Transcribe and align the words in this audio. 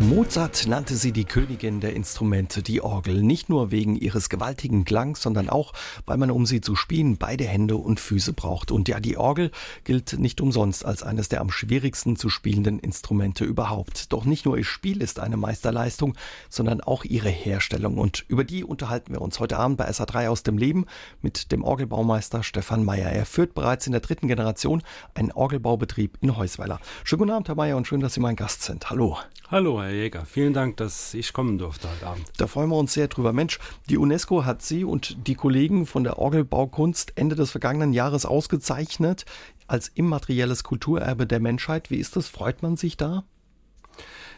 Mozart 0.00 0.66
nannte 0.66 0.96
sie 0.96 1.12
die 1.12 1.26
Königin 1.26 1.80
der 1.80 1.92
Instrumente, 1.92 2.62
die 2.62 2.80
Orgel, 2.80 3.22
nicht 3.22 3.50
nur 3.50 3.70
wegen 3.70 3.96
ihres 3.96 4.30
gewaltigen 4.30 4.86
Klangs, 4.86 5.20
sondern 5.20 5.50
auch, 5.50 5.74
weil 6.06 6.16
man, 6.16 6.30
um 6.30 6.46
sie 6.46 6.62
zu 6.62 6.74
spielen, 6.74 7.18
beide 7.18 7.44
Hände 7.44 7.76
und 7.76 8.00
Füße 8.00 8.32
braucht. 8.32 8.70
Und 8.70 8.88
ja, 8.88 8.98
die 8.98 9.18
Orgel 9.18 9.50
gilt 9.84 10.18
nicht 10.18 10.40
umsonst 10.40 10.86
als 10.86 11.02
eines 11.02 11.28
der 11.28 11.42
am 11.42 11.50
schwierigsten 11.50 12.16
zu 12.16 12.30
spielenden 12.30 12.78
Instrumente 12.78 13.44
überhaupt. 13.44 14.10
Doch 14.10 14.24
nicht 14.24 14.46
nur 14.46 14.56
ihr 14.56 14.64
Spiel 14.64 15.02
ist 15.02 15.20
eine 15.20 15.36
Meisterleistung, 15.36 16.16
sondern 16.48 16.80
auch 16.80 17.04
ihre 17.04 17.28
Herstellung. 17.28 17.98
Und 17.98 18.24
über 18.26 18.44
die 18.44 18.64
unterhalten 18.64 19.12
wir 19.12 19.20
uns 19.20 19.38
heute 19.38 19.58
Abend 19.58 19.76
bei 19.76 19.90
SA3 19.90 20.30
aus 20.30 20.42
dem 20.42 20.56
Leben 20.56 20.86
mit 21.20 21.52
dem 21.52 21.62
Orgelbaumeister 21.62 22.42
Stefan 22.42 22.86
Meyer. 22.86 23.10
Er 23.10 23.26
führt 23.26 23.52
bereits 23.52 23.86
in 23.86 23.92
der 23.92 24.00
dritten 24.00 24.28
Generation 24.28 24.82
einen 25.12 25.30
Orgelbaubetrieb 25.30 26.16
in 26.22 26.38
Heusweiler. 26.38 26.80
Schönen 27.04 27.18
guten 27.18 27.32
Abend, 27.32 27.48
Herr 27.48 27.54
Meyer, 27.54 27.76
und 27.76 27.86
schön, 27.86 28.00
dass 28.00 28.14
Sie 28.14 28.20
mein 28.20 28.36
Gast 28.36 28.62
sind. 28.62 28.88
Hallo. 28.88 29.18
Hallo, 29.50 29.82
Herr 29.82 29.90
Jäger. 29.90 30.24
Vielen 30.26 30.52
Dank, 30.52 30.76
dass 30.76 31.12
ich 31.12 31.32
kommen 31.32 31.58
durfte 31.58 31.90
heute 31.90 32.06
Abend. 32.06 32.24
Da 32.36 32.46
freuen 32.46 32.70
wir 32.70 32.76
uns 32.76 32.94
sehr 32.94 33.08
drüber. 33.08 33.32
Mensch, 33.32 33.58
die 33.88 33.98
UNESCO 33.98 34.44
hat 34.44 34.62
Sie 34.62 34.84
und 34.84 35.26
die 35.26 35.34
Kollegen 35.34 35.86
von 35.86 36.04
der 36.04 36.18
Orgelbaukunst 36.18 37.14
Ende 37.16 37.34
des 37.34 37.50
vergangenen 37.50 37.92
Jahres 37.92 38.26
ausgezeichnet 38.26 39.24
als 39.66 39.88
immaterielles 39.88 40.62
Kulturerbe 40.62 41.26
der 41.26 41.40
Menschheit. 41.40 41.90
Wie 41.90 41.96
ist 41.96 42.14
das? 42.14 42.28
Freut 42.28 42.62
man 42.62 42.76
sich 42.76 42.96
da? 42.96 43.24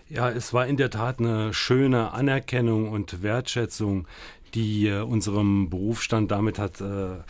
Ja, 0.09 0.31
es 0.31 0.55
war 0.55 0.67
in 0.67 0.79
der 0.79 0.89
Tat 0.89 1.19
eine 1.19 1.53
schöne 1.53 2.13
Anerkennung 2.13 2.89
und 2.89 3.23
Wertschätzung, 3.23 4.07
die 4.55 4.87
äh, 4.87 5.03
unserem 5.03 5.69
Berufsstand 5.69 6.31
damit 6.31 6.59
hat 6.59 6.81
äh, 6.81 7.17
äh, 7.17 7.21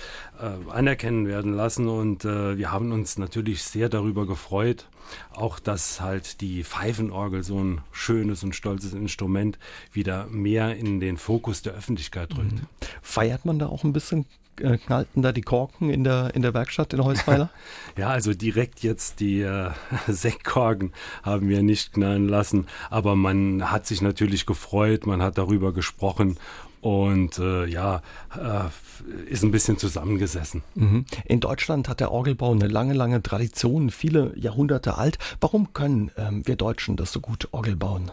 anerkennen 0.70 1.26
werden 1.26 1.52
lassen. 1.52 1.88
Und 1.88 2.24
äh, 2.24 2.56
wir 2.56 2.70
haben 2.70 2.92
uns 2.92 3.18
natürlich 3.18 3.64
sehr 3.64 3.88
darüber 3.88 4.24
gefreut, 4.24 4.86
auch 5.32 5.58
dass 5.58 6.00
halt 6.00 6.40
die 6.40 6.64
Pfeifenorgel 6.64 7.42
so 7.42 7.62
ein 7.62 7.80
schönes 7.92 8.42
und 8.42 8.54
stolzes 8.54 8.92
Instrument 8.92 9.58
wieder 9.92 10.26
mehr 10.26 10.76
in 10.76 11.00
den 11.00 11.16
Fokus 11.16 11.62
der 11.62 11.74
Öffentlichkeit 11.74 12.36
rückt. 12.36 12.52
Mhm. 12.52 12.66
Feiert 13.02 13.44
man 13.44 13.58
da 13.58 13.66
auch 13.66 13.84
ein 13.84 13.92
bisschen 13.92 14.26
äh, 14.60 14.76
knallten 14.76 15.22
da 15.22 15.32
die 15.32 15.42
Korken 15.42 15.90
in 15.90 16.04
der, 16.04 16.34
in 16.34 16.42
der 16.42 16.54
Werkstatt 16.54 16.92
in 16.92 17.02
Heusweiler? 17.02 17.50
ja, 17.96 18.08
also 18.08 18.34
direkt 18.34 18.82
jetzt 18.82 19.20
die 19.20 19.40
äh, 19.40 19.70
Sektkorken 20.06 20.92
haben 21.22 21.48
wir 21.48 21.62
nicht 21.62 21.94
knallen 21.94 22.28
lassen, 22.28 22.66
aber 22.90 23.16
man 23.16 23.70
hat 23.70 23.86
sich 23.86 24.02
natürlich 24.02 24.46
gefreut, 24.46 25.06
man 25.06 25.22
hat 25.22 25.38
darüber 25.38 25.72
gesprochen 25.72 26.38
und 26.82 27.38
äh, 27.38 27.64
ja, 27.66 28.02
äh, 28.36 29.30
ist 29.30 29.44
ein 29.44 29.52
bisschen 29.52 29.78
zusammengesessen. 29.78 30.62
Mhm. 30.74 31.06
In 31.24 31.40
Deutschland 31.40 31.88
hat 31.88 32.00
der 32.00 32.10
Orgelbau 32.10 32.52
eine 32.52 32.66
lange, 32.66 32.92
lange 32.92 33.22
Tradition, 33.22 33.90
viele 33.90 34.36
Jahrhunderte 34.36 34.98
alt. 34.98 35.18
Warum 35.40 35.72
können 35.72 36.10
ähm, 36.18 36.42
wir 36.44 36.56
Deutschen 36.56 36.96
das 36.96 37.12
so 37.12 37.20
gut 37.20 37.48
Orgel 37.52 37.76
bauen? 37.76 38.10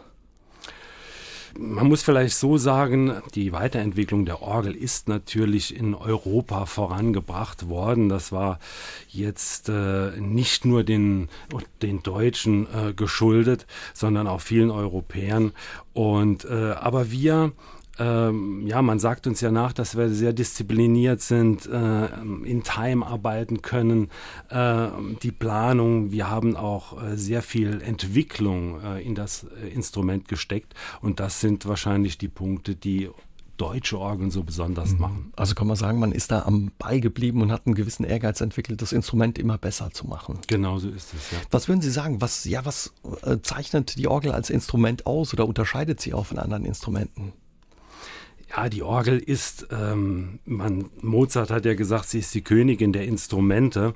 Man 1.58 1.88
muss 1.88 2.03
vielleicht 2.03 2.36
so 2.36 2.58
sagen, 2.58 3.14
die 3.34 3.52
Weiterentwicklung 3.52 4.25
der 4.25 4.44
Orgel 4.44 4.75
ist 4.75 5.08
natürlich 5.08 5.75
in 5.75 5.95
Europa 5.95 6.67
vorangebracht 6.67 7.67
worden. 7.70 8.08
Das 8.08 8.31
war 8.31 8.59
jetzt 9.08 9.67
äh, 9.67 10.12
nicht 10.20 10.64
nur 10.64 10.84
den, 10.84 11.28
den 11.81 12.03
Deutschen 12.03 12.67
äh, 12.67 12.94
geschuldet, 12.94 13.66
sondern 13.95 14.28
auch 14.28 14.42
vielen 14.42 14.70
Europäern. 14.70 15.53
Und 15.94 16.45
äh, 16.45 16.73
aber 16.80 17.12
wir 17.12 17.52
ähm, 18.00 18.66
ja, 18.66 18.81
man 18.81 19.00
sagt 19.00 19.28
uns 19.28 19.42
ja 19.42 19.52
nach, 19.52 19.73
dass 19.73 19.97
wir 19.97 20.09
sehr 20.09 20.33
diszipliniert 20.33 21.22
sind, 21.22 21.66
äh, 21.67 22.06
in 22.45 22.64
Time 22.64 23.06
arbeiten 23.06 23.61
können, 23.61 24.09
äh, 24.50 24.88
die 25.22 25.31
Planung. 25.31 26.11
Wir 26.11 26.30
haben 26.30 26.56
auch 26.56 27.02
äh, 27.02 27.17
sehr 27.17 27.41
viel 27.41 27.81
Entwicklung 27.81 28.81
äh, 28.81 29.02
in 29.06 29.16
das 29.16 29.44
äh, 29.44 29.67
Instrument 29.67 30.28
gesteckt 30.28 30.73
und 31.02 31.19
das 31.19 31.41
sind 31.41 31.66
wahrscheinlich 31.66 32.18
die 32.18 32.29
Punkte, 32.29 32.75
die 32.75 33.09
deutsche 33.59 34.00
Orgeln 34.00 34.31
so 34.31 34.44
besonders 34.44 34.94
mhm. 34.94 35.00
machen. 35.00 35.34
Also 35.35 35.53
kann 35.53 35.68
man 35.68 35.75
sagen, 35.75 36.00
man 36.00 36.13
ist 36.13 36.31
da 36.31 36.44
am 36.44 36.72
Ball 36.79 37.01
geblieben 37.01 37.41
und 37.41 37.51
hat 37.51 37.66
einen 37.66 37.75
gewissen 37.75 38.06
Ehrgeiz 38.06 38.41
entwickelt, 38.41 38.81
das 38.81 38.94
Instrument 38.94 39.38
immer 39.38 39.57
besser 39.57 39.91
zu 39.91 40.07
machen. 40.07 40.40
Genau 40.47 40.79
so 40.79 40.90
ist 40.90 41.13
es, 41.13 41.31
ja. 41.31 41.38
Was 41.51 41.68
würden 41.68 41.81
Sie 41.81 41.91
sagen, 41.91 42.22
was, 42.22 42.45
ja, 42.45 42.66
was 42.66 42.94
äh, 43.24 43.38
zeichnet 43.41 43.97
die 43.97 44.07
Orgel 44.07 44.31
als 44.31 44.50
Instrument 44.50 45.06
aus 45.06 45.34
oder 45.34 45.45
unterscheidet 45.45 46.00
sie 46.00 46.13
auch 46.13 46.28
von 46.28 46.40
anderen 46.40 46.63
Instrumenten? 46.66 47.34
Ja, 48.50 48.68
die 48.68 48.82
Orgel 48.82 49.20
ist, 49.20 49.68
ähm, 49.72 50.40
man, 50.46 50.90
Mozart 51.02 51.52
hat 51.52 51.66
ja 51.66 51.76
gesagt, 51.76 52.10
sie 52.10 52.20
ist 52.20 52.34
die 52.34 52.42
Königin 52.42 52.94
der 52.94 53.06
Instrumente 53.06 53.94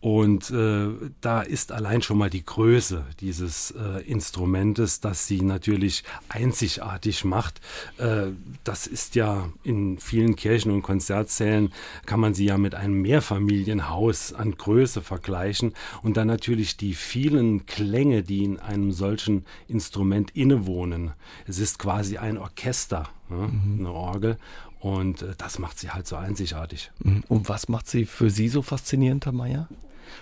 und 0.00 0.50
äh, 0.50 0.90
da 1.20 1.42
ist 1.42 1.72
allein 1.72 2.00
schon 2.02 2.18
mal 2.18 2.30
die 2.30 2.44
Größe 2.44 3.04
dieses 3.18 3.72
äh, 3.72 4.02
Instrumentes, 4.02 5.00
das 5.00 5.26
sie 5.26 5.40
natürlich 5.40 6.04
einzigartig 6.28 7.24
macht. 7.24 7.60
Äh, 7.98 8.28
das 8.62 8.86
ist 8.86 9.16
ja 9.16 9.48
in 9.64 9.98
vielen 9.98 10.36
Kirchen 10.36 10.70
und 10.70 10.82
Konzertsälen, 10.82 11.72
kann 12.04 12.20
man 12.20 12.34
sie 12.34 12.44
ja 12.44 12.58
mit 12.58 12.76
einem 12.76 13.02
Mehrfamilienhaus 13.02 14.32
an 14.32 14.52
Größe 14.56 15.02
vergleichen. 15.02 15.74
Und 16.04 16.16
dann 16.16 16.28
natürlich 16.28 16.76
die 16.76 16.94
vielen 16.94 17.66
Klänge, 17.66 18.22
die 18.22 18.44
in 18.44 18.60
einem 18.60 18.92
solchen 18.92 19.44
Instrument 19.66 20.30
innewohnen. 20.36 21.14
Es 21.48 21.58
ist 21.58 21.80
quasi 21.80 22.18
ein 22.18 22.38
Orchester? 22.38 23.08
Mhm. 23.28 23.76
eine 23.80 23.90
Orgel. 23.90 24.38
Und 24.80 25.22
äh, 25.22 25.34
das 25.36 25.58
macht 25.58 25.78
sie 25.78 25.90
halt 25.90 26.06
so 26.06 26.16
einzigartig. 26.16 26.90
Mhm. 27.02 27.24
Und 27.28 27.48
was 27.48 27.68
macht 27.68 27.88
sie 27.88 28.04
für 28.04 28.30
Sie 28.30 28.48
so 28.48 28.62
faszinierend, 28.62 29.24
Herr 29.26 29.32
Mayer? 29.32 29.68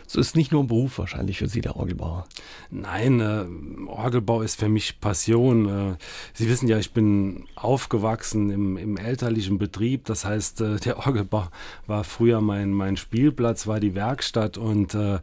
Es 0.07 0.15
ist 0.15 0.37
nicht 0.37 0.53
nur 0.53 0.63
ein 0.63 0.67
Beruf 0.67 0.99
wahrscheinlich 0.99 1.39
für 1.39 1.49
Sie, 1.49 1.61
der 1.61 1.77
Orgelbauer. 1.77 2.27
Nein, 2.71 3.21
äh, 3.21 3.45
Orgelbau 3.87 4.43
ist 4.43 4.59
für 4.61 4.69
mich 4.69 5.01
Passion. 5.01 5.69
Äh, 5.69 5.97
Sie 6.33 6.49
wissen 6.49 6.69
ja, 6.69 6.79
ich 6.79 6.93
bin 6.93 7.47
aufgewachsen 7.57 8.51
im, 8.51 8.77
im 8.77 8.97
elterlichen 8.97 9.59
Betrieb. 9.59 10.05
Das 10.05 10.25
heißt, 10.25 10.61
äh, 10.61 10.77
der 10.77 10.99
Orgelbau 10.99 11.49
war 11.87 12.05
früher 12.05 12.41
mein, 12.41 12.73
mein 12.73 12.97
Spielplatz, 12.97 13.67
war 13.67 13.81
die 13.81 13.95
Werkstatt 13.95 14.59
und 14.59 14.95
äh, 14.95 15.15
äh, 15.15 15.21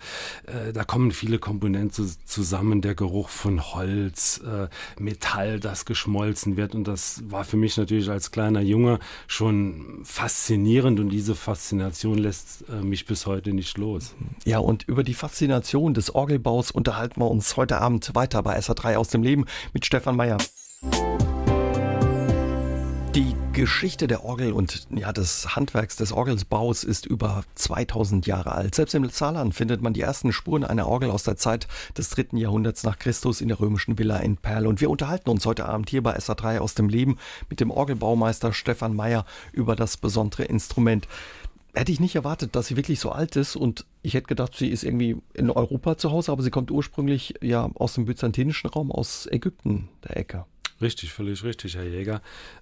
da 0.74 0.84
kommen 0.84 1.12
viele 1.12 1.40
Komponenten 1.40 2.12
zusammen. 2.26 2.82
Der 2.82 2.96
Geruch 2.96 3.30
von 3.30 3.74
Holz, 3.74 4.42
äh, 4.46 4.68
Metall, 5.02 5.60
das 5.60 5.86
geschmolzen 5.86 6.58
wird. 6.58 6.76
Und 6.76 6.88
das 6.88 7.24
war 7.30 7.44
für 7.44 7.58
mich 7.58 7.78
natürlich 7.78 8.10
als 8.10 8.32
kleiner 8.32 8.62
Junge 8.62 9.00
schon 9.28 10.02
faszinierend 10.04 11.00
und 11.00 11.10
diese 11.10 11.36
Faszination 11.36 12.18
lässt 12.18 12.70
mich 12.82 13.06
bis 13.06 13.26
heute 13.26 13.54
nicht 13.54 13.78
los. 13.78 14.16
Ja, 14.46 14.51
und 14.60 14.88
über 14.88 15.04
die 15.04 15.14
Faszination 15.14 15.94
des 15.94 16.14
Orgelbaus 16.14 16.72
unterhalten 16.72 17.22
wir 17.22 17.30
uns 17.30 17.56
heute 17.58 17.80
Abend 17.80 18.16
weiter 18.16 18.44
bei 18.44 18.58
SA3 18.58 18.96
aus 18.96 19.10
dem 19.10 19.24
Leben 19.24 19.46
mit 19.74 19.86
Stefan 19.86 20.16
Meyer. 20.16 20.38
Die 23.16 23.36
Geschichte 23.52 24.08
der 24.08 24.24
Orgel 24.24 24.54
und 24.54 24.88
ja, 24.90 25.12
des 25.12 25.58
Handwerks 25.58 25.98
des 25.98 26.14
Orgelsbaus 26.14 26.86
ist 26.86 27.06
über 27.06 27.44
2000 27.56 28.26
Jahre 28.26 28.54
alt. 28.54 28.74
Selbst 28.74 28.96
im 28.96 29.10
Saarland 29.10 29.54
findet 29.54 29.82
man 29.82 29.92
die 29.92 30.00
ersten 30.00 30.32
Spuren 30.32 30.64
einer 30.64 30.88
Orgel 30.88 31.12
aus 31.12 31.24
der 31.24 31.36
Zeit 31.36 31.68
des 31.98 32.10
dritten 32.10 32.38
Jahrhunderts 32.38 32.84
nach 32.84 32.98
Christus 32.98 33.42
in 33.42 33.50
der 33.50 33.60
römischen 33.60 33.98
Villa 33.98 34.16
in 34.18 34.38
Perl. 34.38 34.66
Und 34.66 34.80
wir 34.80 34.90
unterhalten 34.90 35.30
uns 35.30 35.46
heute 35.46 35.66
Abend 35.66 35.90
hier 35.90 36.02
bei 36.02 36.18
SA3 36.18 36.60
aus 36.60 36.74
dem 36.74 36.88
Leben 36.88 37.18
mit 37.50 37.60
dem 37.60 37.70
Orgelbaumeister 37.70 38.54
Stefan 38.54 38.96
Meyer 38.96 39.26
über 39.52 39.76
das 39.76 39.98
besondere 39.98 40.44
Instrument 40.44 41.10
hätte 41.74 41.92
ich 41.92 42.00
nicht 42.00 42.16
erwartet, 42.16 42.56
dass 42.56 42.68
sie 42.68 42.78
wirklich 42.78 43.00
so 43.00 43.12
alt 43.12 43.36
ist 43.36 43.56
und 43.56 43.86
ich 44.02 44.14
hätte 44.14 44.28
gedacht, 44.28 44.56
sie 44.56 44.68
ist 44.68 44.84
irgendwie 44.84 45.18
in 45.34 45.50
Europa 45.50 45.98
zu 45.98 46.12
Hause, 46.12 46.32
aber 46.32 46.44
sie 46.44 46.50
kommt 46.50 46.72
ursprünglich 46.72 47.36
ja 47.42 47.70
aus 47.76 47.94
dem 47.94 48.06
byzantinischen 48.06 48.70
Raum, 48.70 48.92
aus 48.92 49.28
Ägypten, 49.32 49.90
der 50.04 50.18
Ecke. 50.18 50.46
Richtig, 50.82 51.14
völlig 51.14 51.44
richtig, 51.44 51.76
Herr 51.76 51.84
Jäger. 51.84 52.22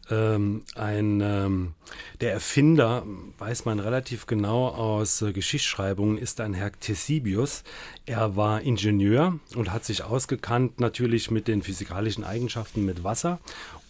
Ähm, 0.10 0.64
ein, 0.76 1.22
ähm, 1.22 1.74
der 2.20 2.34
Erfinder, 2.34 3.06
weiß 3.38 3.64
man 3.64 3.80
relativ 3.80 4.26
genau 4.28 4.68
aus 4.68 5.22
äh, 5.22 5.32
Geschichtsschreibungen, 5.32 6.18
ist 6.18 6.42
ein 6.42 6.54
Herr 6.54 6.72
Ctesibius. 6.72 7.64
Er 8.06 8.36
war 8.36 8.62
Ingenieur 8.62 9.40
und 9.56 9.72
hat 9.72 9.86
sich 9.86 10.04
ausgekannt 10.04 10.82
natürlich 10.82 11.32
mit 11.32 11.48
den 11.48 11.62
physikalischen 11.62 12.26
Eigenschaften 12.26 12.86
mit 12.86 13.06
Wasser 13.06 13.40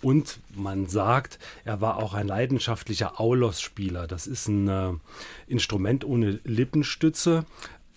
und 0.02 0.40
man 0.56 0.88
sagt, 0.88 1.40
er 1.66 1.82
war 1.82 1.98
auch 1.98 2.14
ein 2.14 2.28
leidenschaftlicher 2.28 3.20
Aulos-Spieler. 3.20 4.08
Das 4.08 4.28
ist 4.28 4.48
ein 4.48 4.68
äh, 4.68 4.94
Instrument 5.48 6.06
ohne 6.06 6.40
Lippenstütze, 6.44 7.46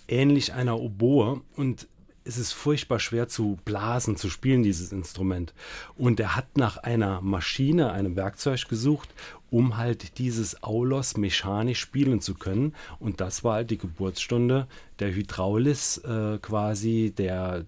ähnlich 0.09 0.53
einer 0.53 0.81
Oboe. 0.81 1.43
Und 1.57 1.87
es 2.25 2.39
ist 2.39 2.53
furchtbar 2.53 2.99
schwer 2.99 3.29
zu 3.29 3.59
blasen, 3.65 4.17
zu 4.17 4.31
spielen, 4.31 4.63
dieses 4.63 4.93
Instrument. 4.93 5.55
Und 5.97 6.21
er 6.21 6.37
hat 6.37 6.57
nach 6.57 6.77
einer 6.77 7.21
Maschine, 7.21 7.93
einem 7.93 8.17
Werkzeug 8.17 8.69
gesucht, 8.69 9.09
um 9.51 9.77
halt 9.77 10.19
dieses 10.19 10.63
Aulos 10.63 11.17
mechanisch 11.17 11.81
spielen 11.81 12.21
zu 12.21 12.35
können. 12.35 12.75
Und 12.99 13.21
das 13.21 13.45
war 13.45 13.55
halt 13.55 13.71
die 13.71 13.79
Geburtsstunde 13.79 14.67
der 14.99 15.15
Hydraulis, 15.15 15.99
äh, 15.99 16.39
quasi 16.41 17.13
der, 17.17 17.67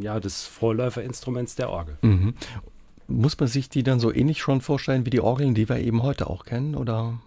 ja, 0.00 0.20
des 0.20 0.44
Vorläuferinstruments 0.44 1.54
der 1.54 1.70
Orgel. 1.70 1.98
Mhm. 2.02 2.34
Muss 3.08 3.38
man 3.38 3.48
sich 3.48 3.68
die 3.68 3.84
dann 3.84 4.00
so 4.00 4.12
ähnlich 4.12 4.40
schon 4.40 4.60
vorstellen 4.60 5.06
wie 5.06 5.10
die 5.10 5.20
Orgeln, 5.20 5.54
die 5.54 5.68
wir 5.68 5.78
eben 5.78 6.02
heute 6.02 6.28
auch 6.28 6.44
kennen, 6.44 6.74
oder? 6.74 7.20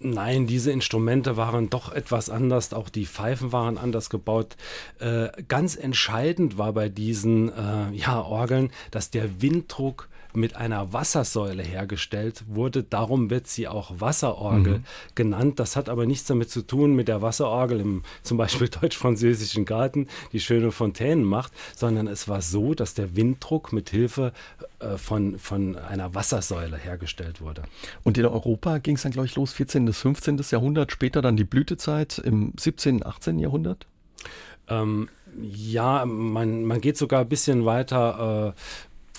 Nein, 0.00 0.46
diese 0.46 0.70
Instrumente 0.70 1.36
waren 1.36 1.70
doch 1.70 1.92
etwas 1.92 2.30
anders. 2.30 2.72
Auch 2.72 2.88
die 2.88 3.06
Pfeifen 3.06 3.52
waren 3.52 3.78
anders 3.78 4.10
gebaut. 4.10 4.56
Äh, 5.00 5.28
ganz 5.48 5.74
entscheidend 5.74 6.56
war 6.56 6.72
bei 6.72 6.88
diesen 6.88 7.48
äh, 7.48 7.90
ja, 7.92 8.22
Orgeln, 8.22 8.70
dass 8.92 9.10
der 9.10 9.42
Winddruck 9.42 10.08
mit 10.38 10.56
einer 10.56 10.92
Wassersäule 10.92 11.62
hergestellt 11.62 12.44
wurde. 12.46 12.82
Darum 12.82 13.30
wird 13.30 13.46
sie 13.46 13.68
auch 13.68 14.00
Wasserorgel 14.00 14.78
mhm. 14.78 14.84
genannt. 15.14 15.60
Das 15.60 15.76
hat 15.76 15.88
aber 15.88 16.06
nichts 16.06 16.26
damit 16.26 16.50
zu 16.50 16.62
tun 16.62 16.94
mit 16.94 17.08
der 17.08 17.22
Wasserorgel 17.22 17.80
im 17.80 18.02
zum 18.22 18.38
Beispiel 18.38 18.68
deutsch-französischen 18.80 19.64
Garten, 19.64 20.08
die 20.32 20.40
schöne 20.40 20.70
Fontänen 20.70 21.24
macht, 21.24 21.52
sondern 21.76 22.06
es 22.06 22.28
war 22.28 22.40
so, 22.40 22.74
dass 22.74 22.94
der 22.94 23.16
Winddruck 23.16 23.72
mit 23.72 23.90
Hilfe 23.90 24.32
äh, 24.80 24.96
von, 24.96 25.38
von 25.38 25.76
einer 25.76 26.14
Wassersäule 26.14 26.76
hergestellt 26.76 27.40
wurde. 27.40 27.62
Und 28.04 28.16
in 28.18 28.26
Europa 28.26 28.78
ging 28.78 28.96
es 28.96 29.02
dann, 29.02 29.12
glaube 29.12 29.26
ich, 29.26 29.36
los, 29.36 29.52
14. 29.52 29.84
bis 29.84 29.98
15. 29.98 30.40
Jahrhundert, 30.50 30.92
später 30.92 31.22
dann 31.22 31.36
die 31.36 31.44
Blütezeit 31.44 32.18
im 32.18 32.52
17., 32.58 33.04
18. 33.04 33.38
Jahrhundert? 33.38 33.86
Ähm, 34.68 35.08
ja, 35.40 36.04
man, 36.04 36.64
man 36.64 36.80
geht 36.80 36.96
sogar 36.96 37.20
ein 37.20 37.28
bisschen 37.28 37.64
weiter. 37.64 38.54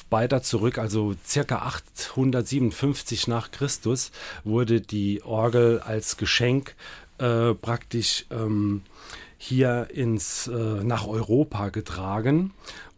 Weiter 0.09 0.41
zurück, 0.41 0.77
also 0.77 1.15
circa 1.25 1.59
857 1.59 3.27
nach 3.27 3.51
Christus, 3.51 4.11
wurde 4.43 4.81
die 4.81 5.23
Orgel 5.23 5.79
als 5.79 6.17
Geschenk 6.17 6.75
äh, 7.19 7.53
praktisch 7.53 8.25
ähm, 8.31 8.81
hier 9.37 9.89
ins, 9.93 10.47
äh, 10.47 10.83
nach 10.83 11.07
Europa 11.07 11.69
getragen. 11.69 12.51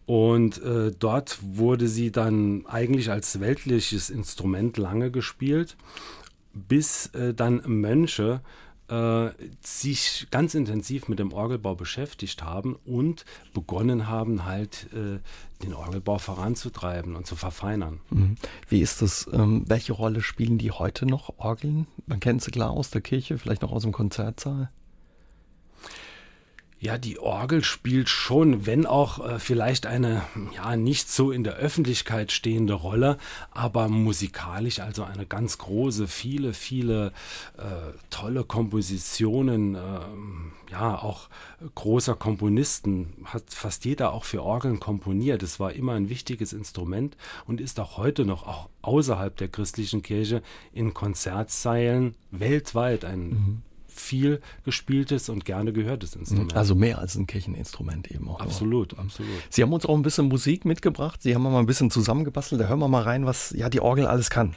Und 0.05 0.61
äh, 0.61 0.91
dort 0.97 1.39
wurde 1.41 1.87
sie 1.87 2.11
dann 2.11 2.65
eigentlich 2.65 3.11
als 3.11 3.39
weltliches 3.39 4.09
Instrument 4.09 4.77
lange 4.77 5.11
gespielt, 5.11 5.77
bis 6.53 7.07
äh, 7.07 7.33
dann 7.33 7.61
Mönche 7.65 8.41
sich 9.61 10.27
ganz 10.31 10.53
intensiv 10.53 11.07
mit 11.07 11.19
dem 11.19 11.31
Orgelbau 11.31 11.75
beschäftigt 11.75 12.43
haben 12.43 12.75
und 12.85 13.25
begonnen 13.53 14.07
haben, 14.07 14.45
halt 14.45 14.87
äh, 14.93 15.19
den 15.63 15.73
Orgelbau 15.73 16.17
voranzutreiben 16.17 17.15
und 17.15 17.25
zu 17.25 17.35
verfeinern. 17.35 18.01
Mhm. 18.09 18.35
Wie 18.67 18.81
ist 18.81 19.01
das? 19.01 19.29
Ähm, 19.31 19.63
welche 19.67 19.93
Rolle 19.93 20.21
spielen 20.21 20.57
die 20.57 20.71
heute 20.71 21.05
noch 21.05 21.37
Orgeln? 21.37 21.87
Man 22.05 22.19
kennt 22.19 22.41
sie 22.41 22.51
klar 22.51 22.71
aus 22.71 22.89
der 22.89 23.01
Kirche, 23.01 23.37
vielleicht 23.37 23.61
noch 23.61 23.71
aus 23.71 23.83
dem 23.83 23.91
Konzertsaal. 23.91 24.69
Ja, 26.83 26.97
die 26.97 27.19
Orgel 27.19 27.63
spielt 27.63 28.09
schon, 28.09 28.65
wenn 28.65 28.87
auch 28.87 29.23
äh, 29.23 29.37
vielleicht 29.37 29.85
eine 29.85 30.23
ja 30.55 30.75
nicht 30.75 31.11
so 31.11 31.31
in 31.31 31.43
der 31.43 31.53
Öffentlichkeit 31.53 32.31
stehende 32.31 32.73
Rolle, 32.73 33.19
aber 33.51 33.87
musikalisch 33.87 34.79
also 34.79 35.03
eine 35.03 35.27
ganz 35.27 35.59
große, 35.59 36.07
viele, 36.07 36.53
viele 36.53 37.13
äh, 37.59 37.93
tolle 38.09 38.43
Kompositionen, 38.45 39.75
äh, 39.75 39.99
ja 40.71 40.97
auch 40.97 41.29
großer 41.75 42.15
Komponisten 42.15 43.13
hat 43.25 43.43
fast 43.49 43.85
jeder 43.85 44.11
auch 44.11 44.23
für 44.23 44.41
Orgeln 44.41 44.79
komponiert. 44.79 45.43
Es 45.43 45.59
war 45.59 45.73
immer 45.73 45.93
ein 45.93 46.09
wichtiges 46.09 46.51
Instrument 46.51 47.15
und 47.45 47.61
ist 47.61 47.79
auch 47.79 47.97
heute 47.97 48.25
noch 48.25 48.47
auch 48.47 48.69
außerhalb 48.81 49.37
der 49.37 49.49
christlichen 49.49 50.01
Kirche 50.01 50.41
in 50.73 50.95
Konzertseilen 50.95 52.15
weltweit 52.31 53.05
ein 53.05 53.29
mhm 53.29 53.61
viel 53.93 54.41
gespieltes 54.63 55.29
und 55.29 55.45
gerne 55.45 55.73
gehörtes 55.73 56.15
Instrument. 56.15 56.55
Also 56.55 56.75
mehr 56.75 56.99
als 56.99 57.15
ein 57.15 57.27
Kircheninstrument 57.27 58.11
eben 58.11 58.27
auch. 58.29 58.39
Absolut, 58.39 58.97
absolut. 58.97 59.29
Sie 59.49 59.61
haben 59.61 59.73
uns 59.73 59.85
auch 59.85 59.95
ein 59.95 60.01
bisschen 60.01 60.27
Musik 60.27 60.65
mitgebracht. 60.65 61.21
Sie 61.21 61.35
haben 61.35 61.43
mal 61.43 61.59
ein 61.59 61.65
bisschen 61.65 61.91
zusammengebastelt. 61.91 62.61
Da 62.61 62.67
hören 62.67 62.79
wir 62.79 62.87
mal 62.87 63.03
rein, 63.03 63.25
was 63.25 63.51
ja 63.51 63.69
die 63.69 63.79
Orgel 63.79 64.07
alles 64.07 64.29
kann. 64.29 64.55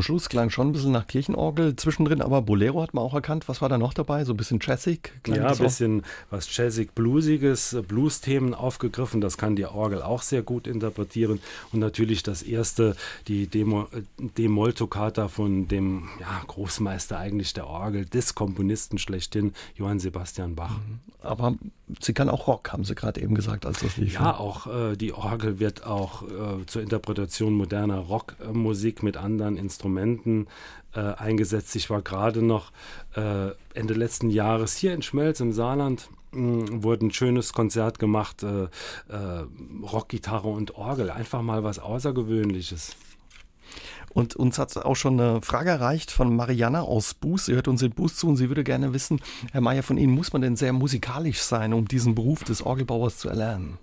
Zum 0.00 0.02
Schluss 0.02 0.30
klang 0.30 0.48
schon 0.48 0.68
ein 0.68 0.72
bisschen 0.72 0.92
nach 0.92 1.06
Kirchenorgel 1.06 1.76
zwischendrin, 1.76 2.22
aber 2.22 2.40
Bolero 2.40 2.80
hat 2.80 2.94
man 2.94 3.04
auch 3.04 3.12
erkannt. 3.12 3.48
Was 3.48 3.60
war 3.60 3.68
da 3.68 3.76
noch 3.76 3.92
dabei? 3.92 4.24
So 4.24 4.32
ein 4.32 4.36
bisschen 4.38 4.58
jazzig? 4.62 5.12
Ja, 5.26 5.48
ein 5.48 5.58
bisschen 5.58 6.04
was 6.30 6.56
jazzig, 6.56 6.94
bluesiges, 6.94 7.76
Blues-Themen 7.86 8.54
aufgegriffen. 8.54 9.20
Das 9.20 9.36
kann 9.36 9.56
die 9.56 9.66
Orgel 9.66 10.00
auch 10.00 10.22
sehr 10.22 10.40
gut 10.40 10.66
interpretieren. 10.66 11.38
Und 11.70 11.80
natürlich 11.80 12.22
das 12.22 12.42
erste, 12.42 12.96
die 13.28 13.46
D-Moll-Toccata 13.46 15.28
von 15.28 15.68
dem 15.68 16.08
ja, 16.18 16.40
Großmeister 16.46 17.18
eigentlich 17.18 17.52
der 17.52 17.66
Orgel, 17.66 18.06
des 18.06 18.34
Komponisten 18.34 18.96
schlechthin, 18.96 19.52
Johann 19.74 19.98
Sebastian 19.98 20.54
Bach. 20.54 20.78
Mhm. 20.78 21.00
Aber 21.22 21.54
sie 22.00 22.14
kann 22.14 22.30
auch 22.30 22.46
Rock, 22.46 22.72
haben 22.72 22.84
Sie 22.84 22.94
gerade 22.94 23.20
eben 23.20 23.34
gesagt, 23.34 23.66
als 23.66 23.80
das 23.80 23.98
lief. 23.98 24.14
Ja, 24.14 24.38
auch 24.38 24.66
äh, 24.66 24.96
die 24.96 25.12
Orgel 25.12 25.60
wird 25.60 25.84
auch 25.84 26.22
äh, 26.22 26.64
zur 26.64 26.80
Interpretation 26.80 27.52
moderner 27.52 27.98
Rockmusik 27.98 29.02
mit 29.02 29.18
anderen 29.18 29.58
Instrumenten 29.58 29.89
äh, 30.94 31.00
eingesetzt. 31.00 31.74
Ich 31.76 31.90
war 31.90 32.02
gerade 32.02 32.42
noch 32.42 32.72
äh, 33.16 33.50
Ende 33.74 33.94
letzten 33.94 34.30
Jahres 34.30 34.76
hier 34.76 34.94
in 34.94 35.02
Schmelz 35.02 35.40
im 35.40 35.52
Saarland 35.52 36.08
hm, 36.32 36.82
wurde 36.82 37.06
ein 37.06 37.12
schönes 37.12 37.52
Konzert 37.52 37.98
gemacht, 37.98 38.42
äh, 38.42 38.64
äh, 38.64 39.46
Rockgitarre 39.82 40.48
und 40.48 40.76
Orgel, 40.76 41.10
einfach 41.10 41.42
mal 41.42 41.64
was 41.64 41.78
Außergewöhnliches. 41.78 42.96
Und 44.12 44.34
uns 44.34 44.58
hat 44.58 44.76
auch 44.76 44.96
schon 44.96 45.20
eine 45.20 45.42
Frage 45.42 45.70
erreicht 45.70 46.10
von 46.10 46.34
Mariana 46.34 46.82
aus 46.82 47.14
Buß. 47.14 47.46
Sie 47.46 47.54
hört 47.54 47.68
uns 47.68 47.82
in 47.82 47.92
Buß 47.92 48.16
zu 48.16 48.28
und 48.28 48.36
sie 48.36 48.48
würde 48.48 48.64
gerne 48.64 48.92
wissen, 48.92 49.20
Herr 49.52 49.60
Mayer, 49.60 49.84
von 49.84 49.98
Ihnen 49.98 50.12
muss 50.12 50.32
man 50.32 50.42
denn 50.42 50.56
sehr 50.56 50.72
musikalisch 50.72 51.40
sein, 51.40 51.72
um 51.72 51.86
diesen 51.86 52.16
Beruf 52.16 52.42
des 52.42 52.62
Orgelbauers 52.62 53.18
zu 53.18 53.28
erlernen? 53.28 53.78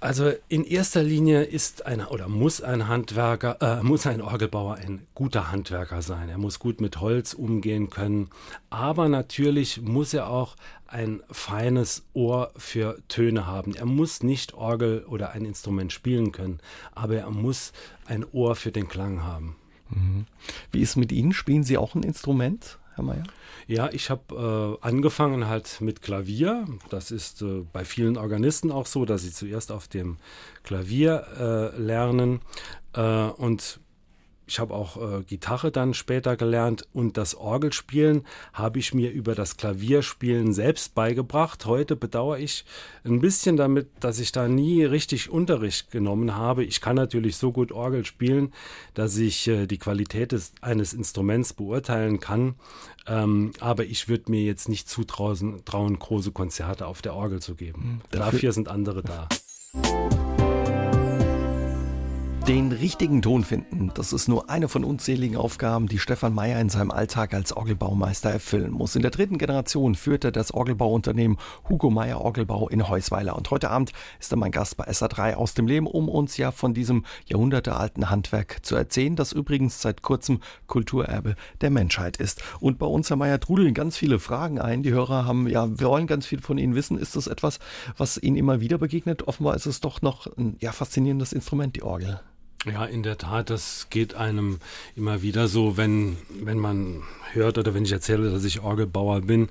Also 0.00 0.30
in 0.48 0.64
erster 0.64 1.02
Linie 1.02 1.42
ist 1.42 1.84
ein 1.84 2.04
oder 2.04 2.28
muss 2.28 2.60
ein 2.60 2.86
Handwerker, 2.86 3.58
äh, 3.60 3.82
muss 3.82 4.06
ein 4.06 4.20
Orgelbauer 4.20 4.76
ein 4.76 5.06
guter 5.14 5.50
Handwerker 5.50 6.02
sein. 6.02 6.28
Er 6.28 6.38
muss 6.38 6.60
gut 6.60 6.80
mit 6.80 7.00
Holz 7.00 7.34
umgehen 7.34 7.90
können, 7.90 8.30
aber 8.70 9.08
natürlich 9.08 9.82
muss 9.82 10.14
er 10.14 10.30
auch 10.30 10.54
ein 10.86 11.20
feines 11.32 12.04
Ohr 12.14 12.52
für 12.56 13.02
Töne 13.08 13.46
haben. 13.46 13.74
Er 13.74 13.86
muss 13.86 14.22
nicht 14.22 14.54
Orgel 14.54 15.04
oder 15.08 15.32
ein 15.32 15.44
Instrument 15.44 15.92
spielen 15.92 16.30
können, 16.30 16.60
aber 16.94 17.16
er 17.16 17.30
muss 17.30 17.72
ein 18.06 18.24
Ohr 18.30 18.54
für 18.54 18.70
den 18.70 18.86
Klang 18.86 19.24
haben. 19.24 19.56
Mhm. 19.90 20.26
Wie 20.70 20.80
ist 20.80 20.94
mit 20.94 21.10
Ihnen? 21.10 21.32
Spielen 21.32 21.64
Sie 21.64 21.76
auch 21.76 21.96
ein 21.96 22.04
Instrument? 22.04 22.77
Herr 22.98 23.04
Mayer? 23.04 23.24
Ja, 23.68 23.90
ich 23.92 24.10
habe 24.10 24.78
äh, 24.82 24.86
angefangen 24.86 25.46
halt 25.46 25.80
mit 25.80 26.02
Klavier. 26.02 26.66
Das 26.90 27.10
ist 27.10 27.42
äh, 27.42 27.64
bei 27.72 27.84
vielen 27.84 28.16
Organisten 28.16 28.72
auch 28.72 28.86
so, 28.86 29.04
dass 29.04 29.22
sie 29.22 29.32
zuerst 29.32 29.70
auf 29.72 29.88
dem 29.88 30.16
Klavier 30.64 31.72
äh, 31.76 31.80
lernen 31.80 32.40
äh, 32.94 33.00
und 33.02 33.80
ich 34.48 34.58
habe 34.58 34.74
auch 34.74 34.96
äh, 34.96 35.22
Gitarre 35.24 35.70
dann 35.70 35.94
später 35.94 36.36
gelernt 36.36 36.84
und 36.92 37.16
das 37.16 37.34
Orgelspielen 37.34 38.24
habe 38.52 38.78
ich 38.78 38.94
mir 38.94 39.10
über 39.10 39.34
das 39.34 39.56
Klavierspielen 39.56 40.52
selbst 40.52 40.94
beigebracht. 40.94 41.66
Heute 41.66 41.96
bedauere 41.96 42.38
ich 42.38 42.64
ein 43.04 43.20
bisschen 43.20 43.56
damit, 43.56 43.88
dass 44.00 44.18
ich 44.18 44.32
da 44.32 44.48
nie 44.48 44.84
richtig 44.84 45.28
Unterricht 45.30 45.90
genommen 45.90 46.34
habe. 46.34 46.64
Ich 46.64 46.80
kann 46.80 46.96
natürlich 46.96 47.36
so 47.36 47.52
gut 47.52 47.72
Orgel 47.72 48.04
spielen, 48.06 48.52
dass 48.94 49.16
ich 49.18 49.46
äh, 49.48 49.66
die 49.66 49.78
Qualität 49.78 50.32
des, 50.32 50.52
eines 50.62 50.94
Instruments 50.94 51.52
beurteilen 51.52 52.18
kann. 52.18 52.54
Ähm, 53.06 53.52
aber 53.60 53.84
ich 53.84 54.08
würde 54.08 54.30
mir 54.30 54.42
jetzt 54.42 54.68
nicht 54.68 54.88
zutrauen, 54.88 55.62
trauen, 55.66 55.98
große 55.98 56.32
Konzerte 56.32 56.86
auf 56.86 57.02
der 57.02 57.14
Orgel 57.14 57.40
zu 57.40 57.54
geben. 57.54 57.82
Hm, 57.82 58.00
dafür, 58.10 58.32
dafür 58.32 58.52
sind 58.52 58.68
andere 58.68 59.02
da. 59.02 59.28
Den 62.48 62.72
richtigen 62.72 63.20
Ton 63.20 63.44
finden, 63.44 63.90
das 63.92 64.14
ist 64.14 64.26
nur 64.26 64.48
eine 64.48 64.68
von 64.68 64.82
unzähligen 64.82 65.36
Aufgaben, 65.36 65.86
die 65.86 65.98
Stefan 65.98 66.32
Meyer 66.32 66.58
in 66.58 66.70
seinem 66.70 66.90
Alltag 66.90 67.34
als 67.34 67.54
Orgelbaumeister 67.54 68.30
erfüllen 68.30 68.70
muss. 68.70 68.96
In 68.96 69.02
der 69.02 69.10
dritten 69.10 69.36
Generation 69.36 69.94
führt 69.94 70.24
er 70.24 70.32
das 70.32 70.54
Orgelbauunternehmen 70.54 71.36
Hugo 71.68 71.90
Meyer 71.90 72.22
Orgelbau 72.22 72.70
in 72.70 72.88
Heusweiler. 72.88 73.36
Und 73.36 73.50
heute 73.50 73.68
Abend 73.68 73.92
ist 74.18 74.32
er 74.32 74.38
mein 74.38 74.50
Gast 74.50 74.78
bei 74.78 74.88
SA3 74.88 75.34
aus 75.34 75.52
dem 75.52 75.66
Leben, 75.66 75.86
um 75.86 76.08
uns 76.08 76.38
ja 76.38 76.50
von 76.50 76.72
diesem 76.72 77.04
jahrhundertealten 77.26 78.08
Handwerk 78.08 78.64
zu 78.64 78.76
erzählen, 78.76 79.14
das 79.14 79.32
übrigens 79.32 79.82
seit 79.82 80.00
kurzem 80.00 80.40
Kulturerbe 80.68 81.34
der 81.60 81.68
Menschheit 81.68 82.16
ist. 82.16 82.42
Und 82.60 82.78
bei 82.78 82.86
uns, 82.86 83.10
Herr 83.10 83.18
Meyer, 83.18 83.40
trudeln 83.40 83.74
ganz 83.74 83.98
viele 83.98 84.18
Fragen 84.18 84.58
ein. 84.58 84.82
Die 84.82 84.92
Hörer 84.92 85.26
haben, 85.26 85.48
ja, 85.48 85.68
wir 85.78 85.88
wollen 85.88 86.06
ganz 86.06 86.24
viel 86.24 86.40
von 86.40 86.56
Ihnen 86.56 86.74
wissen. 86.74 86.98
Ist 86.98 87.14
das 87.14 87.26
etwas, 87.26 87.58
was 87.98 88.16
Ihnen 88.16 88.38
immer 88.38 88.62
wieder 88.62 88.78
begegnet? 88.78 89.28
Offenbar 89.28 89.54
ist 89.54 89.66
es 89.66 89.82
doch 89.82 90.00
noch 90.00 90.26
ein 90.38 90.56
ja, 90.60 90.72
faszinierendes 90.72 91.34
Instrument, 91.34 91.76
die 91.76 91.82
Orgel. 91.82 92.18
Ja, 92.66 92.84
in 92.84 93.04
der 93.04 93.18
Tat, 93.18 93.50
das 93.50 93.86
geht 93.88 94.14
einem 94.14 94.58
immer 94.96 95.22
wieder 95.22 95.46
so, 95.46 95.76
wenn, 95.76 96.16
wenn 96.28 96.58
man 96.58 97.04
hört 97.32 97.56
oder 97.56 97.72
wenn 97.72 97.84
ich 97.84 97.92
erzähle, 97.92 98.32
dass 98.32 98.44
ich 98.44 98.60
Orgelbauer 98.60 99.20
bin, 99.20 99.48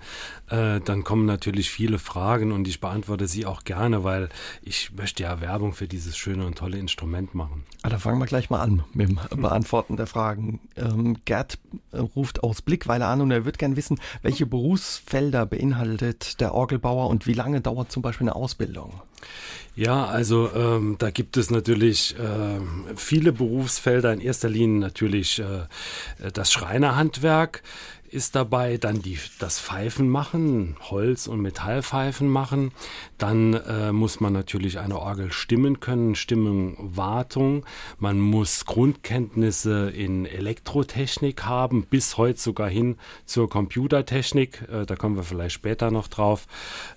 äh, 0.49 0.81
dann 0.81 1.05
kommen 1.05 1.25
natürlich 1.25 1.69
viele 1.69 1.99
Fragen 1.99 2.51
und 2.51 2.67
ich 2.67 2.81
beantworte 2.81 3.27
sie 3.27 3.45
auch 3.45 3.63
gerne, 3.63 4.03
weil 4.03 4.27
ich 4.61 4.91
möchte 4.93 5.23
ja 5.23 5.39
Werbung 5.39 5.71
für 5.71 5.87
dieses 5.87 6.17
schöne 6.17 6.45
und 6.45 6.57
tolle 6.57 6.77
Instrument 6.79 7.33
machen. 7.33 7.63
Ah, 7.83 7.89
dann 7.89 7.99
fangen 7.99 8.19
wir 8.19 8.25
gleich 8.25 8.49
mal 8.49 8.59
an 8.59 8.83
mit 8.93 9.07
dem 9.07 9.19
Beantworten 9.41 9.95
der 9.95 10.07
Fragen. 10.07 10.59
Ähm, 10.75 11.17
Gerd 11.23 11.59
äh, 11.93 11.99
ruft 11.99 12.43
aus 12.43 12.61
Blickweiler 12.61 13.07
an 13.07 13.21
und 13.21 13.31
er 13.31 13.45
wird 13.45 13.57
gerne 13.57 13.77
wissen, 13.77 14.01
welche 14.21 14.45
Berufsfelder 14.45 15.45
beinhaltet 15.45 16.41
der 16.41 16.53
Orgelbauer 16.53 17.07
und 17.07 17.25
wie 17.25 17.33
lange 17.33 17.61
dauert 17.61 17.89
zum 17.89 18.01
Beispiel 18.01 18.27
eine 18.27 18.35
Ausbildung? 18.35 18.99
Ja, 19.77 20.05
also 20.05 20.49
ähm, 20.55 20.95
da 20.97 21.11
gibt 21.11 21.37
es 21.37 21.51
natürlich 21.51 22.15
äh, 22.17 22.95
viele 22.95 23.31
Berufsfelder. 23.31 24.11
In 24.11 24.21
erster 24.21 24.49
Linie 24.49 24.79
natürlich 24.79 25.37
äh, 25.37 25.67
das 26.33 26.51
Schreinerhandwerk 26.51 27.61
ist 28.17 28.35
dabei, 28.35 28.77
dann 28.77 29.03
die, 29.03 29.19
das 29.37 29.59
Pfeifen 29.59 30.09
machen, 30.09 30.75
Holz- 30.89 31.27
und 31.27 31.39
Metallpfeifen 31.39 32.27
machen. 32.27 32.71
Dann 33.19 33.53
äh, 33.53 33.91
muss 33.91 34.19
man 34.19 34.33
natürlich 34.33 34.79
eine 34.79 34.97
Orgel 34.99 35.31
stimmen 35.31 35.79
können, 35.79 36.15
Stimmungwartung. 36.15 37.63
Man 37.99 38.19
muss 38.19 38.65
Grundkenntnisse 38.65 39.91
in 39.91 40.25
Elektrotechnik 40.25 41.45
haben, 41.45 41.85
bis 41.85 42.17
heute 42.17 42.39
sogar 42.39 42.69
hin 42.69 42.97
zur 43.25 43.49
Computertechnik. 43.49 44.67
Äh, 44.67 44.87
da 44.87 44.95
kommen 44.95 45.15
wir 45.15 45.23
vielleicht 45.23 45.53
später 45.53 45.91
noch 45.91 46.07
drauf. 46.07 46.47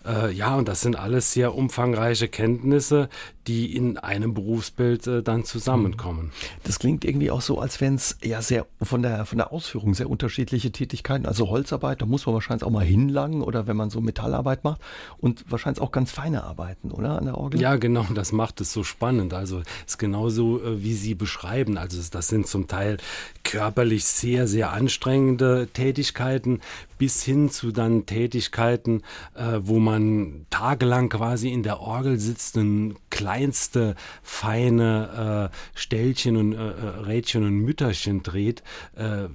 Äh, 0.07 0.33
ja, 0.33 0.57
und 0.57 0.69
das 0.69 0.81
sind 0.81 0.97
alles 0.97 1.35
sehr 1.35 1.55
umfangreiche 1.55 2.29
Kenntnisse, 2.29 3.11
die 3.47 3.77
in 3.77 3.99
einem 3.99 4.33
Berufsbild 4.33 5.07
äh, 5.07 5.23
dann 5.23 5.45
zusammenkommen. 5.45 6.33
Das 6.65 6.79
klingt 6.79 7.05
irgendwie 7.05 7.31
auch 7.31 7.43
so, 7.43 7.59
als 7.59 7.83
wenn 7.83 7.97
es 7.97 8.17
ja 8.23 8.41
sehr 8.41 8.67
von 8.81 9.03
der, 9.03 9.27
von 9.27 9.37
der 9.37 9.53
Ausführung 9.53 9.93
sehr 9.93 10.09
unterschiedliche 10.09 10.73
Tätigkeiten. 10.73 11.10
Also 11.11 11.49
Holzarbeit, 11.49 12.01
da 12.01 12.07
muss 12.07 12.27
man 12.27 12.35
wahrscheinlich 12.35 12.65
auch 12.65 12.71
mal 12.71 12.85
hinlangen 12.85 13.43
oder 13.43 13.67
wenn 13.67 13.77
man 13.77 13.91
so 13.91 14.01
Metallarbeit 14.01 14.65
macht 14.65 14.81
und 15.19 15.45
wahrscheinlich 15.51 15.83
auch 15.83 15.93
ganz 15.93 16.11
feine 16.11 16.45
Arbeiten, 16.45 16.91
oder? 16.91 17.19
An 17.19 17.25
der 17.25 17.37
Orgel? 17.37 17.61
Ja, 17.61 17.77
genau, 17.77 18.07
das 18.15 18.33
macht 18.33 18.61
es 18.61 18.73
so 18.73 18.85
spannend. 18.85 19.35
Also 19.35 19.61
es 19.87 19.93
ist 19.93 19.99
genauso, 19.99 20.63
äh, 20.63 20.83
wie 20.83 20.95
Sie 20.95 21.15
beschreiben. 21.15 21.77
Also 21.77 22.01
das 22.11 22.29
sind 22.29 22.47
zum 22.47 22.69
Teil 22.69 22.99
körperlich 23.43 24.05
sehr, 24.05 24.47
sehr 24.47 24.73
anstrengende 24.73 25.69
Tätigkeiten 25.73 26.61
bis 27.01 27.23
hin 27.23 27.49
zu 27.49 27.73
dann 27.73 28.05
Tätigkeiten, 28.05 29.01
äh, 29.35 29.61
wo 29.63 29.79
man 29.79 30.45
tagelang 30.51 31.09
quasi 31.09 31.49
in 31.49 31.63
der 31.63 31.81
Orgel 31.81 32.19
sitzt 32.19 32.59
und 32.59 32.97
kleinste 33.09 33.97
feine 34.23 35.51
äh, 35.51 35.57
Ställchen 35.79 36.37
und 36.37 36.53
äh, 36.53 36.59
äh, 36.59 36.87
Rädchen 37.07 37.45
und 37.45 37.55
Mütterchen 37.55 38.23
dreht, 38.23 38.63
äh, 38.97 39.29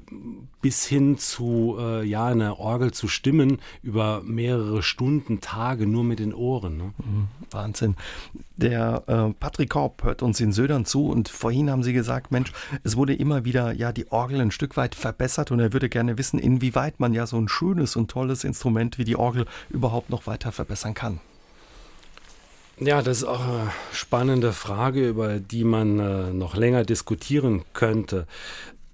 bis 0.62 0.86
hin 0.86 1.18
zu 1.18 1.76
äh, 1.80 2.04
ja 2.04 2.28
eine 2.28 2.60
Orgel 2.60 2.92
zu 2.92 3.08
stimmen 3.08 3.58
über 3.82 4.22
mehrere 4.24 4.84
Stunden, 4.84 5.42
Tage 5.42 5.88
nur 5.88 6.04
mit 6.04 6.20
den 6.20 6.36
Ohren. 6.36 6.78
Ne? 6.78 6.94
Mhm, 7.00 7.28
Wahnsinn. 7.50 7.96
Der 8.58 9.34
Patrick 9.42 9.70
Korb 9.70 10.04
hört 10.04 10.22
uns 10.22 10.40
in 10.40 10.54
Södern 10.54 10.86
zu 10.86 11.08
und 11.10 11.28
vorhin 11.28 11.70
haben 11.70 11.84
Sie 11.84 11.92
gesagt, 11.92 12.32
Mensch, 12.32 12.54
es 12.84 12.96
wurde 12.96 13.14
immer 13.14 13.44
wieder 13.44 13.74
ja 13.74 13.92
die 13.92 14.10
Orgel 14.14 14.40
ein 14.40 14.52
Stück 14.52 14.78
weit 14.78 14.96
verbessert 14.96 15.52
und 15.52 15.60
er 15.60 15.74
würde 15.74 15.90
gerne 15.90 16.18
wissen, 16.18 16.40
inwieweit 16.40 17.02
man 17.02 17.14
ja 17.14 17.28
so 17.28 17.36
ein 17.36 17.50
schönes 17.56 17.96
und 17.96 18.12
tolles 18.12 18.44
Instrument 18.44 18.98
wie 18.98 19.06
die 19.06 19.16
Orgel 19.16 19.46
überhaupt 19.70 20.10
noch 20.10 20.28
weiter 20.28 20.52
verbessern 20.52 20.94
kann. 20.94 21.20
Ja, 22.78 23.02
das 23.02 23.20
ist 23.20 23.24
auch 23.24 23.40
eine 23.40 23.72
spannende 23.94 24.52
Frage, 24.52 25.08
über 25.08 25.40
die 25.40 25.64
man 25.64 26.00
äh, 26.00 26.34
noch 26.34 26.56
länger 26.58 26.84
diskutieren 26.84 27.64
könnte. 27.72 28.28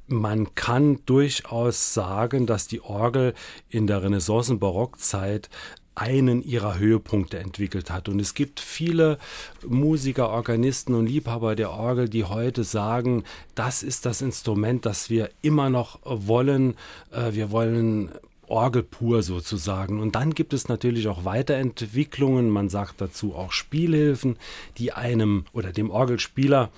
Man 0.07 0.53
kann 0.53 0.99
durchaus 1.07 1.93
sagen, 1.95 2.45
dass 2.45 2.67
die 2.67 2.81
Orgel 2.81 3.33
in 3.69 3.87
der 3.87 4.03
Renaissance- 4.03 4.51
und 4.51 4.59
Barockzeit 4.59 5.49
einen 5.95 6.43
ihrer 6.43 6.77
Höhepunkte 6.77 7.39
entwickelt 7.39 7.89
hat. 7.89 8.07
Und 8.07 8.19
es 8.19 8.33
gibt 8.33 8.59
viele 8.59 9.17
Musiker, 9.65 10.29
Organisten 10.29 10.93
und 10.93 11.07
Liebhaber 11.07 11.55
der 11.55 11.71
Orgel, 11.71 12.07
die 12.07 12.23
heute 12.23 12.63
sagen, 12.63 13.23
das 13.55 13.83
ist 13.83 14.05
das 14.05 14.21
Instrument, 14.21 14.85
das 14.85 15.09
wir 15.09 15.31
immer 15.41 15.69
noch 15.69 15.99
wollen. 16.03 16.75
Äh, 17.11 17.33
wir 17.33 17.51
wollen 17.51 18.11
Orgel 18.51 18.83
pur 18.83 19.23
sozusagen. 19.23 19.99
Und 19.99 20.15
dann 20.15 20.35
gibt 20.35 20.53
es 20.53 20.67
natürlich 20.67 21.07
auch 21.07 21.25
Weiterentwicklungen, 21.25 22.49
man 22.49 22.69
sagt 22.69 23.01
dazu 23.01 23.33
auch 23.33 23.51
Spielhilfen, 23.51 24.37
die 24.77 24.91
einem 24.91 25.45
oder 25.53 25.71
dem 25.71 25.89
Orgelspieler 25.89 26.69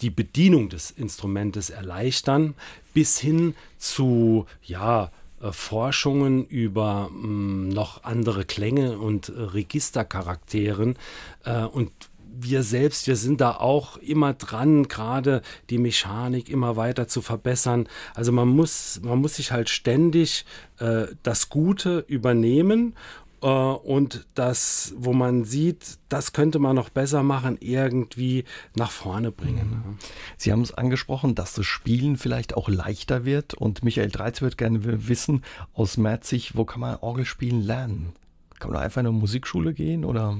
die 0.00 0.10
Bedienung 0.10 0.68
des 0.68 0.90
Instrumentes 0.90 1.70
erleichtern, 1.70 2.54
bis 2.92 3.18
hin 3.18 3.54
zu, 3.78 4.46
ja, 4.64 5.12
äh, 5.42 5.52
Forschungen 5.52 6.46
über 6.46 7.10
mh, 7.10 7.22
hm, 7.22 7.68
noch 7.68 8.04
andere 8.04 8.44
Klänge 8.44 8.98
und 8.98 9.28
äh, 9.28 9.32
Registercharakteren 9.32 10.96
äh, 11.44 11.62
und 11.62 11.90
wir 12.34 12.62
selbst, 12.62 13.06
wir 13.06 13.16
sind 13.16 13.40
da 13.40 13.52
auch 13.52 13.96
immer 13.98 14.34
dran, 14.34 14.88
gerade 14.88 15.42
die 15.70 15.78
Mechanik 15.78 16.48
immer 16.48 16.76
weiter 16.76 17.08
zu 17.08 17.22
verbessern. 17.22 17.88
Also 18.14 18.32
man 18.32 18.48
muss, 18.48 19.00
man 19.02 19.20
muss 19.20 19.36
sich 19.36 19.52
halt 19.52 19.68
ständig 19.68 20.44
äh, 20.78 21.06
das 21.22 21.48
Gute 21.48 22.04
übernehmen 22.08 22.94
äh, 23.42 23.46
und 23.46 24.26
das, 24.34 24.94
wo 24.96 25.12
man 25.12 25.44
sieht, 25.44 25.98
das 26.08 26.32
könnte 26.32 26.58
man 26.58 26.76
noch 26.76 26.88
besser 26.88 27.22
machen, 27.22 27.58
irgendwie 27.60 28.44
nach 28.74 28.90
vorne 28.90 29.32
bringen. 29.32 29.82
Mhm. 29.84 29.98
Sie 30.36 30.52
haben 30.52 30.62
es 30.62 30.72
angesprochen, 30.72 31.34
dass 31.34 31.54
das 31.54 31.66
Spielen 31.66 32.16
vielleicht 32.16 32.56
auch 32.56 32.68
leichter 32.68 33.24
wird 33.24 33.54
und 33.54 33.84
Michael 33.84 34.10
Dreiz 34.10 34.40
wird 34.40 34.56
gerne 34.56 35.08
wissen 35.08 35.42
aus 35.74 35.96
Merzig, 35.96 36.56
wo 36.56 36.64
kann 36.64 36.80
man 36.80 36.96
Orgelspielen 36.96 37.60
lernen? 37.60 38.12
Kann 38.58 38.70
man 38.70 38.80
einfach 38.80 39.00
in 39.00 39.08
eine 39.08 39.16
Musikschule 39.16 39.74
gehen 39.74 40.04
oder? 40.04 40.38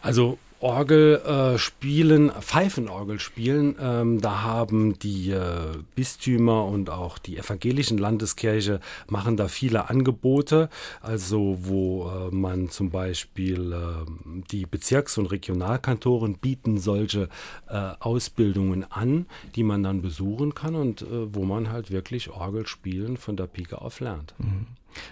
Also 0.00 0.38
Orgel 0.62 1.16
äh, 1.16 1.58
spielen, 1.58 2.30
Pfeifenorgel 2.30 3.18
spielen. 3.18 3.76
Ähm, 3.80 4.20
da 4.20 4.42
haben 4.42 4.98
die 4.98 5.30
äh, 5.30 5.78
Bistümer 5.94 6.64
und 6.66 6.88
auch 6.88 7.18
die 7.18 7.36
evangelischen 7.36 7.98
Landeskirche 7.98 8.80
machen 9.08 9.36
da 9.36 9.48
viele 9.48 9.90
Angebote. 9.90 10.68
Also 11.00 11.58
wo 11.62 12.08
äh, 12.08 12.34
man 12.34 12.70
zum 12.70 12.90
Beispiel 12.90 13.72
äh, 13.72 14.10
die 14.50 14.66
Bezirks- 14.66 15.18
und 15.18 15.26
Regionalkantoren 15.26 16.38
bieten 16.38 16.78
solche 16.78 17.28
äh, 17.68 17.92
Ausbildungen 17.98 18.86
an, 18.90 19.26
die 19.56 19.64
man 19.64 19.82
dann 19.82 20.00
besuchen 20.00 20.54
kann 20.54 20.76
und 20.76 21.02
äh, 21.02 21.34
wo 21.34 21.44
man 21.44 21.70
halt 21.70 21.90
wirklich 21.90 22.30
Orgel 22.30 22.66
spielen 22.66 23.16
von 23.16 23.36
der 23.36 23.48
Pike 23.48 23.82
auf 23.82 24.00
lernt. 24.00 24.34
Mhm. 24.38 24.66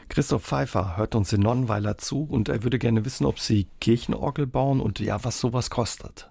Christoph 0.08 0.44
Pfeiffer 0.44 0.96
hört 0.96 1.14
uns 1.14 1.32
in 1.32 1.40
Nonnweiler 1.40 1.98
zu 1.98 2.24
und 2.24 2.48
er 2.48 2.62
würde 2.62 2.78
gerne 2.78 3.04
wissen, 3.04 3.26
ob 3.26 3.38
Sie 3.38 3.66
Kirchenorgel 3.80 4.46
bauen 4.46 4.80
und 4.80 5.00
ja, 5.00 5.22
was 5.24 5.40
sowas 5.40 5.70
kostet. 5.70 6.30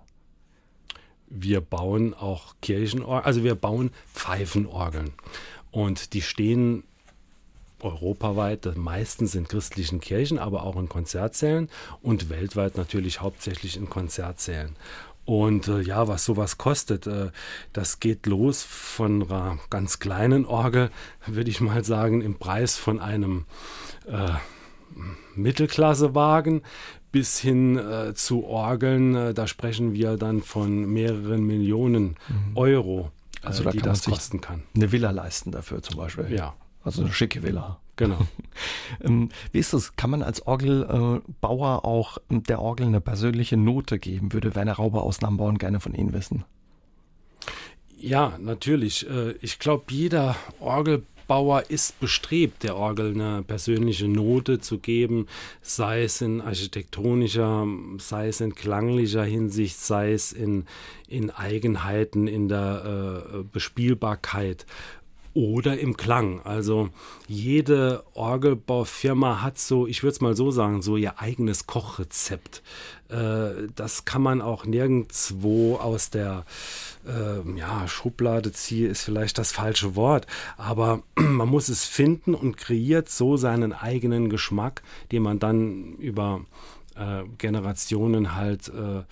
Wir 1.27 1.61
bauen 1.61 2.13
auch 2.13 2.55
Kirchenorgeln, 2.61 3.25
also 3.25 3.43
wir 3.43 3.55
bauen 3.55 3.91
Pfeifenorgeln. 4.13 5.13
Und 5.71 6.13
die 6.13 6.21
stehen 6.21 6.83
europaweit, 7.81 8.65
die 8.65 8.77
meisten 8.77 9.27
sind 9.27 9.49
christlichen 9.49 9.99
Kirchen, 9.99 10.39
aber 10.39 10.63
auch 10.63 10.75
in 10.75 10.89
Konzertsälen 10.89 11.69
und 12.01 12.29
weltweit 12.29 12.77
natürlich 12.77 13.21
hauptsächlich 13.21 13.77
in 13.77 13.89
Konzertsälen. 13.89 14.75
Und 15.29 15.67
äh, 15.67 15.81
ja, 15.81 16.07
was 16.07 16.25
sowas 16.25 16.57
kostet, 16.57 17.05
äh, 17.05 17.29
das 17.71 17.99
geht 17.99 18.25
los 18.25 18.63
von 18.63 19.29
einer 19.29 19.59
ganz 19.69 19.99
kleinen 19.99 20.43
Orgel, 20.43 20.89
würde 21.27 21.51
ich 21.51 21.61
mal 21.61 21.83
sagen, 21.83 22.21
im 22.21 22.39
Preis 22.39 22.77
von 22.77 22.99
einem 22.99 23.45
äh, 24.07 24.31
Mittelklassewagen 25.35 26.63
bis 27.11 27.37
hin 27.37 27.77
äh, 27.77 28.15
zu 28.15 28.43
Orgeln, 28.43 29.13
äh, 29.13 29.33
da 29.35 29.45
sprechen 29.45 29.93
wir 29.93 30.17
dann 30.17 30.41
von 30.41 30.91
mehreren 30.91 31.45
Millionen 31.45 32.15
mhm. 32.27 32.55
Euro, 32.57 33.11
also 33.43 33.63
da 33.63 33.69
die 33.69 33.83
das 33.83 34.05
kosten 34.05 34.41
kann. 34.41 34.63
Eine 34.75 34.91
Villa 34.91 35.11
leisten 35.11 35.51
dafür 35.51 35.83
zum 35.83 35.97
Beispiel. 35.97 36.33
Ja. 36.33 36.55
Also 36.83 37.03
eine 37.03 37.13
schicke 37.13 37.43
Villa. 37.43 37.79
Genau. 37.99 38.19
Ähm, 39.01 39.29
wie 39.53 39.59
ist 39.59 39.71
das? 39.71 39.95
Kann 39.95 40.09
man 40.09 40.21
als 40.21 40.45
Orgelbauer 40.45 41.85
auch 41.85 42.17
der 42.29 42.61
Orgel 42.61 42.87
eine 42.87 42.99
persönliche 42.99 43.55
Note 43.55 43.99
geben? 43.99 44.33
Würde 44.33 44.55
Werner 44.55 44.73
Rauber 44.73 45.03
aus 45.03 45.21
Namborn 45.21 45.57
gerne 45.57 45.79
von 45.79 45.93
Ihnen 45.93 46.11
wissen. 46.11 46.43
Ja, 47.97 48.37
natürlich. 48.37 49.09
Äh, 49.09 49.35
ich 49.41 49.57
glaube, 49.59 49.85
jeder 49.91 50.35
Orgelbauer 50.59 51.69
ist 51.69 52.01
bestrebt, 52.01 52.63
der 52.63 52.75
Orgel 52.75 53.13
eine 53.13 53.43
persönliche 53.43 54.09
Note 54.09 54.59
zu 54.59 54.79
geben, 54.79 55.27
sei 55.61 56.03
es 56.03 56.19
in 56.19 56.41
architektonischer, 56.41 57.65
sei 57.97 58.27
es 58.27 58.41
in 58.41 58.55
klanglicher 58.55 59.23
Hinsicht, 59.23 59.79
sei 59.79 60.11
es 60.11 60.33
in, 60.33 60.65
in 61.07 61.29
Eigenheiten 61.29 62.27
in 62.27 62.49
der 62.49 63.23
äh, 63.33 63.43
Bespielbarkeit 63.43 64.65
oder 65.39 65.79
im 65.79 65.95
Klang. 65.95 66.41
Also 66.43 66.89
jede 67.27 68.03
Orgelbaufirma 68.13 69.41
hat 69.41 69.57
so, 69.57 69.87
ich 69.87 70.03
würde 70.03 70.11
es 70.11 70.21
mal 70.21 70.35
so 70.35 70.51
sagen, 70.51 70.81
so 70.81 70.97
ihr 70.97 71.19
eigenes 71.19 71.65
Kochrezept. 71.65 72.61
Äh, 73.07 73.69
das 73.73 74.03
kann 74.03 74.21
man 74.21 74.41
auch 74.41 74.65
nirgendwo 74.65 75.77
aus 75.77 76.09
der 76.09 76.43
äh, 77.07 77.57
ja, 77.57 77.87
Schublade 77.87 78.51
ziehen, 78.51 78.91
ist 78.91 79.03
vielleicht 79.03 79.37
das 79.37 79.53
falsche 79.53 79.95
Wort, 79.95 80.27
aber 80.57 81.03
man 81.15 81.47
muss 81.47 81.69
es 81.69 81.85
finden 81.85 82.35
und 82.35 82.57
kreiert 82.57 83.07
so 83.07 83.37
seinen 83.37 83.71
eigenen 83.71 84.29
Geschmack, 84.29 84.81
den 85.13 85.23
man 85.23 85.39
dann 85.39 85.93
über 85.99 86.41
äh, 86.95 87.23
Generationen 87.37 88.35
halt 88.35 88.67
äh, 88.67 89.03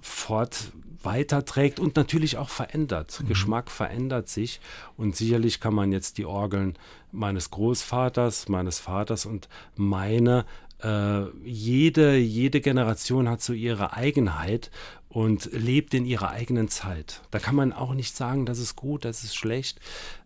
fort 0.00 0.72
weiterträgt 1.02 1.80
und 1.80 1.96
natürlich 1.96 2.36
auch 2.38 2.48
verändert. 2.48 3.20
Mhm. 3.22 3.28
Geschmack 3.28 3.70
verändert 3.70 4.28
sich 4.28 4.60
und 4.96 5.16
sicherlich 5.16 5.60
kann 5.60 5.74
man 5.74 5.92
jetzt 5.92 6.18
die 6.18 6.24
Orgeln 6.24 6.76
meines 7.12 7.50
Großvaters, 7.50 8.48
meines 8.48 8.78
Vaters 8.78 9.26
und 9.26 9.48
meine 9.76 10.44
äh, 10.82 11.24
jede, 11.44 12.16
jede 12.16 12.60
Generation 12.60 13.28
hat 13.28 13.42
so 13.42 13.52
ihre 13.52 13.94
Eigenheit 13.94 14.70
und 15.08 15.50
lebt 15.52 15.94
in 15.94 16.04
ihrer 16.04 16.30
eigenen 16.30 16.68
Zeit. 16.68 17.22
Da 17.30 17.38
kann 17.38 17.54
man 17.54 17.72
auch 17.72 17.94
nicht 17.94 18.16
sagen, 18.16 18.46
das 18.46 18.58
ist 18.58 18.76
gut, 18.76 19.04
das 19.04 19.24
ist 19.24 19.34
schlecht, 19.34 19.80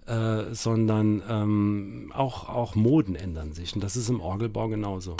äh, 0.06 0.52
sondern 0.52 1.22
ähm, 1.28 2.12
auch, 2.14 2.48
auch 2.48 2.74
Moden 2.74 3.14
ändern 3.14 3.52
sich. 3.52 3.74
Und 3.74 3.82
das 3.82 3.96
ist 3.96 4.08
im 4.08 4.20
Orgelbau 4.20 4.68
genauso. 4.68 5.16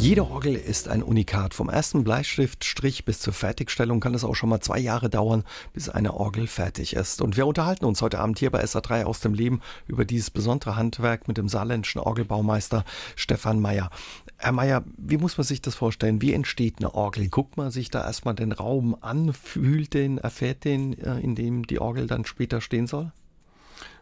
Jede 0.00 0.30
Orgel 0.30 0.54
ist 0.54 0.86
ein 0.86 1.02
Unikat. 1.02 1.54
Vom 1.54 1.68
ersten 1.68 2.04
Bleistiftstrich 2.04 3.04
bis 3.04 3.18
zur 3.18 3.32
Fertigstellung 3.32 3.98
kann 3.98 4.14
es 4.14 4.22
auch 4.22 4.36
schon 4.36 4.48
mal 4.48 4.60
zwei 4.60 4.78
Jahre 4.78 5.10
dauern, 5.10 5.42
bis 5.72 5.88
eine 5.88 6.14
Orgel 6.14 6.46
fertig 6.46 6.94
ist. 6.94 7.20
Und 7.20 7.36
wir 7.36 7.48
unterhalten 7.48 7.84
uns 7.84 8.00
heute 8.00 8.20
Abend 8.20 8.38
hier 8.38 8.52
bei 8.52 8.62
SA3 8.62 9.02
aus 9.02 9.18
dem 9.18 9.34
Leben 9.34 9.60
über 9.88 10.04
dieses 10.04 10.30
besondere 10.30 10.76
Handwerk 10.76 11.26
mit 11.26 11.36
dem 11.36 11.48
saarländischen 11.48 12.00
Orgelbaumeister 12.00 12.84
Stefan 13.16 13.58
Meyer. 13.58 13.90
Herr 14.36 14.52
Meyer, 14.52 14.84
wie 14.96 15.18
muss 15.18 15.36
man 15.36 15.44
sich 15.44 15.62
das 15.62 15.74
vorstellen? 15.74 16.22
Wie 16.22 16.32
entsteht 16.32 16.76
eine 16.78 16.94
Orgel? 16.94 17.28
Guckt 17.28 17.56
man 17.56 17.72
sich 17.72 17.90
da 17.90 18.04
erstmal 18.04 18.36
den 18.36 18.52
Raum 18.52 18.96
an, 19.00 19.32
fühlt 19.32 19.94
den, 19.94 20.18
erfährt 20.18 20.64
den, 20.64 20.96
äh, 20.96 21.18
in 21.18 21.34
dem 21.34 21.66
die 21.66 21.80
Orgel 21.80 22.06
dann 22.06 22.24
später 22.24 22.60
stehen 22.60 22.86
soll? 22.86 23.10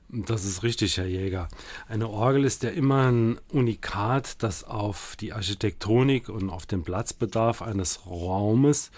Das 0.08 0.44
ist 0.44 0.62
richtig, 0.62 0.96
Herr 0.98 1.06
Jäger. 1.06 1.48
Eine 1.88 2.08
Orgel 2.08 2.44
ist 2.44 2.62
ja 2.62 2.70
immer 2.70 3.10
ein 3.10 3.38
Unikat, 3.50 4.42
das 4.42 4.62
auf 4.62 5.16
die 5.18 5.32
Architektonik 5.32 6.28
und 6.28 6.48
auf 6.48 6.64
den 6.66 6.84
Platzbedarf 6.84 7.60
eines 7.60 8.06
Raumes, 8.06 8.92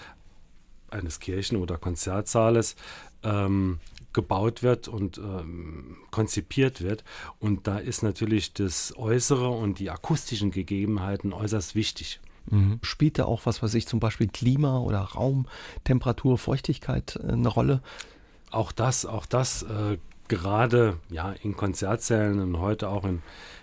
eines 0.90 1.18
Kirchen- 1.18 1.56
oder 1.56 1.78
Konzertsaales 1.78 2.76
ähm, 3.22 3.78
gebaut 4.12 4.62
wird 4.62 4.88
und 4.88 5.18
ähm, 5.18 5.96
konzipiert 6.10 6.82
wird. 6.82 7.04
Und 7.38 7.66
da 7.66 7.78
ist 7.78 8.02
natürlich 8.02 8.52
das 8.52 8.94
Äußere 8.96 9.48
und 9.48 9.78
die 9.78 9.90
akustischen 9.90 10.50
Gegebenheiten 10.50 11.32
äußerst 11.32 11.74
wichtig. 11.74 12.20
Mhm. 12.50 12.80
Spielt 12.82 13.18
da 13.18 13.24
auch 13.24 13.46
was, 13.46 13.62
was 13.62 13.74
ich 13.74 13.86
zum 13.86 14.00
Beispiel 14.00 14.28
Klima 14.28 14.78
oder 14.78 15.00
Raum, 15.00 15.46
Temperatur, 15.84 16.38
Feuchtigkeit 16.38 17.16
äh, 17.22 17.32
eine 17.32 17.48
Rolle? 17.48 17.82
Auch 18.50 18.72
das, 18.72 19.04
auch 19.04 19.26
das 19.26 19.62
äh, 19.62 19.98
gerade 20.28 20.98
ja, 21.10 21.34
in 21.42 21.56
Konzertsälen 21.56 22.40
und 22.40 22.58
heute 22.58 22.88
auch 22.88 23.04
in 23.04 23.22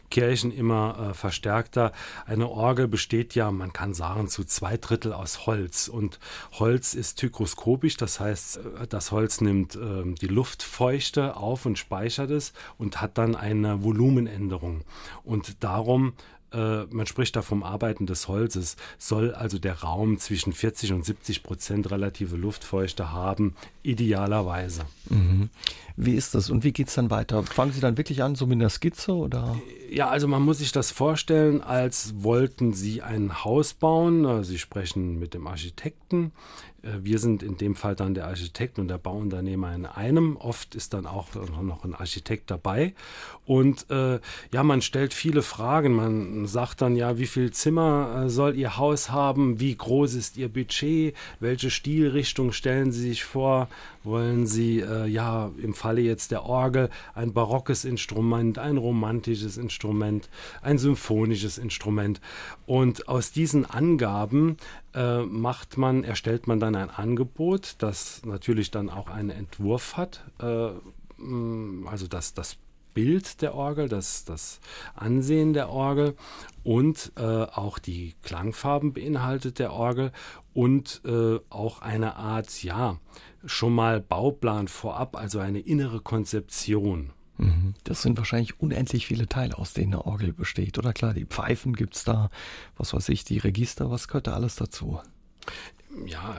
Kirchen 0.09 0.51
immer 0.51 1.09
äh, 1.09 1.13
verstärkter. 1.13 1.91
Eine 2.25 2.49
Orgel 2.49 2.87
besteht 2.87 3.35
ja, 3.35 3.51
man 3.51 3.73
kann 3.73 3.93
sagen, 3.93 4.27
zu 4.27 4.43
zwei 4.43 4.77
Drittel 4.77 5.13
aus 5.13 5.45
Holz. 5.45 5.87
Und 5.87 6.19
Holz 6.53 6.93
ist 6.93 7.21
hygroskopisch, 7.21 7.97
das 7.97 8.19
heißt, 8.19 8.57
äh, 8.57 8.87
das 8.87 9.11
Holz 9.11 9.41
nimmt 9.41 9.75
äh, 9.75 10.03
die 10.21 10.27
Luftfeuchte 10.27 11.35
auf 11.37 11.65
und 11.65 11.77
speichert 11.77 12.31
es 12.31 12.53
und 12.77 13.01
hat 13.01 13.17
dann 13.17 13.35
eine 13.35 13.83
Volumenänderung. 13.83 14.83
Und 15.23 15.63
darum 15.63 16.13
äh, 16.55 16.85
man 16.89 17.05
spricht 17.05 17.35
da 17.35 17.41
vom 17.41 17.63
Arbeiten 17.63 18.05
des 18.05 18.27
Holzes, 18.27 18.77
soll 18.97 19.33
also 19.33 19.59
der 19.59 19.81
Raum 19.81 20.17
zwischen 20.17 20.53
40 20.53 20.93
und 20.93 21.05
70 21.05 21.43
Prozent 21.43 21.91
relative 21.91 22.37
Luftfeuchte 22.37 23.11
haben, 23.11 23.55
idealerweise. 23.83 24.83
Mhm. 25.09 25.49
Wie 25.97 26.15
ist 26.15 26.35
das 26.35 26.49
und 26.49 26.63
wie 26.63 26.73
geht 26.73 26.89
es 26.89 26.95
dann 26.95 27.09
weiter? 27.09 27.43
Fangen 27.43 27.71
Sie 27.71 27.79
dann 27.79 27.97
wirklich 27.97 28.21
an, 28.21 28.35
so 28.35 28.45
mit 28.45 28.57
einer 28.59 28.69
Skizze 28.69 29.13
oder? 29.13 29.57
Ja, 29.89 30.09
also 30.09 30.27
man 30.27 30.41
muss 30.41 30.57
sich 30.57 30.71
das 30.71 30.91
vorstellen, 30.91 31.61
als 31.61 32.13
wollten 32.17 32.73
Sie 32.73 33.01
ein 33.01 33.43
Haus 33.45 33.73
bauen. 33.73 34.43
Sie 34.43 34.59
sprechen 34.59 35.19
mit 35.19 35.33
dem 35.33 35.47
Architekten. 35.47 36.31
Äh, 36.85 37.03
wir 37.03 37.19
sind 37.19 37.43
in 37.43 37.57
dem 37.57 37.75
Fall 37.75 37.95
dann 37.95 38.13
der 38.13 38.27
Architekt 38.27 38.79
und 38.79 38.87
der 38.87 38.97
Bauunternehmer 38.97 39.73
in 39.73 39.85
einem. 39.85 40.37
Oft 40.37 40.75
ist 40.75 40.93
dann 40.93 41.05
auch 41.05 41.27
noch 41.35 41.83
ein 41.83 41.95
Architekt 41.95 42.51
dabei. 42.51 42.93
Und 43.45 43.89
äh, 43.89 44.19
ja, 44.51 44.63
man 44.63 44.81
stellt 44.81 45.13
viele 45.13 45.41
Fragen. 45.41 45.93
Man 45.93 46.45
sagt 46.45 46.81
dann 46.81 46.95
ja, 46.95 47.17
wie 47.17 47.27
viel 47.27 47.51
Zimmer 47.51 48.25
äh, 48.25 48.29
soll 48.29 48.55
Ihr 48.55 48.77
Haus 48.77 49.11
haben? 49.11 49.59
Wie 49.59 49.75
groß 49.75 50.13
ist 50.15 50.37
Ihr 50.37 50.49
Budget? 50.49 51.15
Welche 51.39 51.69
Stilrichtung 51.69 52.51
stellen 52.51 52.91
Sie 52.91 53.09
sich 53.09 53.23
vor? 53.23 53.67
Wollen 54.03 54.45
Sie 54.45 54.79
äh, 54.79 55.07
ja 55.07 55.51
im 55.61 55.73
Falle 55.73 56.01
jetzt 56.01 56.31
der 56.31 56.43
Orgel 56.43 56.89
ein 57.13 57.33
barockes 57.33 57.85
Instrument, 57.85 58.59
ein 58.59 58.77
romantisches 58.77 59.57
Instrument, 59.57 60.29
ein 60.61 60.77
symphonisches 60.77 61.57
Instrument? 61.57 62.21
Und 62.65 63.07
aus 63.07 63.31
diesen 63.31 63.65
Angaben 63.65 64.57
äh, 64.95 65.21
macht 65.21 65.77
man, 65.77 66.03
erstellt 66.03 66.47
man 66.47 66.59
dann 66.59 66.75
ein 66.75 66.89
Angebot, 66.89 67.75
das 67.79 68.25
natürlich 68.25 68.71
dann 68.71 68.89
auch 68.89 69.09
einen 69.09 69.29
Entwurf 69.29 69.97
hat, 69.97 70.23
äh, 70.39 70.69
mm, 71.17 71.87
also 71.87 72.07
das, 72.07 72.33
das 72.33 72.57
Bild 72.93 73.41
der 73.41 73.53
Orgel, 73.53 73.89
das, 73.89 74.23
das 74.23 74.61
Ansehen 74.95 75.53
der 75.53 75.69
Orgel 75.69 76.15
und 76.63 77.11
äh, 77.17 77.21
auch 77.21 77.77
die 77.77 78.15
Klangfarben 78.23 78.93
beinhaltet 78.93 79.59
der 79.59 79.73
Orgel 79.73 80.11
und 80.53 81.01
äh, 81.05 81.39
auch 81.49 81.81
eine 81.81 82.15
Art, 82.15 82.63
ja, 82.63 82.97
schon 83.45 83.75
mal 83.75 83.99
Bauplan 83.99 84.69
vorab, 84.69 85.17
also 85.17 85.39
eine 85.39 85.59
innere 85.59 85.99
Konzeption. 85.99 87.11
Mhm. 87.37 87.73
Das 87.83 88.01
sind 88.01 88.17
wahrscheinlich 88.17 88.59
unendlich 88.59 89.07
viele 89.07 89.27
Teile, 89.27 89.57
aus 89.57 89.73
denen 89.73 89.93
eine 89.93 90.05
Orgel 90.05 90.33
besteht. 90.33 90.77
Oder 90.77 90.93
klar, 90.93 91.13
die 91.13 91.25
Pfeifen 91.25 91.73
gibt 91.73 91.95
es 91.95 92.03
da, 92.03 92.29
was 92.77 92.93
weiß 92.93 93.09
ich, 93.09 93.23
die 93.23 93.37
Register, 93.37 93.89
was 93.91 94.07
gehört 94.07 94.27
da 94.27 94.33
alles 94.33 94.55
dazu? 94.55 94.99
Ja, 96.05 96.35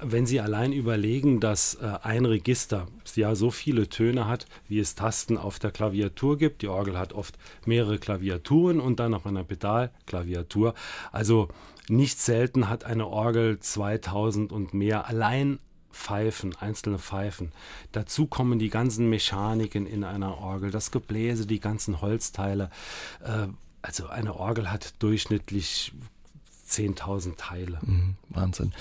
wenn 0.00 0.26
Sie 0.26 0.40
allein 0.40 0.72
überlegen, 0.72 1.40
dass 1.40 1.74
äh, 1.74 1.98
ein 2.02 2.24
Register 2.24 2.86
ja 3.16 3.34
so 3.34 3.50
viele 3.50 3.88
Töne 3.88 4.28
hat, 4.28 4.46
wie 4.68 4.78
es 4.78 4.94
Tasten 4.94 5.38
auf 5.38 5.58
der 5.58 5.72
Klaviatur 5.72 6.38
gibt. 6.38 6.62
Die 6.62 6.68
Orgel 6.68 6.96
hat 6.96 7.12
oft 7.12 7.36
mehrere 7.64 7.98
Klaviaturen 7.98 8.78
und 8.78 9.00
dann 9.00 9.10
noch 9.10 9.26
eine 9.26 9.42
Pedalklaviatur. 9.42 10.74
Also 11.10 11.48
nicht 11.88 12.20
selten 12.20 12.68
hat 12.68 12.84
eine 12.84 13.08
Orgel 13.08 13.58
2000 13.58 14.52
und 14.52 14.72
mehr 14.72 15.08
allein 15.08 15.58
Pfeifen, 15.96 16.54
einzelne 16.56 16.98
Pfeifen. 16.98 17.52
Dazu 17.92 18.26
kommen 18.26 18.58
die 18.58 18.68
ganzen 18.68 19.08
Mechaniken 19.08 19.86
in 19.86 20.04
einer 20.04 20.38
Orgel, 20.38 20.70
das 20.70 20.90
Gebläse, 20.90 21.46
die 21.46 21.58
ganzen 21.58 22.00
Holzteile. 22.00 22.70
Äh, 23.24 23.48
also 23.82 24.08
eine 24.08 24.36
Orgel 24.36 24.70
hat 24.70 24.94
durchschnittlich 25.00 25.92
10.000 26.68 27.36
Teile. 27.36 27.78
Mhm, 27.82 28.16
Wahnsinn. 28.28 28.72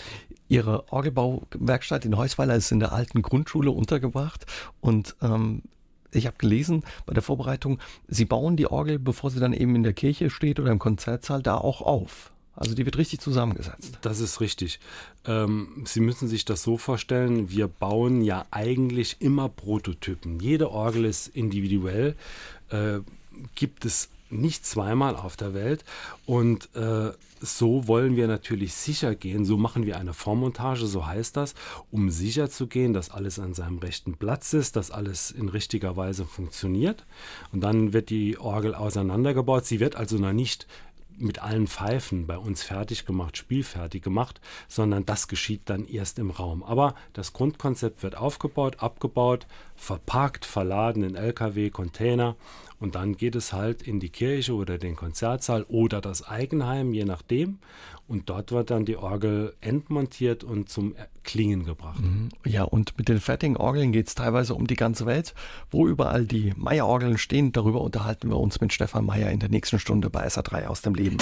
Ihre 0.47 0.91
Orgelbauwerkstatt 0.91 2.06
in 2.06 2.17
Heusweiler 2.17 2.56
ist 2.56 2.71
in 2.71 2.80
der 2.80 2.91
alten 2.91 3.21
Grundschule 3.21 3.71
untergebracht 3.71 4.45
und 4.82 5.15
ähm, 5.21 5.63
ich 6.12 6.28
habe 6.28 6.38
gelesen 6.38 6.84
bei 7.06 7.13
der 7.13 7.23
Vorbereitung, 7.23 7.80
Sie 8.08 8.25
bauen 8.25 8.56
die 8.56 8.67
Orgel, 8.67 8.99
bevor 8.99 9.32
sie 9.32 9.39
dann 9.39 9.54
eben 9.54 9.75
in 9.75 9.84
der 9.84 9.93
Kirche 9.93 10.30
steht 10.30 10.60
oder 10.60 10.71
im 10.71 10.80
Konzertsaal, 10.80 11.41
da 11.41 11.58
auch 11.58 11.82
auf. 11.82 12.32
Also 12.55 12.73
die 12.73 12.85
wird 12.85 12.97
richtig 12.97 13.19
zusammengesetzt. 13.19 13.97
Das 14.01 14.19
ist 14.19 14.39
richtig. 14.39 14.79
Ähm, 15.25 15.83
Sie 15.85 15.99
müssen 15.99 16.27
sich 16.27 16.45
das 16.45 16.63
so 16.63 16.77
vorstellen, 16.77 17.49
wir 17.49 17.67
bauen 17.67 18.21
ja 18.21 18.45
eigentlich 18.51 19.17
immer 19.19 19.49
Prototypen. 19.49 20.39
Jede 20.39 20.71
Orgel 20.71 21.05
ist 21.05 21.27
individuell, 21.27 22.15
äh, 22.69 22.99
gibt 23.55 23.85
es 23.85 24.09
nicht 24.29 24.65
zweimal 24.65 25.15
auf 25.15 25.35
der 25.35 25.53
Welt 25.53 25.83
und 26.25 26.73
äh, 26.75 27.11
so 27.41 27.87
wollen 27.87 28.15
wir 28.15 28.27
natürlich 28.27 28.73
sicher 28.73 29.13
gehen, 29.13 29.45
so 29.45 29.57
machen 29.57 29.85
wir 29.85 29.97
eine 29.97 30.13
Vormontage, 30.13 30.87
so 30.87 31.05
heißt 31.05 31.37
das, 31.37 31.53
um 31.91 32.09
sicher 32.09 32.49
zu 32.49 32.67
gehen, 32.67 32.93
dass 32.93 33.11
alles 33.11 33.39
an 33.39 33.53
seinem 33.53 33.77
rechten 33.79 34.15
Platz 34.15 34.53
ist, 34.53 34.75
dass 34.75 34.89
alles 34.89 35.31
in 35.31 35.49
richtiger 35.49 35.95
Weise 35.95 36.25
funktioniert. 36.25 37.05
Und 37.51 37.61
dann 37.61 37.93
wird 37.93 38.09
die 38.09 38.37
Orgel 38.39 38.73
auseinandergebaut. 38.73 39.65
Sie 39.65 39.79
wird 39.79 39.95
also 39.95 40.17
noch 40.17 40.33
nicht 40.33 40.65
mit 41.17 41.41
allen 41.41 41.67
Pfeifen 41.67 42.28
bei 42.28 42.38
uns 42.38 42.63
fertig 42.63 43.06
gemacht, 43.06 43.38
spielfertig 43.38 44.01
gemacht, 44.01 44.41
sondern 44.67 45.06
das 45.06 45.28
geschieht 45.28 45.62
dann 45.65 45.86
erst 45.86 46.19
im 46.19 46.30
Raum. 46.30 46.63
Aber 46.63 46.95
das 47.13 47.34
Grundkonzept 47.34 48.04
wird 48.04 48.17
aufgebaut, 48.17 48.80
abgebaut, 48.80 49.47
verpackt, 49.75 50.45
verladen 50.45 51.04
in 51.04 51.15
LKW, 51.15 51.69
Container 51.69 52.36
und 52.80 52.95
dann 52.95 53.15
geht 53.15 53.36
es 53.36 53.54
halt 53.54 53.82
in 53.82 53.99
die 53.99 54.10
Kirche 54.10 54.54
oder 54.54 54.78
den 54.78 54.95
Konzertsaal 54.95 55.63
oder 55.63 56.01
das 56.01 56.28
Eigenheim, 56.28 56.93
je 56.93 57.06
nachdem. 57.06 57.60
Und 58.07 58.29
dort 58.29 58.51
wird 58.51 58.69
dann 58.69 58.85
die 58.85 58.97
Orgel 58.97 59.55
entmontiert 59.61 60.43
und 60.43 60.69
zum 60.69 60.95
Klingen 61.23 61.65
gebracht. 61.65 62.01
Mhm. 62.01 62.29
Ja, 62.45 62.63
und 62.63 62.97
mit 62.97 63.09
den 63.09 63.19
fertigen 63.19 63.57
Orgeln 63.57 63.91
geht 63.91 64.07
es 64.07 64.15
teilweise 64.15 64.53
um 64.53 64.67
die 64.67 64.75
ganze 64.75 65.07
Welt. 65.07 65.33
Wo 65.71 65.87
überall 65.87 66.25
die 66.25 66.53
Meyer-Orgeln 66.55 67.17
stehen, 67.17 67.51
darüber 67.51 67.81
unterhalten 67.81 68.29
wir 68.29 68.37
uns 68.37 68.61
mit 68.61 68.73
Stefan 68.73 69.05
Meyer 69.05 69.31
in 69.31 69.39
der 69.39 69.49
nächsten 69.49 69.79
Stunde 69.79 70.09
bei 70.11 70.27
SA3 70.27 70.67
aus 70.67 70.81
dem 70.81 70.93
Leben. 70.93 71.17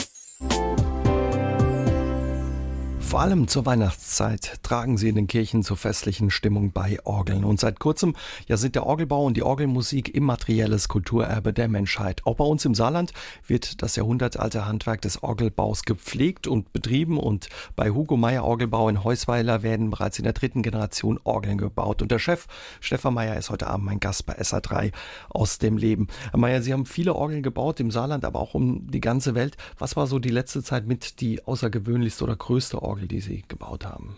Vor 3.04 3.22
allem 3.22 3.48
zur 3.48 3.68
Weihnachtszeit 3.68 4.64
tragen 4.64 4.98
sie 4.98 5.08
in 5.08 5.14
den 5.14 5.28
Kirchen 5.28 5.62
zur 5.62 5.78
festlichen 5.78 6.32
Stimmung 6.32 6.72
bei 6.72 6.98
Orgeln. 7.04 7.44
Und 7.44 7.60
seit 7.60 7.80
kurzem 7.80 8.16
ja 8.48 8.58
sind 8.58 8.74
der 8.74 8.88
Orgelbau 8.88 9.24
und 9.26 9.38
die 9.38 9.44
Orgelmusik 9.44 10.16
immaterielles 10.16 10.88
Kulturerbe 10.88 11.54
der 11.54 11.68
Menschheit. 11.68 12.26
Auch 12.26 12.38
bei 12.38 12.44
uns 12.44 12.66
im 12.66 12.74
Saarland 12.74 13.14
wird 13.46 13.84
das 13.84 13.98
jahrhundertalte 13.98 14.66
Handwerk 14.66 15.02
des 15.02 15.22
Orgelbaus 15.22 15.84
gepflegt 15.84 16.48
und 16.48 16.74
betrieben. 16.74 17.20
Und 17.20 17.50
bei 17.76 17.92
Hugo 17.92 18.18
Meyer 18.18 18.46
Orgelbau 18.46 18.90
in 18.90 19.04
Heusweiler 19.04 19.62
werden 19.62 19.92
bereits 19.92 20.18
in 20.18 20.24
der 20.24 20.34
dritten 20.34 20.64
Generation 20.64 21.20
Orgeln 21.24 21.60
gebaut. 21.60 22.02
Und 22.02 22.10
der 22.10 22.20
Chef 22.20 22.48
Stefan 22.80 23.14
Meyer 23.14 23.38
ist 23.38 23.52
heute 23.52 23.68
Abend 23.68 23.86
mein 23.86 24.00
Gast 24.00 24.26
bei 24.26 24.40
SA3 24.40 24.92
aus 25.30 25.60
dem 25.60 25.78
Leben. 25.78 26.08
Herr 26.32 26.40
Meyer, 26.40 26.64
Sie 26.64 26.74
haben 26.74 26.88
viele 26.88 27.14
Orgeln 27.14 27.44
gebaut 27.44 27.80
im 27.80 27.92
Saarland, 27.92 28.26
aber 28.26 28.40
auch 28.40 28.56
um 28.56 28.90
die 28.90 29.02
ganze 29.02 29.36
Welt. 29.36 29.56
Was 29.78 29.96
war 29.96 30.08
so 30.08 30.18
die 30.18 30.30
letzte 30.30 30.64
Zeit 30.64 30.88
mit 30.88 31.22
die 31.22 31.46
außergewöhnlichste 31.46 32.24
oder 32.24 32.36
größte 32.36 32.82
Orgel? 32.82 32.93
Orgel, 32.94 33.08
die 33.08 33.22
Sie 33.22 33.44
gebaut 33.48 33.86
haben? 33.86 34.18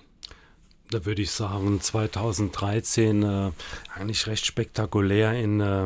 Da 0.90 1.06
würde 1.06 1.22
ich 1.22 1.32
sagen, 1.32 1.80
2013 1.80 3.24
äh, 3.24 3.52
eigentlich 3.96 4.28
recht 4.28 4.46
spektakulär 4.46 5.32
in 5.32 5.62
äh, 5.62 5.86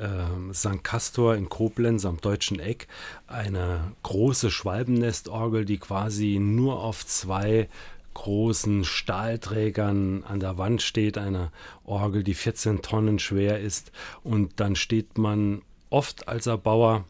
äh, 0.00 0.54
St. 0.54 0.84
Castor 0.84 1.34
in 1.34 1.48
Koblenz 1.48 2.04
am 2.04 2.20
Deutschen 2.20 2.60
Eck. 2.60 2.86
Eine 3.26 3.92
große 4.04 4.52
Schwalbennestorgel, 4.52 5.64
die 5.64 5.78
quasi 5.78 6.38
nur 6.40 6.80
auf 6.80 7.04
zwei 7.04 7.68
großen 8.14 8.84
Stahlträgern 8.84 10.22
an 10.22 10.38
der 10.38 10.58
Wand 10.58 10.80
steht. 10.80 11.18
Eine 11.18 11.50
Orgel, 11.84 12.22
die 12.22 12.34
14 12.34 12.82
Tonnen 12.82 13.18
schwer 13.18 13.58
ist. 13.58 13.90
Und 14.22 14.60
dann 14.60 14.76
steht 14.76 15.18
man 15.18 15.62
oft 15.90 16.28
als 16.28 16.46
Erbauer, 16.46 17.04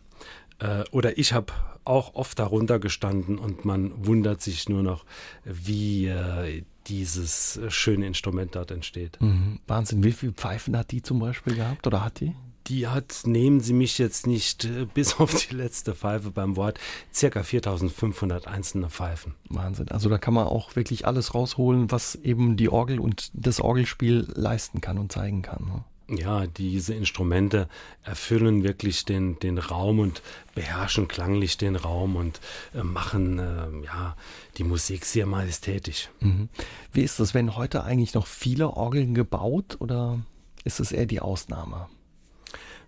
äh, 0.59 0.85
oder 0.91 1.19
ich 1.19 1.35
habe 1.35 1.53
auch 1.85 2.15
oft 2.15 2.39
darunter 2.39 2.79
gestanden 2.79 3.39
und 3.39 3.65
man 3.65 4.07
wundert 4.07 4.41
sich 4.41 4.69
nur 4.69 4.83
noch, 4.83 5.05
wie 5.45 6.07
äh, 6.07 6.63
dieses 6.87 7.61
schöne 7.69 8.07
Instrument 8.07 8.55
dort 8.55 8.71
entsteht. 8.71 9.21
Mhm. 9.21 9.61
Wahnsinn, 9.67 10.03
wie 10.05 10.13
viele 10.13 10.33
Pfeifen 10.33 10.77
hat 10.77 10.91
die 10.91 11.03
zum 11.03 11.19
Beispiel 11.19 11.55
gehabt 11.55 11.87
oder 11.87 12.05
hat 12.05 12.21
die? 12.21 12.35
Die 12.69 12.87
hat, 12.87 13.23
nehmen 13.25 13.59
Sie 13.59 13.73
mich 13.73 13.99
jetzt 13.99 14.27
nicht 14.27 14.65
äh, 14.65 14.87
bis 14.95 15.19
auf 15.19 15.35
die 15.35 15.55
letzte 15.55 15.95
Pfeife 15.95 16.31
beim 16.31 16.57
Wort, 16.57 16.79
circa 17.13 17.43
4500 17.43 18.47
einzelne 18.47 18.89
Pfeifen. 18.89 19.35
Wahnsinn. 19.49 19.89
Also 19.89 20.09
da 20.09 20.19
kann 20.19 20.35
man 20.35 20.47
auch 20.47 20.77
wirklich 20.77 21.07
alles 21.07 21.35
rausholen, 21.35 21.91
was 21.91 22.15
eben 22.15 22.57
die 22.57 22.69
Orgel 22.69 23.01
und 23.01 23.31
das 23.35 23.61
Orgelspiel 23.61 24.29
leisten 24.35 24.81
kann 24.81 24.99
und 24.99 25.11
zeigen 25.11 25.43
kann. 25.43 25.65
Ne? 25.65 25.85
Ja, 26.09 26.47
diese 26.47 26.95
Instrumente 26.95 27.69
erfüllen 28.03 28.63
wirklich 28.63 29.05
den, 29.05 29.39
den 29.39 29.59
Raum 29.59 29.99
und 29.99 30.23
beherrschen 30.55 31.09
klanglich 31.09 31.59
den 31.59 31.77
Raum 31.77 32.17
und 32.17 32.41
äh, 32.75 32.83
machen 32.83 33.39
äh, 33.39 33.85
ja, 33.85 34.17
die 34.59 34.65
Musik 34.65 35.05
sehr 35.05 35.27
majestätisch. 35.27 36.11
Mhm. 36.21 36.49
Wie 36.93 37.03
ist 37.03 37.21
das, 37.21 37.35
wenn 37.35 37.57
heute 37.57 37.85
eigentlich 37.85 38.15
noch 38.15 38.27
viele 38.27 38.71
Orgeln 38.71 39.15
gebaut 39.15 39.77
oder 39.81 40.21
ist 40.65 40.81
es 40.81 40.93
eher 40.93 41.07
die 41.07 41.21
Ausnahme? 41.21 41.89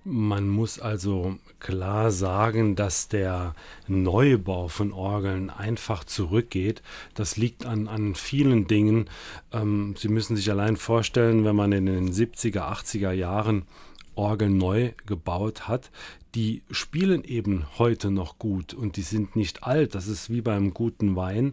Man 0.06 0.50
muss 0.50 0.78
also 0.78 1.38
klar 1.60 2.10
sagen, 2.10 2.76
dass 2.76 3.08
der 3.08 3.54
Neubau 3.88 4.68
von 4.68 4.92
Orgeln 4.92 5.48
einfach 5.48 6.04
zurückgeht. 6.04 6.82
Das 7.14 7.38
liegt 7.38 7.64
an, 7.64 7.88
an 7.88 8.14
vielen 8.14 8.66
Dingen. 8.66 9.08
Ähm, 9.50 9.94
Sie 9.96 10.08
müssen 10.08 10.36
sich 10.36 10.50
allein 10.50 10.76
vorstellen, 10.76 11.46
wenn 11.46 11.56
man 11.56 11.72
in 11.72 11.86
den 11.86 12.12
70er, 12.12 12.70
80er 12.70 13.12
Jahren 13.12 13.62
Orgeln 14.14 14.58
neu 14.58 14.92
gebaut 15.06 15.68
hat, 15.68 15.90
die 16.34 16.62
spielen 16.70 17.24
eben 17.24 17.64
heute 17.78 18.10
noch 18.10 18.38
gut 18.38 18.74
und 18.74 18.98
die 18.98 19.02
sind 19.02 19.36
nicht 19.36 19.64
alt. 19.64 19.94
Das 19.94 20.06
ist 20.06 20.28
wie 20.28 20.42
beim 20.42 20.74
guten 20.74 21.16
Wein. 21.16 21.52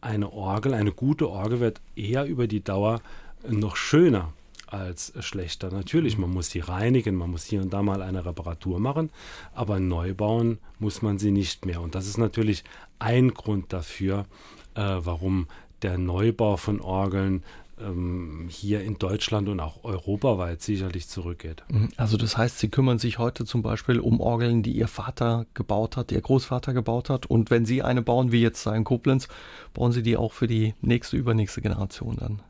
Eine 0.00 0.32
Orgel, 0.32 0.74
eine 0.74 0.90
gute 0.90 1.30
Orgel 1.30 1.60
wird 1.60 1.80
eher 1.94 2.26
über 2.26 2.48
die 2.48 2.64
Dauer 2.64 3.00
noch 3.48 3.76
schöner 3.76 4.32
als 4.72 5.12
schlechter. 5.20 5.70
Natürlich, 5.70 6.18
man 6.18 6.30
muss 6.30 6.50
sie 6.50 6.60
reinigen, 6.60 7.14
man 7.14 7.30
muss 7.30 7.44
hier 7.44 7.60
und 7.60 7.72
da 7.72 7.82
mal 7.82 8.02
eine 8.02 8.24
Reparatur 8.24 8.80
machen, 8.80 9.10
aber 9.54 9.80
neu 9.80 10.14
bauen 10.14 10.58
muss 10.78 11.02
man 11.02 11.18
sie 11.18 11.30
nicht 11.30 11.66
mehr. 11.66 11.80
Und 11.80 11.94
das 11.94 12.06
ist 12.06 12.18
natürlich 12.18 12.64
ein 12.98 13.34
Grund 13.34 13.72
dafür, 13.72 14.26
äh, 14.74 14.80
warum 14.80 15.46
der 15.82 15.98
Neubau 15.98 16.56
von 16.56 16.80
Orgeln 16.80 17.42
ähm, 17.80 18.46
hier 18.48 18.82
in 18.82 18.98
Deutschland 18.98 19.48
und 19.48 19.60
auch 19.60 19.84
europaweit 19.84 20.62
sicherlich 20.62 21.08
zurückgeht. 21.08 21.64
Mhm. 21.68 21.88
Also 21.96 22.16
das 22.16 22.36
heißt, 22.36 22.58
Sie 22.58 22.68
kümmern 22.68 22.98
sich 22.98 23.18
heute 23.18 23.44
zum 23.44 23.62
Beispiel 23.62 23.98
um 24.00 24.20
Orgeln, 24.20 24.62
die 24.62 24.72
Ihr 24.72 24.88
Vater 24.88 25.46
gebaut 25.54 25.96
hat, 25.96 26.12
Ihr 26.12 26.20
Großvater 26.20 26.72
gebaut 26.72 27.10
hat. 27.10 27.26
Und 27.26 27.50
wenn 27.50 27.66
Sie 27.66 27.82
eine 27.82 28.02
bauen, 28.02 28.32
wie 28.32 28.40
jetzt 28.40 28.66
in 28.66 28.84
Koblenz, 28.84 29.28
bauen 29.74 29.92
Sie 29.92 30.02
die 30.02 30.16
auch 30.16 30.32
für 30.32 30.46
die 30.46 30.74
nächste, 30.80 31.16
übernächste 31.16 31.60
Generation 31.60 32.16
dann? 32.16 32.40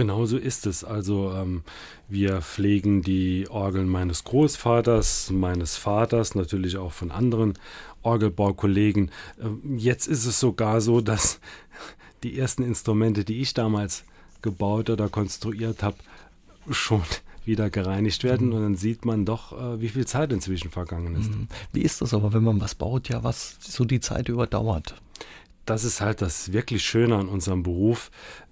Genau 0.00 0.24
so 0.24 0.38
ist 0.38 0.64
es. 0.64 0.82
Also 0.82 1.30
ähm, 1.34 1.62
wir 2.08 2.40
pflegen 2.40 3.02
die 3.02 3.48
Orgeln 3.50 3.86
meines 3.86 4.24
Großvaters, 4.24 5.28
meines 5.30 5.76
Vaters, 5.76 6.34
natürlich 6.34 6.78
auch 6.78 6.92
von 6.92 7.10
anderen 7.10 7.58
Orgelbaukollegen. 8.00 9.10
Ähm, 9.38 9.76
jetzt 9.76 10.06
ist 10.06 10.24
es 10.24 10.40
sogar 10.40 10.80
so, 10.80 11.02
dass 11.02 11.38
die 12.22 12.38
ersten 12.38 12.62
Instrumente, 12.62 13.24
die 13.24 13.42
ich 13.42 13.52
damals 13.52 14.04
gebaut 14.40 14.88
oder 14.88 15.10
konstruiert 15.10 15.82
habe, 15.82 15.98
schon 16.70 17.02
wieder 17.44 17.68
gereinigt 17.68 18.24
werden 18.24 18.46
mhm. 18.46 18.54
und 18.54 18.62
dann 18.62 18.76
sieht 18.76 19.04
man 19.04 19.26
doch, 19.26 19.52
äh, 19.52 19.82
wie 19.82 19.90
viel 19.90 20.06
Zeit 20.06 20.32
inzwischen 20.32 20.70
vergangen 20.70 21.14
ist. 21.14 21.30
Mhm. 21.30 21.48
Wie 21.74 21.82
ist 21.82 22.00
das 22.00 22.14
aber, 22.14 22.32
wenn 22.32 22.44
man 22.44 22.58
was 22.58 22.74
baut, 22.74 23.10
ja, 23.10 23.22
was 23.22 23.58
so 23.60 23.84
die 23.84 24.00
Zeit 24.00 24.30
überdauert? 24.30 24.94
Das 25.66 25.84
ist 25.84 26.00
halt 26.00 26.22
das 26.22 26.54
wirklich 26.54 26.82
Schöne 26.82 27.16
an 27.16 27.28
unserem 27.28 27.62
Beruf 27.62 28.10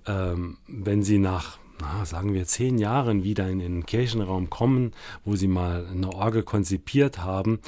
ähm, 0.09 0.57
wenn 0.66 1.03
Sie 1.03 1.18
nach 1.18 1.59
na, 1.81 2.05
sagen 2.05 2.35
wir 2.35 2.44
zehn 2.44 2.79
Jahren 2.79 3.23
wieder 3.23 3.49
in 3.49 3.61
den 3.61 3.87
Kirchenraum 3.87 4.51
kommen, 4.51 4.92
wo 5.25 5.37
sie 5.37 5.49
mal 5.49 5.87
eine 5.87 6.12
Orgel 6.12 6.42
konzipiert 6.42 7.18
haben 7.18 7.61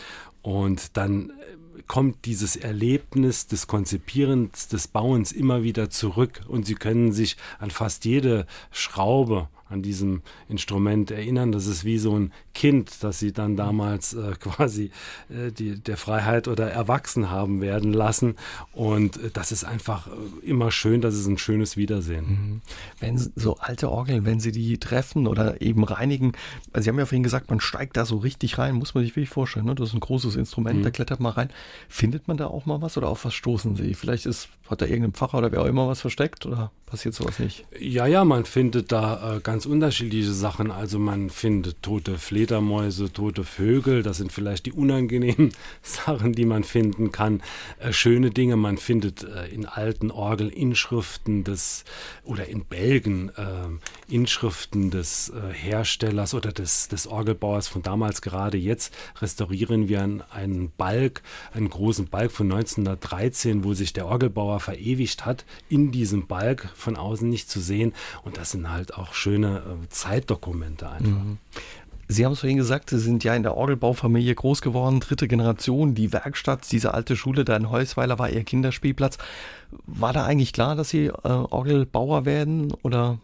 und 0.43 0.97
dann 0.97 1.31
äh, 1.31 1.83
kommt 1.87 2.25
dieses 2.25 2.57
Erlebnis 2.57 3.47
des 3.47 3.67
Konzipierens, 3.67 4.69
des 4.69 4.89
Bauens 4.89 5.33
immer 5.33 5.63
wieder 5.63 5.91
zurück 5.91 6.43
und 6.49 6.67
sie 6.67 6.75
können 6.75 7.13
sich 7.13 7.37
an 7.59 7.71
fast 7.71 8.05
jede 8.05 8.47
Schraube 8.71 9.49
an 9.71 9.83
diesem 9.83 10.23
Instrument 10.49 11.11
erinnern. 11.11 11.53
Das 11.53 11.67
ist 11.67 11.85
wie 11.85 11.99
so 11.99 12.19
ein 12.19 12.33
Kind, 12.55 13.03
das 13.03 13.19
sie 13.19 13.33
dann 13.33 13.57
damals 13.57 14.15
äh, 14.15 14.33
quasi 14.41 14.91
äh, 15.29 15.53
die, 15.53 15.81
der 15.81 15.97
Freiheit 15.97 16.49
oder 16.49 16.71
erwachsen 16.71 17.31
haben 17.31 17.61
werden 17.61 17.93
lassen. 17.93 18.35
Und 18.73 19.17
äh, 19.17 19.31
das 19.33 19.53
ist 19.53 19.65
einfach 19.65 20.09
äh, 20.09 20.47
immer 20.47 20.71
schön, 20.71 21.01
das 21.01 21.15
ist 21.15 21.27
ein 21.27 21.39
schönes 21.39 21.77
Wiedersehen. 21.77 22.27
Mhm. 22.27 22.61
Wenn 22.99 23.19
so 23.19 23.57
alte 23.59 23.91
Orgeln, 23.91 24.25
wenn 24.25 24.41
Sie 24.41 24.53
die 24.53 24.79
treffen 24.79 25.27
oder 25.27 25.61
eben 25.63 25.85
reinigen, 25.85 26.33
also 26.73 26.85
Sie 26.85 26.91
haben 26.91 26.99
ja 26.99 27.07
vorhin 27.07 27.23
gesagt, 27.23 27.51
man 27.51 27.61
steigt 27.61 27.97
da 27.97 28.05
so 28.05 28.19
richtig 28.19 28.59
rein, 28.59 28.75
muss 28.75 28.95
man 28.95 29.05
sich 29.05 29.15
wirklich 29.15 29.31
vorstellen. 29.31 29.67
Ne? 29.67 29.75
Das 29.75 29.91
ist 29.91 29.95
ein 29.95 30.01
großes 30.01 30.37
Instrument, 30.37 30.81
mhm. 30.81 30.83
da 30.83 30.91
klettert 30.91 31.21
man 31.21 31.33
rein. 31.33 31.51
Findet 31.89 32.29
man 32.29 32.37
da 32.37 32.49
auch 32.49 32.67
mal 32.67 32.83
was 32.83 32.97
oder 32.97 33.09
auf 33.09 33.25
was 33.25 33.35
stoßen 33.35 33.77
Sie? 33.77 33.95
Vielleicht 33.95 34.27
ist, 34.27 34.49
hat 34.69 34.83
da 34.83 34.87
irgendein 34.87 35.13
Pfarrer 35.13 35.39
oder 35.39 35.53
wer 35.53 35.63
auch 35.63 35.67
immer 35.67 35.87
was 35.87 36.01
versteckt 36.01 36.47
oder 36.47 36.73
passiert 36.87 37.15
sowas 37.15 37.39
nicht? 37.39 37.65
Ja, 37.79 38.07
ja, 38.07 38.25
man 38.25 38.45
findet 38.45 38.93
da 38.93 39.37
äh, 39.37 39.41
ganz 39.61 39.67
unterschiedliche 39.67 40.33
Sachen. 40.33 40.71
Also 40.71 40.99
man 40.99 41.29
findet 41.29 41.83
tote 41.83 42.17
Fledermäuse, 42.17 43.13
tote 43.13 43.45
Vögel, 43.45 44.03
das 44.03 44.17
sind 44.17 44.33
vielleicht 44.33 44.65
die 44.65 44.73
unangenehmen 44.73 45.53
Sachen, 45.83 46.33
die 46.33 46.47
man 46.47 46.65
finden 46.65 47.13
kann. 47.13 47.43
Äh, 47.79 47.93
schöne 47.93 48.31
Dinge, 48.31 48.57
man 48.57 48.79
findet 48.79 49.23
äh, 49.23 49.49
in 49.49 49.67
alten 49.67 50.11
Orgelinschriften 50.11 51.45
des 51.45 51.85
oder 52.25 52.49
in 52.49 52.65
Belgen 52.65 53.29
äh, 53.37 54.15
Inschriften 54.15 54.91
des 54.91 55.29
äh, 55.29 55.53
Herstellers 55.53 56.33
oder 56.33 56.53
des, 56.53 56.89
des 56.89 57.07
Orgelbauers 57.07 57.69
von 57.69 57.83
damals. 57.83 58.23
Gerade 58.23 58.57
jetzt 58.57 58.95
restaurieren 59.21 59.91
wir 59.91 60.01
einen 60.31 60.73
Balk, 60.79 61.21
einen 61.53 61.69
großen 61.69 62.07
Balk 62.07 62.33
von 62.33 62.51
1913, 62.51 63.63
wo 63.63 63.75
sich 63.75 63.93
der 63.93 64.07
Orgelbauer 64.07 64.59
verewigt 64.59 65.27
hat 65.27 65.45
in 65.69 65.93
diesem 65.93 66.27
Balk 66.27 66.71
von 66.75 66.97
außen 66.97 67.29
nicht 67.29 67.51
zu 67.51 67.61
sehen. 67.61 67.93
Und 68.25 68.39
das 68.39 68.53
sind 68.53 68.71
halt 68.71 68.95
auch 68.95 69.13
schöne 69.13 69.50
äh, 69.59 69.89
Zeitdokumente 69.89 70.89
einfach. 70.89 71.25
Mhm. 71.25 71.39
Sie 72.09 72.25
haben 72.25 72.33
es 72.33 72.41
vorhin 72.41 72.57
gesagt, 72.57 72.91
Sie 72.91 72.99
sind 72.99 73.23
ja 73.23 73.37
in 73.37 73.45
der 73.45 73.57
Orgelbaufamilie 73.57 74.35
groß 74.35 74.63
geworden, 74.63 74.99
dritte 74.99 75.29
Generation. 75.29 75.95
Die 75.95 76.13
Werkstatt, 76.13 76.71
diese 76.73 76.93
alte 76.93 77.15
Schule 77.15 77.45
da 77.45 77.55
in 77.57 77.71
Heusweiler 77.71 78.19
war 78.19 78.29
Ihr 78.29 78.43
Kinderspielplatz. 78.43 79.17
War 79.87 80.13
da 80.13 80.25
eigentlich 80.25 80.53
klar, 80.53 80.75
dass 80.75 80.89
Sie 80.89 81.07
äh, 81.07 81.13
Orgelbauer 81.29 82.25
werden 82.25 82.75
oder 82.83 83.21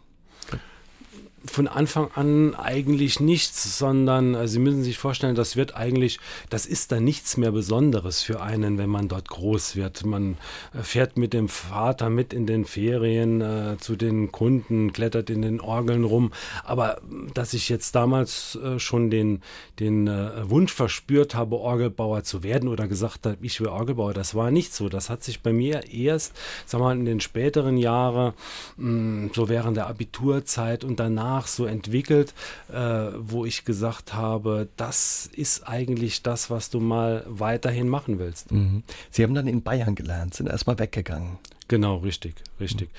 von 1.51 1.69
Anfang 1.69 2.11
an 2.15 2.55
eigentlich 2.55 3.21
nichts, 3.21 3.79
sondern 3.79 4.35
äh, 4.35 4.49
Sie 4.49 4.59
müssen 4.59 4.83
sich 4.83 4.99
vorstellen, 4.99 5.35
das 5.35 5.57
wird 5.57 5.77
eigentlich, 5.77 6.19
das 6.51 6.67
ist 6.67 6.93
dann 6.93 7.05
nichts 7.05 7.37
mehr 7.37 7.53
Besonderes 7.53 8.23
für 8.23 8.41
einen, 8.41 8.79
wenn 8.79 8.91
man 8.91 9.09
dort 9.09 9.29
groß 9.29 9.77
wird. 9.77 10.05
Man 10.05 10.37
äh, 10.75 10.83
fährt 10.83 11.17
mit 11.17 11.33
dem 11.33 11.49
Vater 11.49 12.11
mit 12.11 12.33
in 12.33 12.47
den 12.47 12.65
Ferien 12.65 13.41
äh, 13.41 13.77
zu 13.79 13.97
den 13.97 14.33
Kunden, 14.33 14.93
klettert 14.93 15.31
in 15.31 15.43
den 15.43 15.61
Orgeln 15.61 16.05
rum. 16.05 16.33
Aber 16.65 17.01
dass 17.35 17.55
ich 17.55 17.69
jetzt 17.69 17.95
damals 17.95 18.57
äh, 18.57 18.79
schon 18.79 19.11
den, 19.11 19.43
den 19.81 20.07
äh, 20.07 20.49
Wunsch 20.49 20.73
verspürt 20.73 21.35
habe, 21.35 21.57
Orgelbauer 21.57 22.25
zu 22.25 22.43
werden 22.43 22.69
oder 22.69 22.89
gesagt 22.89 23.27
habe, 23.27 23.37
ich 23.43 23.61
will 23.61 23.69
Orgelbauer, 23.69 24.15
das 24.15 24.35
war 24.35 24.51
nicht 24.51 24.75
so. 24.75 24.89
Das 24.89 25.11
hat 25.11 25.23
sich 25.23 25.43
bei 25.43 25.53
mir 25.53 25.93
erst, 25.93 26.35
sagen 26.67 26.83
wir 26.83 26.89
mal, 26.89 26.99
in 26.99 27.05
den 27.05 27.21
späteren 27.21 27.77
Jahren, 27.77 28.33
mh, 28.77 29.31
so 29.35 29.49
während 29.49 29.77
der 29.77 29.87
Abiturzeit 29.87 30.85
und 30.85 30.99
danach 31.01 31.36
danach 31.37 31.47
so 31.47 31.67
entwickelt, 31.67 32.35
äh, 32.73 32.77
wo 33.19 33.45
ich 33.45 33.65
gesagt 33.65 34.15
habe, 34.15 34.69
das 34.77 35.29
ist 35.35 35.69
eigentlich 35.69 36.23
das, 36.23 36.51
was 36.51 36.71
du 36.71 36.81
mal 36.81 37.25
weiterhin 37.29 37.89
machen 37.89 38.19
willst. 38.19 38.53
Mhm. 38.53 38.83
Sie 39.11 39.23
haben 39.23 39.35
dann 39.35 39.47
in 39.47 39.63
Bayern 39.63 39.95
gelernt, 39.95 40.35
sind 40.35 40.49
erstmal 40.49 40.79
weggegangen. 40.79 41.39
Genau, 41.69 41.97
richtig, 41.97 42.35
richtig. 42.61 42.91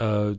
Mhm. 0.00 0.32
Äh, 0.32 0.38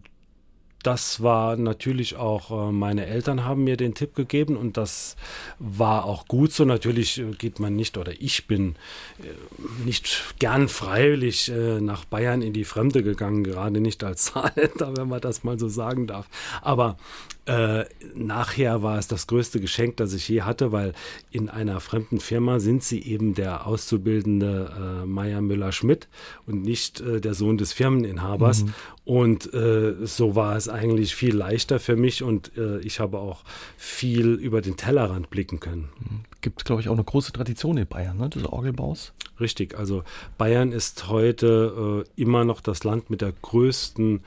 das 0.83 1.23
war 1.23 1.57
natürlich 1.57 2.15
auch, 2.15 2.51
äh, 2.51 2.71
meine 2.71 3.07
Eltern 3.07 3.43
haben 3.43 3.63
mir 3.63 3.75
den 3.75 3.95
Tipp 3.95 4.13
gegeben 4.13 4.55
und 4.55 4.77
das 4.77 5.15
war 5.57 6.05
auch 6.05 6.27
gut 6.27 6.51
so. 6.51 6.63
Natürlich 6.63 7.17
äh, 7.17 7.31
geht 7.31 7.59
man 7.59 7.75
nicht 7.75 7.97
oder 7.97 8.11
ich 8.19 8.45
bin 8.45 8.75
äh, 9.19 9.83
nicht 9.83 10.35
gern 10.37 10.67
freiwillig 10.67 11.51
nach 11.79 12.05
Bayern 12.05 12.43
in 12.43 12.53
die 12.53 12.65
Fremde 12.65 13.01
gegangen, 13.01 13.43
gerade 13.43 13.81
nicht 13.81 14.03
als 14.03 14.25
Saarländer, 14.33 14.95
wenn 14.95 15.07
man 15.07 15.21
das 15.21 15.43
mal 15.43 15.57
so 15.57 15.69
sagen 15.69 16.05
darf. 16.05 16.27
Aber 16.61 16.97
äh, 17.45 17.85
nachher 18.15 18.81
war 18.81 18.97
es 18.97 19.07
das 19.07 19.27
größte 19.27 19.59
Geschenk, 19.59 19.97
das 19.97 20.13
ich 20.13 20.27
je 20.27 20.41
hatte, 20.41 20.71
weil 20.71 20.93
in 21.29 21.47
einer 21.49 21.79
fremden 21.79 22.19
Firma 22.19 22.59
sind 22.59 22.83
sie 22.83 23.01
eben 23.03 23.35
der 23.35 23.67
auszubildende 23.67 25.03
äh, 25.03 25.05
Meier 25.05 25.41
Müller-Schmidt 25.41 26.07
und 26.47 26.63
nicht 26.63 27.01
äh, 27.01 27.21
der 27.21 27.35
Sohn 27.35 27.59
des 27.59 27.71
Firmeninhabers. 27.71 28.63
Mhm. 28.63 28.73
Und 29.05 29.53
äh, 29.53 29.93
so 30.05 30.35
war 30.35 30.55
es 30.55 30.67
eigentlich 30.67 31.13
viel 31.13 31.35
leichter 31.35 31.79
für 31.79 31.95
mich 31.95 32.23
und 32.23 32.57
äh, 32.57 32.79
ich 32.79 32.99
habe 32.99 33.19
auch 33.19 33.43
viel 33.77 34.33
über 34.33 34.61
den 34.61 34.75
Tellerrand 34.75 35.29
blicken 35.29 35.59
können. 35.59 35.89
Mhm. 35.99 36.19
Gibt, 36.41 36.65
glaube 36.65 36.81
ich, 36.81 36.89
auch 36.89 36.93
eine 36.93 37.03
große 37.03 37.31
Tradition 37.31 37.77
in 37.77 37.85
Bayern, 37.85 38.17
ne, 38.17 38.29
des 38.29 38.45
Orgelbaus. 38.45 39.13
Richtig, 39.39 39.77
also 39.77 40.03
Bayern 40.39 40.71
ist 40.71 41.09
heute 41.09 42.05
äh, 42.17 42.21
immer 42.21 42.43
noch 42.43 42.61
das 42.61 42.83
Land 42.83 43.11
mit 43.11 43.21
der 43.21 43.33
größten 43.33 44.21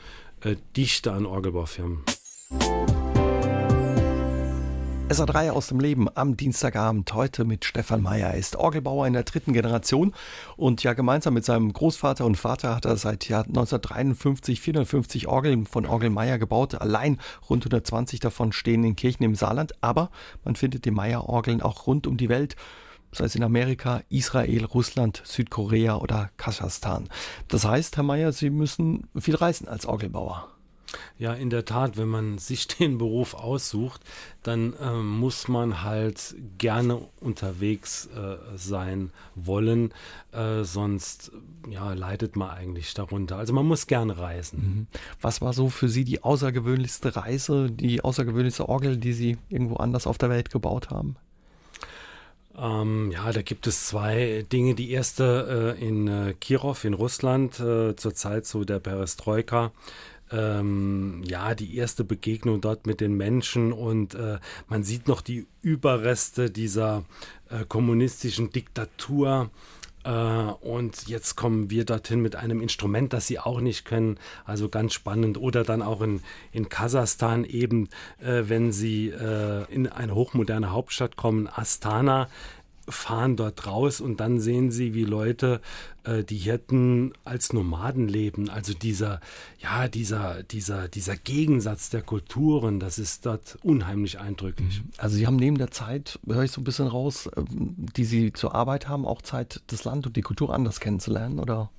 Dichte 0.77 1.11
an 1.11 1.27
Orgelbaufirmen. 1.27 2.05
SA3 5.09 5.53
aus 5.53 5.69
dem 5.69 5.81
Leben 5.81 6.07
am 6.15 6.37
Dienstagabend 6.37 7.15
heute 7.15 7.47
mit 7.47 7.65
Stefan 7.65 8.03
Meyer. 8.03 8.29
Er 8.29 8.37
ist 8.37 8.57
Orgelbauer 8.57 9.07
in 9.07 9.15
der 9.15 9.23
dritten 9.23 9.55
Generation 9.55 10.13
und 10.59 10.83
ja 10.83 10.93
gemeinsam 10.93 11.33
mit 11.33 11.47
seinem 11.47 11.73
Großvater 11.73 12.27
und 12.27 12.37
Vater 12.37 12.77
hat 12.77 12.85
er 12.85 12.99
seit 12.99 13.27
Jahr 13.27 13.45
1953 13.47 14.61
450 14.61 15.27
Orgeln 15.27 15.65
von 15.65 15.87
Orgel 15.87 16.11
Meyer 16.11 16.39
gebaut. 16.39 16.75
Allein 16.75 17.19
rund 17.49 17.63
120 17.63 18.21
davon 18.21 18.53
stehen 18.53 18.85
in 18.85 18.97
Kirchen 18.97 19.25
im 19.25 19.35
Saarland, 19.35 19.73
aber 19.81 20.11
man 20.45 20.57
findet 20.57 20.85
die 20.85 20.91
Meyer-Orgeln 20.91 21.63
auch 21.63 21.87
rund 21.87 22.07
um 22.07 22.19
die 22.19 22.29
Welt 22.29 22.55
sei 23.11 23.25
es 23.25 23.35
in 23.35 23.43
Amerika, 23.43 24.03
Israel, 24.11 24.67
Russland, 24.67 25.23
Südkorea 25.25 25.97
oder 25.97 26.29
Kasachstan. 26.37 27.09
Das 27.49 27.65
heißt, 27.65 27.97
Herr 27.97 28.05
Meyer, 28.05 28.33
Sie 28.33 28.51
müssen 28.51 29.09
viel 29.19 29.37
reisen 29.37 29.67
als 29.67 29.87
Orgelbauer. 29.87 30.58
Ja, 31.19 31.35
in 31.35 31.51
der 31.51 31.65
Tat, 31.65 31.97
wenn 31.97 32.09
man 32.09 32.39
sich 32.39 32.69
den 32.69 32.99
Beruf 32.99 33.35
aussucht, 33.35 34.01
dann 34.43 34.75
äh, 34.75 34.93
muss 34.93 35.49
man 35.49 35.83
halt 35.83 36.35
gerne 36.59 37.01
unterwegs 37.21 38.07
äh, 38.07 38.37
sein 38.57 39.11
wollen, 39.35 39.93
äh, 40.33 40.65
sonst 40.65 41.33
ja, 41.69 41.93
leidet 41.93 42.37
man 42.37 42.51
eigentlich 42.51 42.95
darunter. 42.95 43.37
Also 43.37 43.53
man 43.53 43.67
muss 43.67 43.87
gerne 43.87 44.19
reisen. 44.19 44.59
Mhm. 44.61 44.87
Was 45.21 45.41
war 45.41 45.53
so 45.53 45.69
für 45.69 45.89
Sie 45.89 46.05
die 46.05 46.23
außergewöhnlichste 46.23 47.17
Reise, 47.17 47.71
die 47.71 48.03
außergewöhnlichste 48.03 48.69
Orgel, 48.69 48.97
die 48.97 49.13
Sie 49.13 49.37
irgendwo 49.49 49.77
anders 49.77 50.07
auf 50.07 50.19
der 50.19 50.31
Welt 50.31 50.51
gebaut 50.51 50.91
haben? 50.91 51.17
Ähm, 52.59 53.13
ja, 53.13 53.31
da 53.33 53.43
gibt 53.43 53.67
es 53.67 53.87
zwei 53.87 54.45
Dinge. 54.51 54.75
Die 54.75 54.91
erste 54.91 55.77
äh, 55.79 55.87
in 55.87 56.09
äh, 56.09 56.35
Kirov 56.35 56.85
in 56.85 56.95
Russland 56.95 57.61
äh, 57.61 57.95
zur 57.95 58.15
Zeit 58.15 58.47
so 58.47 58.65
der 58.65 58.81
Perestroika 58.81 59.71
ähm, 60.31 61.23
ja, 61.25 61.55
die 61.55 61.77
erste 61.77 62.05
Begegnung 62.05 62.61
dort 62.61 62.87
mit 62.87 63.01
den 63.01 63.17
Menschen 63.17 63.73
und 63.73 64.15
äh, 64.15 64.39
man 64.69 64.83
sieht 64.83 65.09
noch 65.09 65.21
die 65.21 65.47
Überreste 65.63 66.51
dieser 66.51 67.05
äh, 67.51 67.65
kommunistischen 67.67 68.51
Diktatur. 68.51 69.51
Äh, 70.05 70.11
und 70.11 71.09
jetzt 71.09 71.37
kommen 71.37 71.71
wir 71.71 71.85
dorthin 71.85 72.21
mit 72.21 72.37
einem 72.37 72.61
Instrument, 72.61 73.13
das 73.13 73.27
sie 73.27 73.39
auch 73.39 73.61
nicht 73.61 73.85
können. 73.85 74.19
Also 74.45 74.69
ganz 74.69 74.95
spannend. 74.95 75.39
Oder 75.39 75.65
dann 75.65 75.83
auch 75.83 76.01
in, 76.01 76.21
in 76.53 76.69
Kasachstan 76.69 77.45
eben, 77.45 77.89
äh, 78.19 78.45
wenn 78.47 78.73
sie 78.73 79.09
äh, 79.09 79.65
in 79.73 79.87
eine 79.87 80.15
hochmoderne 80.15 80.71
Hauptstadt 80.71 81.17
kommen, 81.17 81.49
Astana 81.49 82.29
fahren 82.89 83.37
dort 83.37 83.67
raus 83.67 84.01
und 84.01 84.21
dann 84.21 84.41
sehen 84.41 84.71
sie, 84.71 84.95
wie 84.95 85.05
Leute, 85.05 85.61
äh, 86.05 86.25
die 86.25 86.37
Hirten 86.37 87.13
als 87.25 87.53
Nomaden 87.53 88.09
leben. 88.09 88.49
Also 88.51 88.75
dieser, 88.75 89.21
ja, 89.61 89.89
dieser, 89.89 90.43
dieser, 90.43 90.89
dieser 90.89 91.17
Gegensatz 91.17 91.91
der 91.91 92.03
Kulturen, 92.03 92.81
das 92.81 92.99
ist 92.99 93.27
dort 93.27 93.59
unheimlich 93.63 94.19
eindrücklich. 94.19 94.83
Mhm. 94.83 94.91
Also 94.97 95.17
Sie 95.17 95.27
haben 95.27 95.37
neben 95.37 95.59
der 95.59 95.71
Zeit, 95.71 96.19
höre 96.27 96.45
ich 96.45 96.53
so 96.53 96.61
ein 96.61 96.65
bisschen 96.65 96.89
raus, 96.89 97.29
ähm, 97.37 97.75
die 97.97 98.05
Sie 98.05 98.33
zur 98.33 98.55
Arbeit 98.55 98.89
haben, 98.89 99.07
auch 99.07 99.23
Zeit, 99.23 99.63
das 99.69 99.85
Land 99.85 100.07
und 100.07 100.17
die 100.17 100.23
Kultur 100.23 100.55
anders 100.55 100.81
kennenzulernen, 100.81 101.39
oder? 101.39 101.71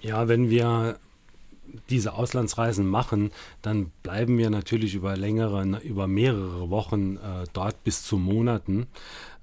Ja, 0.00 0.28
wenn 0.28 0.50
wir 0.50 0.98
diese 1.90 2.14
Auslandsreisen 2.14 2.86
machen, 2.86 3.30
dann 3.62 3.90
bleiben 4.02 4.38
wir 4.38 4.50
natürlich 4.50 4.94
über 4.94 5.16
längere, 5.16 5.80
über 5.82 6.06
mehrere 6.06 6.70
Wochen 6.70 7.16
äh, 7.16 7.44
dort 7.52 7.82
bis 7.84 8.02
zu 8.04 8.16
Monaten. 8.16 8.86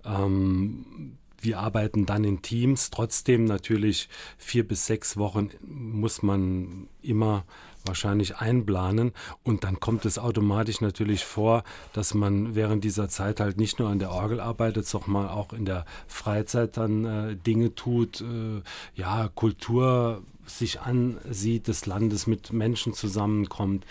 Ähm, 0.06 1.18
wir 1.42 1.60
arbeiten 1.60 2.06
dann 2.06 2.24
in 2.24 2.42
Teams. 2.42 2.92
Trotzdem 2.92 3.46
natürlich 3.46 4.10
vier 4.38 4.68
bis 4.68 4.86
sechs 4.86 5.18
Wochen 5.18 5.50
muss 5.62 6.22
man 6.22 6.88
immer 7.02 7.46
wahrscheinlich 7.86 8.38
einplanen. 8.38 9.12
Und 9.44 9.64
dann 9.64 9.80
kommt 9.80 10.06
es 10.06 10.20
automatisch 10.20 10.82
natürlich 10.82 11.26
vor, 11.26 11.64
dass 11.94 12.14
man 12.14 12.56
während 12.56 12.84
dieser 12.84 13.10
Zeit 13.10 13.40
halt 13.40 13.58
nicht 13.58 13.80
nur 13.80 13.90
an 13.90 14.00
der 14.00 14.12
Orgel 14.12 14.40
arbeitet, 14.40 14.88
sondern 14.88 15.28
auch 15.28 15.52
in 15.52 15.66
der 15.66 15.86
Freizeit 16.08 16.78
dann 16.78 17.06
äh, 17.06 17.36
Dinge 17.36 17.74
tut, 17.74 18.22
äh, 18.22 18.62
ja, 18.94 19.30
Kultur 19.34 20.22
sich 20.46 20.82
ansieht, 20.82 21.68
des 21.68 21.86
Landes 21.86 22.28
mit 22.28 22.52
Menschen 22.54 22.94
zusammenkommt 22.94 23.86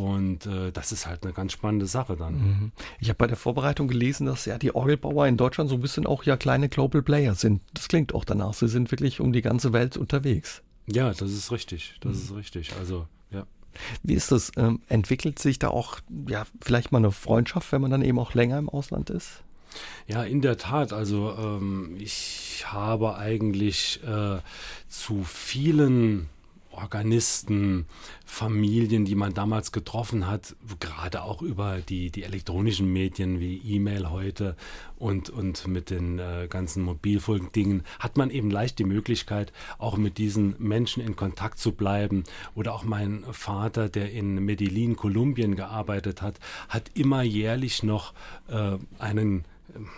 und 0.00 0.46
äh, 0.46 0.72
das 0.72 0.92
ist 0.92 1.06
halt 1.06 1.24
eine 1.24 1.34
ganz 1.34 1.52
spannende 1.52 1.86
Sache 1.86 2.16
dann. 2.16 2.34
Mhm. 2.34 2.72
Ich 3.00 3.08
habe 3.10 3.18
bei 3.18 3.26
der 3.26 3.36
Vorbereitung 3.36 3.86
gelesen, 3.86 4.26
dass 4.26 4.46
ja 4.46 4.56
die 4.56 4.74
Orgelbauer 4.74 5.26
in 5.26 5.36
Deutschland 5.36 5.68
so 5.68 5.76
ein 5.76 5.82
bisschen 5.82 6.06
auch 6.06 6.24
ja 6.24 6.38
kleine 6.38 6.70
Global 6.70 7.02
Player 7.02 7.34
sind. 7.34 7.60
Das 7.74 7.88
klingt 7.88 8.14
auch 8.14 8.24
danach. 8.24 8.54
Sie 8.54 8.68
sind 8.68 8.90
wirklich 8.90 9.20
um 9.20 9.32
die 9.32 9.42
ganze 9.42 9.74
Welt 9.74 9.98
unterwegs. 9.98 10.62
Ja, 10.86 11.10
das 11.10 11.30
ist 11.30 11.52
richtig. 11.52 11.96
Das 12.00 12.16
mhm. 12.16 12.22
ist 12.22 12.34
richtig. 12.34 12.72
Also, 12.78 13.06
ja. 13.30 13.44
Wie 14.02 14.14
ist 14.14 14.32
das? 14.32 14.52
Ähm, 14.56 14.80
entwickelt 14.88 15.38
sich 15.38 15.58
da 15.58 15.68
auch 15.68 16.00
ja 16.28 16.44
vielleicht 16.62 16.92
mal 16.92 16.98
eine 16.98 17.12
Freundschaft, 17.12 17.70
wenn 17.72 17.82
man 17.82 17.90
dann 17.90 18.02
eben 18.02 18.18
auch 18.18 18.32
länger 18.32 18.58
im 18.58 18.70
Ausland 18.70 19.10
ist? 19.10 19.42
Ja, 20.06 20.24
in 20.24 20.40
der 20.40 20.56
Tat. 20.56 20.94
Also 20.94 21.36
ähm, 21.38 21.96
ich 21.98 22.64
habe 22.66 23.16
eigentlich 23.16 24.00
äh, 24.02 24.38
zu 24.88 25.24
vielen 25.24 26.30
Organisten, 26.72 27.86
Familien, 28.24 29.04
die 29.04 29.14
man 29.14 29.34
damals 29.34 29.72
getroffen 29.72 30.26
hat, 30.26 30.54
gerade 30.78 31.22
auch 31.22 31.42
über 31.42 31.78
die, 31.80 32.10
die 32.10 32.22
elektronischen 32.22 32.92
Medien 32.92 33.40
wie 33.40 33.58
E-Mail 33.58 34.10
heute 34.10 34.56
und, 34.98 35.30
und 35.30 35.66
mit 35.66 35.90
den 35.90 36.18
äh, 36.18 36.46
ganzen 36.48 36.82
Mobilfunkdingen, 36.82 37.82
hat 37.98 38.16
man 38.16 38.30
eben 38.30 38.50
leicht 38.50 38.78
die 38.78 38.84
Möglichkeit, 38.84 39.52
auch 39.78 39.96
mit 39.96 40.18
diesen 40.18 40.54
Menschen 40.58 41.02
in 41.02 41.16
Kontakt 41.16 41.58
zu 41.58 41.72
bleiben. 41.72 42.24
Oder 42.54 42.74
auch 42.74 42.84
mein 42.84 43.24
Vater, 43.32 43.88
der 43.88 44.12
in 44.12 44.44
Medellin, 44.44 44.96
Kolumbien 44.96 45.56
gearbeitet 45.56 46.22
hat, 46.22 46.38
hat 46.68 46.90
immer 46.94 47.22
jährlich 47.22 47.82
noch 47.82 48.14
äh, 48.48 48.78
einen 48.98 49.44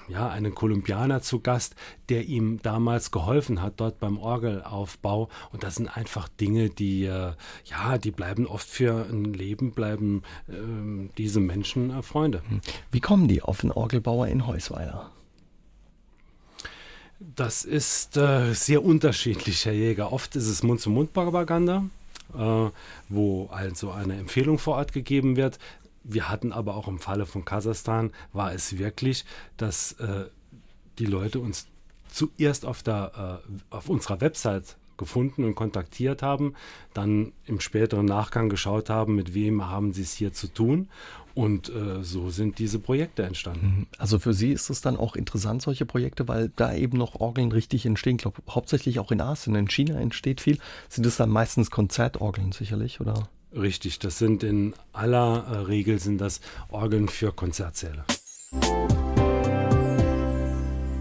ja, 0.09 0.29
einen 0.29 0.55
Kolumbianer 0.55 1.23
zu 1.23 1.41
Gast, 1.41 1.75
der 2.09 2.25
ihm 2.25 2.61
damals 2.63 3.11
geholfen 3.11 3.63
hat 3.63 3.75
dort 3.79 4.01
beim 4.01 4.19
Orgelaufbau. 4.19 5.29
Und 5.53 5.63
das 5.63 5.77
sind 5.77 5.89
einfach 5.89 6.29
Dinge, 6.29 6.71
die, 6.71 7.05
äh, 7.05 7.33
ja, 7.65 7.99
die 7.99 8.11
bleiben 8.11 8.47
oft 8.47 8.69
für 8.69 9.07
ein 9.11 9.33
Leben, 9.33 9.73
bleiben 9.73 10.23
äh, 10.49 11.09
diese 11.19 11.41
Menschen 11.41 11.91
äh, 11.91 12.03
Freunde. 12.03 12.43
Hm. 12.49 12.61
Wie 12.91 13.01
kommen 13.01 13.29
die 13.29 13.43
auf 13.43 13.61
den 13.61 13.73
Orgelbauer 13.73 14.29
in 14.29 14.47
Heusweiler? 14.47 15.11
Das 17.37 17.65
ist 17.65 18.17
äh, 18.17 18.53
sehr 18.53 18.85
unterschiedlich, 18.85 19.65
Herr 19.65 19.73
Jäger. 19.73 20.13
Oft 20.13 20.35
ist 20.35 20.49
es 20.49 20.65
Mund-zu-Mund-Propaganda, 20.65 21.85
äh, 22.37 22.71
wo 23.09 23.47
also 23.53 23.93
eine 23.93 24.19
Empfehlung 24.19 24.59
vor 24.59 24.77
Ort 24.77 24.93
gegeben 24.93 25.37
wird. 25.37 25.59
Wir 26.05 26.29
hatten 26.29 26.53
aber 26.53 26.77
auch 26.77 26.89
im 26.89 26.99
Falle 26.99 27.27
von 27.27 27.45
Kasachstan, 27.45 28.11
war 28.33 28.53
es 28.53 28.79
wirklich, 28.79 29.25
dass 29.57 29.93
äh, 29.93 30.27
die 30.99 31.07
Leute 31.07 31.41
uns 31.41 31.67
zuerst 32.09 32.67
auf, 32.67 32.83
der, 32.83 33.43
äh, 33.45 33.75
auf 33.75 33.89
unserer 33.89 34.21
Website 34.21 34.77
gefunden 34.97 35.45
und 35.45 35.55
kontaktiert 35.55 36.23
haben, 36.23 36.55
dann 36.95 37.33
im 37.47 37.61
späteren 37.61 38.07
Nachgang 38.07 38.49
geschaut 38.49 38.91
haben, 38.91 39.17
mit 39.17 39.35
wem 39.35 39.69
haben 39.69 39.93
sie 39.93 40.03
es 40.03 40.13
hier 40.13 40.33
zu 40.33 40.47
tun. 40.49 40.89
Und 41.35 41.71
äh, 41.71 42.05
so 42.05 42.29
sind 42.29 42.59
diese 42.59 42.79
Projekte 42.79 43.23
entstanden. 43.23 43.67
Mhm. 43.67 43.87
Also 43.97 44.19
für 44.19 44.35
Sie 44.35 44.53
ist 44.53 44.69
es 44.69 44.83
dann 44.83 44.99
auch 44.99 45.17
interessant, 45.17 45.63
solche 45.63 45.87
Projekte, 45.87 46.29
weil 46.29 46.53
da 46.57 46.75
eben 46.75 46.99
noch 46.99 47.15
Orgeln 47.21 47.53
richtig 47.53 47.87
entstehen. 47.87 48.17
Ich 48.17 48.23
glaube, 48.23 48.43
hauptsächlich 48.51 48.99
auch 48.99 49.11
in 49.11 49.23
Asien, 49.23 49.55
in 49.55 49.69
China 49.69 49.99
entsteht 49.99 50.43
viel. 50.43 50.59
Sind 50.91 51.07
es 51.07 51.17
dann 51.17 51.31
meistens 51.31 51.71
Konzertorgeln 51.71 52.53
sicherlich, 52.53 53.01
oder? 53.01 53.29
Richtig, 53.55 53.99
das 53.99 54.19
sind 54.19 54.43
in 54.43 54.75
aller 54.93 55.47
äh, 55.47 55.57
Regel 55.59 55.99
sind 55.99 56.19
das 56.19 56.41
Orgeln 56.71 57.09
für 57.09 57.33
Konzertsäle. 57.33 58.05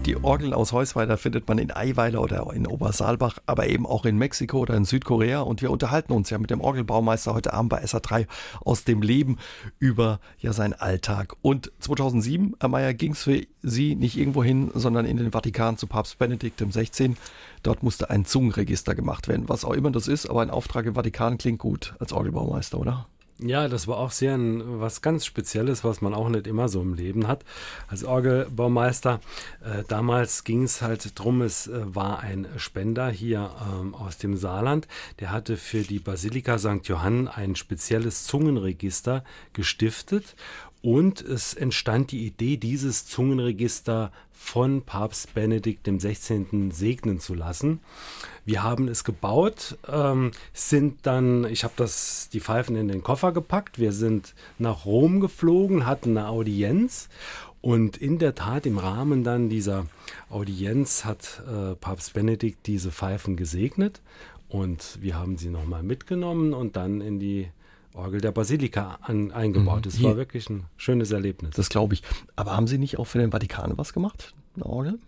Die 0.06 0.16
Orgel 0.16 0.52
aus 0.52 0.72
Heusweiler 0.72 1.16
findet 1.16 1.46
man 1.46 1.58
in 1.58 1.70
Eiweiler 1.70 2.20
oder 2.20 2.52
in 2.52 2.66
Obersaalbach, 2.66 3.38
aber 3.46 3.68
eben 3.68 3.86
auch 3.86 4.04
in 4.04 4.18
Mexiko 4.18 4.58
oder 4.58 4.74
in 4.74 4.84
Südkorea. 4.84 5.42
Und 5.42 5.62
wir 5.62 5.70
unterhalten 5.70 6.12
uns 6.12 6.28
ja 6.28 6.38
mit 6.38 6.50
dem 6.50 6.60
Orgelbaumeister 6.60 7.32
heute 7.34 7.52
Abend 7.52 7.70
bei 7.70 7.84
SA3 7.84 8.26
aus 8.64 8.82
dem 8.82 9.00
Leben 9.00 9.38
über 9.78 10.18
ja 10.40 10.52
seinen 10.52 10.72
Alltag. 10.72 11.36
Und 11.40 11.70
2007, 11.78 12.56
Herr 12.58 12.68
Mayer, 12.68 12.94
ging 12.94 13.12
es 13.12 13.22
für 13.22 13.42
Sie 13.62 13.94
nicht 13.94 14.16
irgendwo 14.16 14.42
hin, 14.42 14.72
sondern 14.74 15.06
in 15.06 15.18
den 15.18 15.30
Vatikan 15.30 15.76
zu 15.76 15.86
Papst 15.86 16.18
Benedikt 16.18 16.60
XVI. 16.60 17.14
Dort 17.62 17.84
musste 17.84 18.10
ein 18.10 18.24
Zungenregister 18.24 18.96
gemacht 18.96 19.28
werden, 19.28 19.48
was 19.48 19.64
auch 19.64 19.72
immer 19.72 19.92
das 19.92 20.08
ist, 20.08 20.28
aber 20.28 20.42
ein 20.42 20.50
Auftrag 20.50 20.84
im 20.86 20.94
Vatikan 20.94 21.38
klingt 21.38 21.60
gut 21.60 21.94
als 22.00 22.12
Orgelbaumeister, 22.12 22.80
oder? 22.80 23.06
Ja, 23.44 23.68
das 23.68 23.88
war 23.88 23.98
auch 23.98 24.12
sehr 24.12 24.34
ein, 24.34 24.80
was 24.80 25.02
ganz 25.02 25.26
Spezielles, 25.26 25.82
was 25.82 26.00
man 26.00 26.14
auch 26.14 26.28
nicht 26.28 26.46
immer 26.46 26.68
so 26.68 26.80
im 26.80 26.94
Leben 26.94 27.26
hat. 27.26 27.44
Als 27.88 28.04
Orgelbaumeister, 28.04 29.20
äh, 29.64 29.82
damals 29.88 30.44
ging 30.44 30.62
es 30.62 30.80
halt 30.80 31.18
drum, 31.18 31.42
es 31.42 31.66
äh, 31.66 31.94
war 31.94 32.20
ein 32.20 32.46
Spender 32.56 33.10
hier 33.10 33.50
ähm, 33.80 33.94
aus 33.94 34.18
dem 34.18 34.36
Saarland, 34.36 34.86
der 35.18 35.32
hatte 35.32 35.56
für 35.56 35.80
die 35.82 35.98
Basilika 35.98 36.56
St. 36.56 36.84
Johann 36.84 37.26
ein 37.26 37.56
spezielles 37.56 38.24
Zungenregister 38.24 39.24
gestiftet 39.52 40.36
und 40.82 41.22
es 41.22 41.54
entstand 41.54 42.10
die 42.10 42.26
Idee, 42.26 42.56
dieses 42.56 43.06
Zungenregister 43.06 44.10
von 44.32 44.82
Papst 44.82 45.34
Benedikt 45.34 45.86
XVI. 45.86 46.70
segnen 46.72 47.20
zu 47.20 47.34
lassen. 47.34 47.78
Wir 48.44 48.64
haben 48.64 48.88
es 48.88 49.04
gebaut, 49.04 49.78
ähm, 49.88 50.32
sind 50.52 51.06
dann, 51.06 51.44
ich 51.44 51.62
habe 51.62 51.74
das 51.76 52.28
die 52.32 52.40
Pfeifen 52.40 52.74
in 52.74 52.88
den 52.88 53.04
Koffer 53.04 53.30
gepackt, 53.30 53.78
wir 53.78 53.92
sind 53.92 54.34
nach 54.58 54.84
Rom 54.84 55.20
geflogen, 55.20 55.86
hatten 55.86 56.18
eine 56.18 56.28
Audienz 56.28 57.08
und 57.60 57.96
in 57.96 58.18
der 58.18 58.34
Tat 58.34 58.66
im 58.66 58.78
Rahmen 58.78 59.22
dann 59.22 59.48
dieser 59.48 59.86
Audienz 60.28 61.04
hat 61.04 61.42
äh, 61.46 61.76
Papst 61.76 62.12
Benedikt 62.12 62.66
diese 62.66 62.90
Pfeifen 62.90 63.36
gesegnet 63.36 64.00
und 64.48 64.98
wir 65.00 65.16
haben 65.16 65.38
sie 65.38 65.48
nochmal 65.48 65.84
mitgenommen 65.84 66.52
und 66.52 66.74
dann 66.74 67.00
in 67.00 67.20
die 67.20 67.48
Orgel 67.94 68.20
der 68.20 68.32
Basilika 68.32 68.98
an, 69.02 69.32
eingebaut. 69.32 69.86
Es 69.86 69.98
mhm. 69.98 70.04
war 70.04 70.16
wirklich 70.16 70.48
ein 70.48 70.64
schönes 70.76 71.10
Erlebnis. 71.10 71.54
Das 71.54 71.68
glaube 71.68 71.94
ich. 71.94 72.02
Aber 72.36 72.56
haben 72.56 72.66
Sie 72.66 72.78
nicht 72.78 72.98
auch 72.98 73.06
für 73.06 73.18
den 73.18 73.32
Vatikan 73.32 73.72
was 73.76 73.92
gemacht, 73.92 74.34
eine 74.56 74.66
Orgel? 74.66 74.98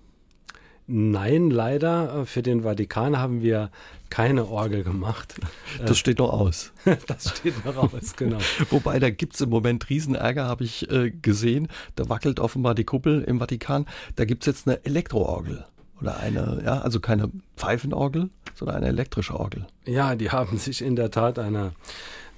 Nein, 0.87 1.51
leider. 1.51 2.21
Äh, 2.21 2.27
für 2.27 2.43
den 2.43 2.63
Vatikan 2.63 3.19
haben 3.19 3.43
wir 3.43 3.71
keine 4.11 4.47
Orgel 4.49 4.85
gemacht. 4.85 5.35
Das 5.85 5.99
steht 5.99 6.19
noch 6.19 6.33
aus. 6.33 6.73
das 7.07 7.37
steht 7.39 7.65
noch 7.65 7.77
aus, 7.77 8.15
genau. 8.17 8.39
Wobei, 8.71 9.01
da 9.01 9.11
gibt 9.11 9.35
es 9.35 9.41
im 9.41 9.51
Moment 9.51 9.91
Riesenärger, 9.91 10.45
habe 10.45 10.63
ich 10.63 10.89
äh, 10.89 11.11
gesehen. 11.11 11.69
Da 11.97 12.09
wackelt 12.09 12.39
offenbar 12.39 12.77
die 12.77 12.85
Kuppel 12.85 13.23
im 13.23 13.41
Vatikan. 13.41 13.87
Da 14.15 14.25
gibt 14.25 14.45
es 14.45 14.47
jetzt 14.47 14.69
eine 14.69 14.85
Elektroorgel. 14.85 15.65
Oder 16.01 16.19
eine, 16.19 16.63
ja, 16.65 16.79
also 16.81 17.01
keine 17.01 17.31
Pfeifenorgel, 17.57 18.31
sondern 18.55 18.77
eine 18.77 18.87
elektrische 18.87 19.35
Orgel. 19.35 19.67
Ja, 19.85 20.15
die 20.15 20.31
haben 20.31 20.59
sich 20.59 20.81
in 20.81 20.97
der 20.97 21.11
Tat 21.11 21.39
eine 21.39 21.73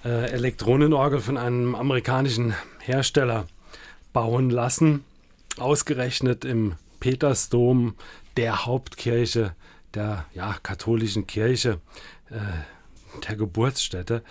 äh, 0.06 0.30
Elektronenorgel 0.30 1.18
von 1.18 1.36
einem 1.36 1.74
amerikanischen 1.74 2.54
Hersteller 2.80 3.46
bauen 4.12 4.50
lassen. 4.50 5.04
Ausgerechnet 5.58 6.44
im 6.44 6.76
Petersdom 7.00 7.94
der 8.36 8.66
Hauptkirche 8.66 9.54
der 9.94 10.26
ja, 10.34 10.54
katholischen 10.62 11.26
Kirche, 11.26 11.80
äh, 12.30 13.24
der 13.26 13.36
Geburtsstätte. 13.36 14.22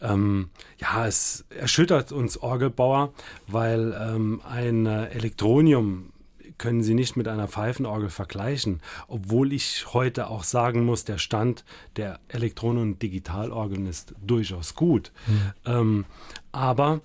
Ähm, 0.00 0.50
ja, 0.78 1.06
es 1.06 1.44
erschüttert 1.50 2.12
uns 2.12 2.38
Orgelbauer, 2.38 3.12
weil 3.48 3.94
ähm, 4.00 4.40
ein 4.48 4.86
äh, 4.86 5.06
Elektronium 5.08 6.12
können 6.58 6.82
Sie 6.82 6.94
nicht 6.94 7.16
mit 7.16 7.28
einer 7.28 7.48
Pfeifenorgel 7.48 8.10
vergleichen, 8.10 8.80
obwohl 9.06 9.52
ich 9.52 9.92
heute 9.94 10.28
auch 10.28 10.44
sagen 10.44 10.84
muss, 10.84 11.04
der 11.04 11.18
Stand 11.18 11.64
der 11.96 12.20
Elektronen- 12.28 12.82
und 12.82 13.02
Digitalorgeln 13.02 13.86
ist 13.86 14.14
durchaus 14.20 14.74
gut. 14.74 15.12
Mhm. 15.26 15.52
Ähm, 15.64 16.04
aber 16.52 17.00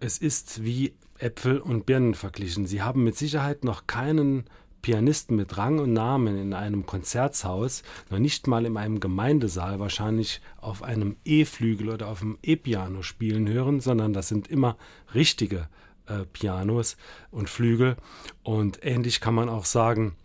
es 0.00 0.18
ist 0.18 0.62
wie 0.64 0.92
Äpfel 1.18 1.58
und 1.58 1.86
Birnen 1.86 2.14
verglichen. 2.14 2.66
Sie 2.66 2.82
haben 2.82 3.02
mit 3.02 3.16
Sicherheit 3.16 3.64
noch 3.64 3.86
keinen 3.86 4.44
Pianisten 4.82 5.36
mit 5.36 5.58
Rang 5.58 5.80
und 5.80 5.92
Namen 5.92 6.38
in 6.38 6.54
einem 6.54 6.86
Konzertshaus, 6.86 7.82
noch 8.10 8.18
nicht 8.18 8.46
mal 8.46 8.64
in 8.64 8.76
einem 8.76 9.00
Gemeindesaal 9.00 9.80
wahrscheinlich 9.80 10.40
auf 10.60 10.82
einem 10.82 11.16
E-Flügel 11.24 11.88
oder 11.90 12.08
auf 12.08 12.22
einem 12.22 12.38
E-Piano 12.42 13.02
spielen 13.02 13.48
hören, 13.48 13.80
sondern 13.80 14.12
das 14.12 14.28
sind 14.28 14.48
immer 14.48 14.76
richtige 15.14 15.68
äh, 16.08 16.24
Pianos 16.32 16.96
und 17.30 17.48
Flügel. 17.48 17.96
Und 18.42 18.84
ähnlich 18.84 19.20
kann 19.20 19.34
man 19.34 19.48
auch 19.48 19.64
sagen, 19.64 20.16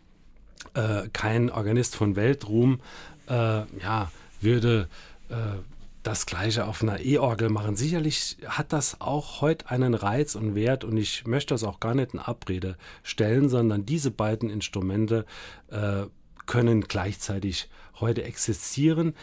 äh, 0.74 1.10
kein 1.13 1.50
Organist 1.50 1.96
von 1.96 2.15
Weltruhm 2.15 2.80
äh, 3.30 3.34
ja, 3.80 4.12
würde 4.41 4.88
äh, 5.30 5.36
das 6.04 6.26
gleiche 6.26 6.65
auf 6.65 6.84
einer 6.84 7.00
E-Orgel 7.00 7.50
machen. 7.50 7.76
Sicherlich 7.76 8.38
hat 8.46 8.74
das 8.74 9.00
auch 9.00 9.41
heute 9.41 9.69
einen 9.69 9.93
Reiz 9.93 10.36
und 10.36 10.54
Wert 10.54 10.84
und 10.84 10.98
ich 10.98 11.26
möchte 11.26 11.54
das 11.54 11.63
auch 11.63 11.80
gar 11.80 11.96
nicht 11.96 12.13
in 12.13 12.19
Abrede 12.19 12.78
stellen, 13.04 13.48
sondern 13.48 13.86
diese 13.86 14.12
beiden 14.12 14.50
Instrumente 14.50 15.26
äh, 15.72 16.04
können 16.46 16.82
gleichzeitig 16.82 17.69
heute 17.99 18.23
existieren. 18.23 19.13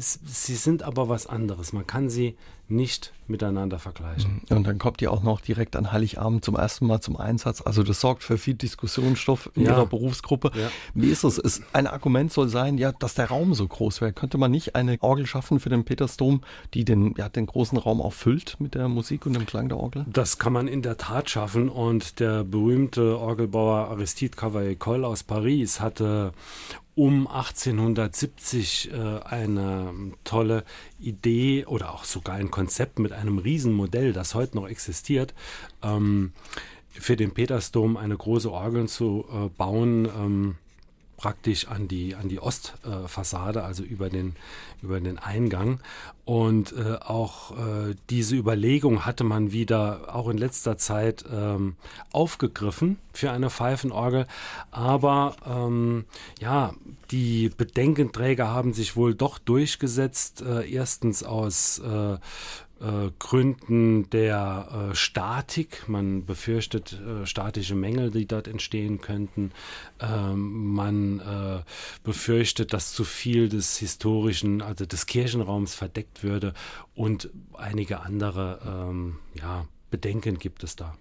Sie 0.00 0.56
sind 0.56 0.82
aber 0.82 1.08
was 1.08 1.26
anderes. 1.26 1.72
Man 1.72 1.86
kann 1.86 2.10
sie 2.10 2.36
nicht 2.70 3.12
miteinander 3.26 3.78
vergleichen. 3.78 4.42
Mhm. 4.48 4.56
Und 4.56 4.66
dann 4.66 4.78
kommt 4.78 5.00
ihr 5.00 5.10
auch 5.10 5.22
noch 5.22 5.40
direkt 5.40 5.76
an 5.76 5.92
Heiligabend 5.92 6.44
zum 6.44 6.54
ersten 6.54 6.86
Mal 6.86 7.00
zum 7.00 7.16
Einsatz. 7.16 7.62
Also 7.62 7.82
das 7.82 8.00
sorgt 8.00 8.22
für 8.22 8.36
viel 8.38 8.54
Diskussionsstoff 8.54 9.50
in 9.54 9.62
ja. 9.62 9.72
Ihrer 9.72 9.86
Berufsgruppe. 9.86 10.50
Ja. 10.54 10.70
Wie 10.94 11.08
ist 11.08 11.24
es? 11.24 11.38
Ist 11.38 11.62
ein 11.72 11.86
Argument 11.86 12.32
soll 12.32 12.48
sein, 12.48 12.76
ja, 12.76 12.92
dass 12.92 13.14
der 13.14 13.26
Raum 13.26 13.54
so 13.54 13.66
groß 13.66 14.00
wäre. 14.00 14.12
Könnte 14.12 14.38
man 14.38 14.50
nicht 14.50 14.74
eine 14.74 14.98
Orgel 15.00 15.26
schaffen 15.26 15.60
für 15.60 15.70
den 15.70 15.84
Petersdom, 15.84 16.42
die 16.74 16.84
den, 16.84 17.14
ja, 17.16 17.28
den 17.28 17.46
großen 17.46 17.78
Raum 17.78 18.02
auch 18.02 18.12
füllt 18.12 18.56
mit 18.58 18.74
der 18.74 18.88
Musik 18.88 19.24
und 19.24 19.34
dem 19.34 19.46
Klang 19.46 19.68
der 19.68 19.78
Orgel? 19.78 20.04
Das 20.08 20.38
kann 20.38 20.52
man 20.52 20.68
in 20.68 20.82
der 20.82 20.96
Tat 20.96 21.30
schaffen. 21.30 21.68
Und 21.68 22.20
der 22.20 22.44
berühmte 22.44 23.18
Orgelbauer 23.18 23.88
Aristide 23.88 24.36
Cavaillé-Coll 24.36 25.04
aus 25.04 25.22
Paris 25.22 25.80
hatte 25.80 26.32
um 26.98 27.28
1870 27.28 28.90
äh, 28.90 29.20
eine 29.24 29.94
tolle 30.24 30.64
Idee 30.98 31.64
oder 31.64 31.94
auch 31.94 32.02
sogar 32.02 32.34
ein 32.34 32.50
Konzept 32.50 32.98
mit 32.98 33.12
einem 33.12 33.38
Riesenmodell, 33.38 34.12
das 34.12 34.34
heute 34.34 34.56
noch 34.56 34.66
existiert, 34.66 35.32
ähm, 35.80 36.32
für 36.90 37.14
den 37.14 37.30
Petersdom 37.30 37.96
eine 37.96 38.16
große 38.16 38.50
Orgel 38.50 38.88
zu 38.88 39.24
äh, 39.32 39.48
bauen. 39.48 40.06
Ähm, 40.06 40.54
praktisch 41.18 41.66
an 41.66 41.88
die, 41.88 42.14
an 42.14 42.28
die 42.28 42.40
Ostfassade, 42.40 43.64
also 43.64 43.82
über 43.82 44.08
den, 44.08 44.36
über 44.82 45.00
den 45.00 45.18
Eingang. 45.18 45.80
Und 46.24 46.72
äh, 46.72 46.96
auch 47.00 47.52
äh, 47.52 47.96
diese 48.08 48.36
Überlegung 48.36 49.04
hatte 49.04 49.24
man 49.24 49.50
wieder 49.50 50.14
auch 50.14 50.28
in 50.28 50.38
letzter 50.38 50.78
Zeit 50.78 51.24
ähm, 51.30 51.76
aufgegriffen 52.12 52.98
für 53.12 53.32
eine 53.32 53.50
Pfeifenorgel. 53.50 54.26
Aber 54.70 55.34
ähm, 55.46 56.04
ja, 56.38 56.72
die 57.10 57.48
Bedenkenträger 57.48 58.48
haben 58.48 58.72
sich 58.72 58.94
wohl 58.94 59.14
doch 59.14 59.38
durchgesetzt. 59.38 60.42
Äh, 60.42 60.70
erstens 60.70 61.24
aus 61.24 61.80
äh, 61.80 62.18
Gründen 63.18 64.08
der 64.10 64.90
äh, 64.90 64.94
Statik. 64.94 65.88
Man 65.88 66.24
befürchtet 66.24 67.00
äh, 67.00 67.26
statische 67.26 67.74
Mängel, 67.74 68.10
die 68.10 68.26
dort 68.26 68.48
entstehen 68.48 69.00
könnten. 69.00 69.52
Ähm, 70.00 70.74
man 70.74 71.20
äh, 71.20 71.62
befürchtet, 72.04 72.72
dass 72.72 72.92
zu 72.92 73.04
viel 73.04 73.48
des 73.48 73.78
historischen, 73.78 74.62
also 74.62 74.86
des 74.86 75.06
Kirchenraums 75.06 75.74
verdeckt 75.74 76.22
würde 76.22 76.54
und 76.94 77.30
einige 77.54 78.00
andere, 78.00 78.60
ähm, 78.64 79.18
ja, 79.34 79.66
Bedenken 79.90 80.38
gibt 80.38 80.62
es 80.64 80.76
da. 80.76 80.94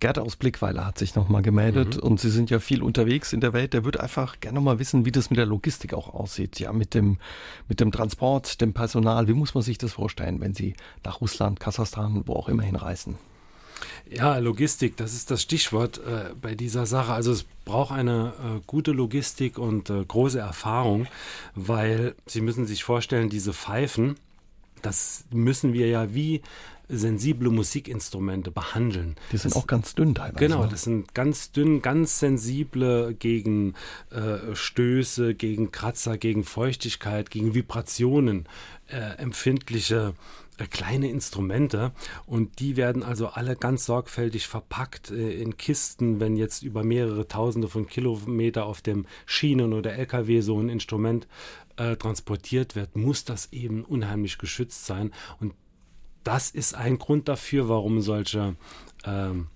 Gerd 0.00 0.18
aus 0.18 0.36
Blickweiler 0.36 0.86
hat 0.86 0.98
sich 0.98 1.14
nochmal 1.14 1.42
gemeldet 1.42 1.96
mhm. 1.96 2.02
und 2.02 2.20
Sie 2.20 2.30
sind 2.30 2.50
ja 2.50 2.58
viel 2.58 2.82
unterwegs 2.82 3.32
in 3.32 3.40
der 3.40 3.52
Welt. 3.52 3.72
Der 3.72 3.84
würde 3.84 4.00
einfach 4.00 4.40
gerne 4.40 4.60
mal 4.60 4.78
wissen, 4.78 5.04
wie 5.04 5.12
das 5.12 5.30
mit 5.30 5.38
der 5.38 5.46
Logistik 5.46 5.94
auch 5.94 6.12
aussieht. 6.12 6.60
Ja, 6.60 6.72
mit 6.72 6.94
dem, 6.94 7.18
mit 7.68 7.80
dem 7.80 7.92
Transport, 7.92 8.60
dem 8.60 8.74
Personal. 8.74 9.28
Wie 9.28 9.34
muss 9.34 9.54
man 9.54 9.62
sich 9.62 9.78
das 9.78 9.92
vorstellen, 9.92 10.40
wenn 10.40 10.54
Sie 10.54 10.74
nach 11.04 11.20
Russland, 11.20 11.60
Kasachstan, 11.60 12.22
wo 12.26 12.34
auch 12.34 12.48
immer 12.48 12.62
hinreisen? 12.62 13.16
Ja, 14.10 14.36
Logistik, 14.38 14.96
das 14.96 15.14
ist 15.14 15.30
das 15.30 15.42
Stichwort 15.42 15.98
äh, 15.98 16.34
bei 16.40 16.54
dieser 16.54 16.86
Sache. 16.86 17.12
Also 17.12 17.32
es 17.32 17.44
braucht 17.64 17.92
eine 17.92 18.32
äh, 18.38 18.60
gute 18.66 18.92
Logistik 18.92 19.58
und 19.58 19.90
äh, 19.90 20.04
große 20.04 20.38
Erfahrung, 20.38 21.06
weil 21.54 22.14
Sie 22.26 22.40
müssen 22.40 22.66
sich 22.66 22.84
vorstellen, 22.84 23.30
diese 23.30 23.52
Pfeifen, 23.52 24.16
das 24.82 25.24
müssen 25.30 25.72
wir 25.72 25.88
ja 25.88 26.14
wie 26.14 26.42
sensible 26.88 27.50
Musikinstrumente 27.50 28.50
behandeln. 28.50 29.16
Die 29.32 29.36
sind 29.36 29.54
das, 29.54 29.62
auch 29.62 29.66
ganz 29.66 29.94
dünn 29.94 30.14
teilweise. 30.14 30.38
Genau, 30.38 30.62
ne? 30.64 30.68
das 30.68 30.82
sind 30.82 31.14
ganz 31.14 31.52
dünn, 31.52 31.82
ganz 31.82 32.18
sensible 32.18 33.14
gegen 33.14 33.74
äh, 34.10 34.54
Stöße, 34.54 35.34
gegen 35.34 35.72
Kratzer, 35.72 36.18
gegen 36.18 36.44
Feuchtigkeit, 36.44 37.30
gegen 37.30 37.54
Vibrationen 37.54 38.48
äh, 38.88 39.16
empfindliche 39.18 40.14
äh, 40.58 40.66
kleine 40.66 41.10
Instrumente 41.10 41.92
und 42.26 42.60
die 42.60 42.76
werden 42.76 43.02
also 43.02 43.28
alle 43.28 43.56
ganz 43.56 43.86
sorgfältig 43.86 44.46
verpackt 44.46 45.10
äh, 45.10 45.40
in 45.40 45.56
Kisten, 45.56 46.20
wenn 46.20 46.36
jetzt 46.36 46.62
über 46.62 46.84
mehrere 46.84 47.26
Tausende 47.26 47.68
von 47.68 47.86
Kilometer 47.86 48.66
auf 48.66 48.80
dem 48.80 49.06
Schienen- 49.26 49.72
oder 49.72 49.94
LKW 49.94 50.42
so 50.42 50.60
ein 50.60 50.68
Instrument 50.68 51.26
äh, 51.76 51.96
transportiert 51.96 52.76
wird, 52.76 52.94
muss 52.94 53.24
das 53.24 53.52
eben 53.52 53.84
unheimlich 53.84 54.38
geschützt 54.38 54.86
sein 54.86 55.12
und 55.40 55.54
das 56.24 56.50
ist 56.50 56.74
ein 56.74 56.98
Grund 56.98 57.28
dafür, 57.28 57.68
warum 57.68 58.00
solche 58.00 58.56
ähm, 59.04 59.48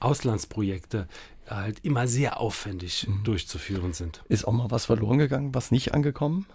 Auslandsprojekte 0.00 1.08
halt 1.48 1.78
immer 1.84 2.08
sehr 2.08 2.40
aufwendig 2.40 3.06
mhm. 3.08 3.24
durchzuführen 3.24 3.92
sind. 3.92 4.24
Ist 4.28 4.46
auch 4.46 4.52
mal 4.52 4.70
was 4.70 4.86
verloren 4.86 5.18
gegangen, 5.18 5.54
was 5.54 5.70
nicht 5.70 5.94
angekommen? 5.94 6.46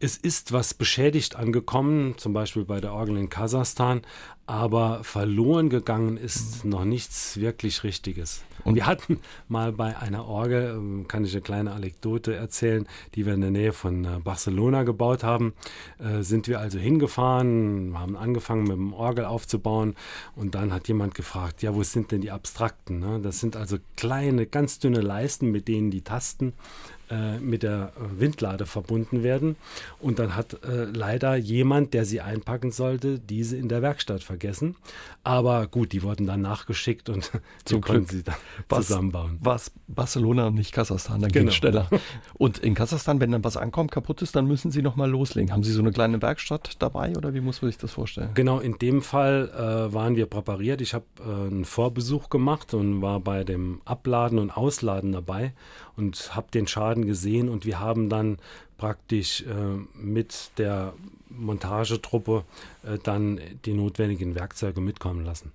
Es 0.00 0.16
ist 0.16 0.52
was 0.52 0.74
beschädigt 0.74 1.34
angekommen, 1.34 2.14
zum 2.18 2.32
Beispiel 2.32 2.64
bei 2.64 2.80
der 2.80 2.92
Orgel 2.92 3.16
in 3.16 3.28
Kasachstan, 3.28 4.02
aber 4.46 5.02
verloren 5.02 5.70
gegangen 5.70 6.16
ist 6.16 6.64
noch 6.64 6.84
nichts 6.84 7.38
wirklich 7.38 7.82
Richtiges. 7.82 8.44
Und 8.62 8.76
wir 8.76 8.86
hatten 8.86 9.18
mal 9.48 9.72
bei 9.72 9.98
einer 9.98 10.26
Orgel, 10.26 10.76
ähm, 10.76 11.08
kann 11.08 11.24
ich 11.24 11.32
eine 11.32 11.42
kleine 11.42 11.72
Anekdote 11.72 12.36
erzählen, 12.36 12.86
die 13.16 13.26
wir 13.26 13.34
in 13.34 13.40
der 13.40 13.50
Nähe 13.50 13.72
von 13.72 14.04
äh, 14.04 14.20
Barcelona 14.22 14.84
gebaut 14.84 15.24
haben, 15.24 15.52
äh, 15.98 16.22
sind 16.22 16.46
wir 16.46 16.60
also 16.60 16.78
hingefahren, 16.78 17.94
haben 17.98 18.16
angefangen 18.16 18.62
mit 18.62 18.76
dem 18.76 18.92
Orgel 18.92 19.24
aufzubauen 19.24 19.96
und 20.36 20.54
dann 20.54 20.72
hat 20.72 20.86
jemand 20.86 21.16
gefragt, 21.16 21.60
ja, 21.62 21.74
wo 21.74 21.82
sind 21.82 22.12
denn 22.12 22.20
die 22.20 22.30
Abstrakten? 22.30 23.00
Ne? 23.00 23.18
Das 23.20 23.40
sind 23.40 23.56
also 23.56 23.78
kleine, 23.96 24.46
ganz 24.46 24.78
dünne 24.78 25.00
Leisten, 25.00 25.50
mit 25.50 25.66
denen 25.66 25.90
die 25.90 26.02
Tasten 26.02 26.52
äh, 27.10 27.38
mit 27.38 27.62
der 27.62 27.92
Windlade 27.96 28.66
verbunden 28.66 29.22
werden. 29.22 29.56
Und 30.00 30.18
dann 30.18 30.36
hat 30.36 30.62
äh, 30.64 30.84
leider 30.84 31.36
jemand, 31.36 31.94
der 31.94 32.04
sie 32.04 32.20
einpacken 32.20 32.70
sollte, 32.70 33.18
diese 33.18 33.56
in 33.56 33.68
der 33.68 33.82
Werkstatt 33.82 34.22
vergessen. 34.22 34.76
Aber 35.24 35.66
gut, 35.66 35.92
die 35.92 36.02
wurden 36.02 36.26
dann 36.26 36.42
nachgeschickt 36.42 37.08
und 37.08 37.30
so 37.68 37.80
konnten 37.80 38.06
sie 38.06 38.22
dann 38.22 38.36
was, 38.68 38.86
zusammenbauen. 38.86 39.38
Was 39.40 39.72
Barcelona 39.86 40.48
und 40.48 40.54
nicht 40.54 40.72
Kasachstan, 40.72 41.20
dann 41.20 41.32
genau. 41.32 41.46
ging 41.46 41.52
schneller. 41.52 41.88
Und 42.34 42.58
in 42.58 42.74
Kasachstan, 42.74 43.20
wenn 43.20 43.32
dann 43.32 43.42
was 43.42 43.56
ankommt, 43.56 43.90
kaputt 43.90 44.22
ist, 44.22 44.36
dann 44.36 44.46
müssen 44.46 44.70
Sie 44.70 44.82
nochmal 44.82 45.10
loslegen. 45.10 45.52
Haben 45.52 45.64
Sie 45.64 45.72
so 45.72 45.80
eine 45.80 45.90
kleine 45.92 46.22
Werkstatt 46.22 46.76
dabei 46.78 47.16
oder 47.16 47.34
wie 47.34 47.40
muss 47.40 47.62
man 47.62 47.70
sich 47.70 47.78
das 47.78 47.92
vorstellen? 47.92 48.30
Genau, 48.34 48.60
in 48.60 48.78
dem 48.78 49.02
Fall 49.02 49.50
äh, 49.54 49.92
waren 49.92 50.16
wir 50.16 50.26
präpariert. 50.26 50.80
Ich 50.80 50.94
habe 50.94 51.04
äh, 51.20 51.22
einen 51.22 51.64
Vorbesuch 51.64 52.28
gemacht 52.28 52.74
und 52.74 53.02
war 53.02 53.20
bei 53.20 53.44
dem 53.44 53.80
Abladen 53.84 54.38
und 54.38 54.50
Ausladen 54.50 55.12
dabei 55.12 55.52
und 55.98 56.34
habe 56.34 56.46
den 56.52 56.66
Schaden 56.66 57.04
gesehen 57.04 57.48
und 57.48 57.66
wir 57.66 57.80
haben 57.80 58.08
dann 58.08 58.38
praktisch 58.78 59.42
äh, 59.42 59.54
mit 59.94 60.52
der 60.56 60.94
Montagetruppe 61.28 62.44
äh, 62.84 62.98
dann 63.02 63.40
die 63.64 63.74
notwendigen 63.74 64.34
Werkzeuge 64.34 64.80
mitkommen 64.80 65.24
lassen. 65.24 65.52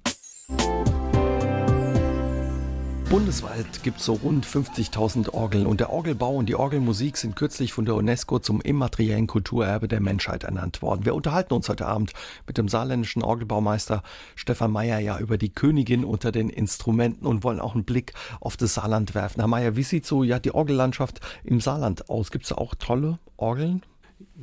Bundesweit 3.14 3.84
gibt 3.84 4.00
es 4.00 4.06
so 4.06 4.14
rund 4.14 4.44
50.000 4.44 5.36
Orgeln 5.36 5.68
und 5.68 5.80
der 5.80 5.92
Orgelbau 5.92 6.36
und 6.36 6.50
die 6.50 6.56
Orgelmusik 6.56 7.18
sind 7.18 7.36
kürzlich 7.36 7.72
von 7.72 7.86
der 7.86 7.94
UNESCO 7.94 8.40
zum 8.40 8.60
immateriellen 8.60 9.28
Kulturerbe 9.28 9.88
der 9.88 10.02
Menschheit 10.02 10.46
ernannt 10.46 10.82
worden. 10.82 11.06
Wir 11.06 11.14
unterhalten 11.14 11.54
uns 11.54 11.70
heute 11.70 11.86
Abend 11.86 12.14
mit 12.48 12.58
dem 12.58 12.68
saarländischen 12.68 13.22
Orgelbaumeister 13.22 14.02
Stefan 14.36 14.72
Meyer 14.72 14.98
ja 14.98 15.20
über 15.20 15.38
die 15.38 15.54
Königin 15.54 16.06
unter 16.06 16.32
den 16.32 16.50
Instrumenten 16.50 17.28
und 17.28 17.44
wollen 17.44 17.60
auch 17.60 17.76
einen 17.76 17.84
Blick 17.84 18.14
auf 18.40 18.58
das 18.58 18.74
Saarland 18.74 19.14
werfen. 19.14 19.42
Herr 19.42 19.48
Meyer, 19.48 19.76
wie 19.76 19.84
sieht 19.84 20.08
so 20.08 20.24
ja 20.24 20.40
die 20.40 20.56
Orgellandschaft 20.56 21.20
im 21.44 21.62
Saarland 21.62 22.10
aus? 22.10 22.32
Gibt 22.32 22.46
es 22.46 22.50
da 22.50 22.56
auch 22.56 22.74
tolle 22.74 23.20
Orgeln? 23.38 23.84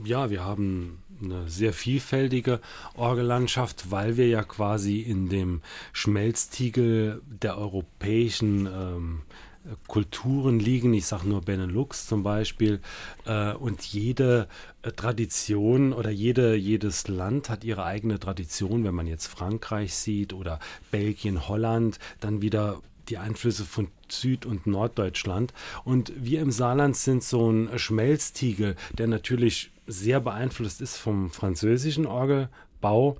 Ja, 0.05 0.31
wir 0.31 0.45
haben 0.45 1.03
eine 1.23 1.49
sehr 1.49 1.73
vielfältige 1.73 2.61
Orgellandschaft, 2.95 3.91
weil 3.91 4.16
wir 4.16 4.29
ja 4.29 4.43
quasi 4.43 5.01
in 5.01 5.29
dem 5.29 5.62
Schmelztiegel 5.93 7.23
der 7.27 7.59
europäischen 7.59 8.66
ähm, 8.66 9.23
Kulturen 9.87 10.59
liegen. 10.59 10.95
Ich 10.95 11.07
sage 11.07 11.29
nur 11.29 11.43
Benelux 11.43 12.07
zum 12.07 12.23
Beispiel. 12.23 12.81
Äh, 13.27 13.53
und 13.53 13.83
jede 13.83 14.49
äh, 14.83 14.91
Tradition 14.93 15.93
oder 15.93 16.11
jede, 16.11 16.55
jedes 16.55 17.09
Land 17.09 17.51
hat 17.51 17.64
ihre 17.64 17.85
eigene 17.85 18.18
Tradition. 18.18 18.85
Wenn 18.85 18.95
man 18.95 19.07
jetzt 19.07 19.27
Frankreich 19.27 19.95
sieht 19.95 20.33
oder 20.33 20.61
Belgien, 20.91 21.49
Holland, 21.49 21.99
dann 22.21 22.43
wieder 22.43 22.81
die 23.09 23.18
Einflüsse 23.18 23.64
von 23.64 23.89
Süd- 24.09 24.47
und 24.47 24.66
Norddeutschland. 24.66 25.53
Und 25.85 26.12
wir 26.16 26.41
im 26.41 26.53
Saarland 26.53 26.97
sind 26.97 27.23
so 27.23 27.51
ein 27.51 27.79
Schmelztiegel, 27.79 28.77
der 28.93 29.09
natürlich 29.09 29.71
sehr 29.91 30.20
beeinflusst 30.20 30.80
ist 30.80 30.97
vom 30.97 31.30
französischen 31.30 32.07
Orgelbau, 32.07 33.16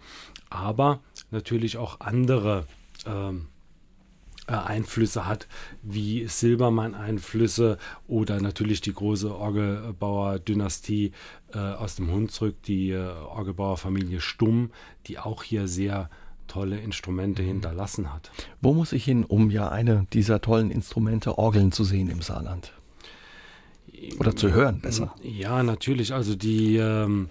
aber 0.49 1.01
natürlich 1.31 1.77
auch 1.77 2.01
andere 2.01 2.66
ähm, 3.07 3.47
äh, 4.47 4.53
Einflüsse 4.53 5.27
hat, 5.27 5.47
wie 5.83 6.27
Silbermann-Einflüsse 6.27 7.79
oder 8.09 8.41
natürlich 8.41 8.81
die 8.81 8.93
große 8.93 9.35
Orgelbauer-Dynastie 9.35 11.12
äh, 11.55 11.59
aus 11.59 11.97
dem 11.97 12.11
Hunsrück, 12.11 12.61
die 12.64 12.91
äh, 12.91 12.99
Orgelbauerfamilie 12.99 14.21
Stumm, 14.21 14.71
die 15.07 15.18
auch 15.18 15.43
hier 15.43 15.68
sehr 15.68 16.11
tolle 16.49 16.81
Instrumente 16.81 17.43
mhm. 17.43 17.47
hinterlassen 17.47 18.12
hat. 18.12 18.33
Wo 18.61 18.75
muss 18.75 18.93
ich 18.93 19.05
hin, 19.05 19.25
um 19.25 19.51
ja 19.51 19.68
eine 19.68 20.07
dieser 20.12 20.41
tollen 20.41 20.71
Instrumente 20.71 21.39
Orgeln 21.39 21.71
zu 21.71 21.85
sehen 21.85 22.11
im 22.11 22.23
Saarland? 22.23 22.73
Oder 24.19 24.35
zu 24.35 24.53
hören 24.53 24.81
besser. 24.81 25.15
Ja, 25.23 25.63
natürlich. 25.63 26.15
Also 26.15 26.35
die 26.35 26.77
ähm, 26.77 27.31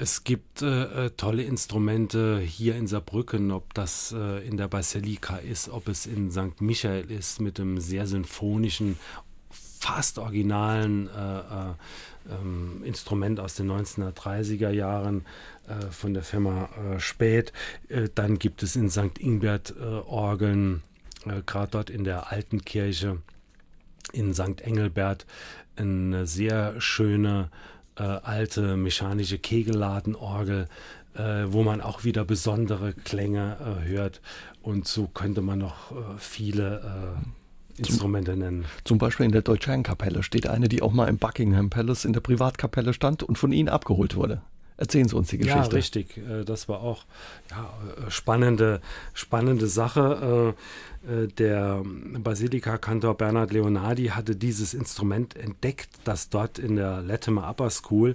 es 0.00 0.22
gibt 0.22 0.62
äh, 0.62 1.06
äh, 1.06 1.10
tolle 1.10 1.42
Instrumente 1.42 2.38
hier 2.38 2.76
in 2.76 2.86
Saarbrücken, 2.86 3.50
ob 3.50 3.74
das 3.74 4.14
äh, 4.16 4.46
in 4.46 4.56
der 4.56 4.68
Basilika 4.68 5.38
ist, 5.38 5.68
ob 5.68 5.88
es 5.88 6.06
in 6.06 6.30
St. 6.30 6.60
Michael 6.60 7.10
ist 7.10 7.40
mit 7.40 7.58
einem 7.58 7.80
sehr 7.80 8.06
sinfonischen, 8.06 8.96
fast 9.50 10.18
originalen 10.18 11.08
äh, 11.08 11.38
äh 11.38 11.74
ähm, 12.30 12.82
Instrument 12.84 13.40
aus 13.40 13.54
den 13.54 13.70
1930er 13.70 14.68
Jahren 14.68 15.24
äh, 15.66 15.90
von 15.90 16.12
der 16.12 16.22
Firma 16.22 16.68
Spät. 16.98 17.54
dann 18.14 18.38
gibt 18.38 18.62
es 18.62 18.76
in 18.76 18.90
St. 18.90 19.18
Ingbert 19.18 19.74
Orgeln, 19.80 20.82
gerade 21.46 21.70
dort 21.70 21.88
in 21.88 22.04
der 22.04 22.30
alten 22.30 22.62
Kirche 22.66 23.22
in 24.12 24.34
St. 24.34 24.60
Engelbert 24.60 25.24
eine 25.78 26.26
sehr 26.26 26.80
schöne 26.80 27.50
äh, 27.96 28.02
alte 28.02 28.76
mechanische 28.76 29.38
Kegelladenorgel, 29.38 30.68
äh, 31.14 31.20
wo 31.48 31.62
man 31.62 31.80
auch 31.80 32.04
wieder 32.04 32.24
besondere 32.24 32.92
Klänge 32.92 33.56
äh, 33.60 33.88
hört. 33.88 34.20
Und 34.62 34.86
so 34.86 35.06
könnte 35.06 35.42
man 35.42 35.58
noch 35.58 35.92
äh, 35.92 35.94
viele 36.18 37.16
äh, 37.76 37.78
Instrumente 37.78 38.32
zum, 38.32 38.40
nennen. 38.40 38.64
Zum 38.84 38.98
Beispiel 38.98 39.26
in 39.26 39.32
der 39.32 39.42
Deutschherrenkapelle 39.42 40.22
steht 40.22 40.46
eine, 40.46 40.68
die 40.68 40.82
auch 40.82 40.92
mal 40.92 41.08
im 41.08 41.18
Buckingham 41.18 41.70
Palace 41.70 42.04
in 42.04 42.12
der 42.12 42.20
Privatkapelle 42.20 42.92
stand 42.92 43.22
und 43.22 43.38
von 43.38 43.52
Ihnen 43.52 43.68
abgeholt 43.68 44.16
wurde. 44.16 44.42
Erzählen 44.78 45.08
Sie 45.08 45.16
uns 45.16 45.28
die 45.28 45.38
Geschichte. 45.38 45.58
Ja, 45.58 45.66
richtig. 45.66 46.16
Äh, 46.16 46.44
das 46.44 46.68
war 46.68 46.80
auch 46.80 47.04
ja, 47.50 47.68
spannende, 48.08 48.80
spannende 49.12 49.66
Sache. 49.66 50.54
Äh, 51.06 51.26
der 51.26 51.82
Basilika-Kantor 51.84 53.16
Bernhard 53.16 53.52
Leonardi 53.52 54.06
hatte 54.06 54.36
dieses 54.36 54.74
Instrument 54.74 55.36
entdeckt, 55.36 55.88
das 56.04 56.28
dort 56.28 56.58
in 56.58 56.76
der 56.76 57.02
Latimer 57.02 57.50
Upper 57.50 57.70
School 57.70 58.14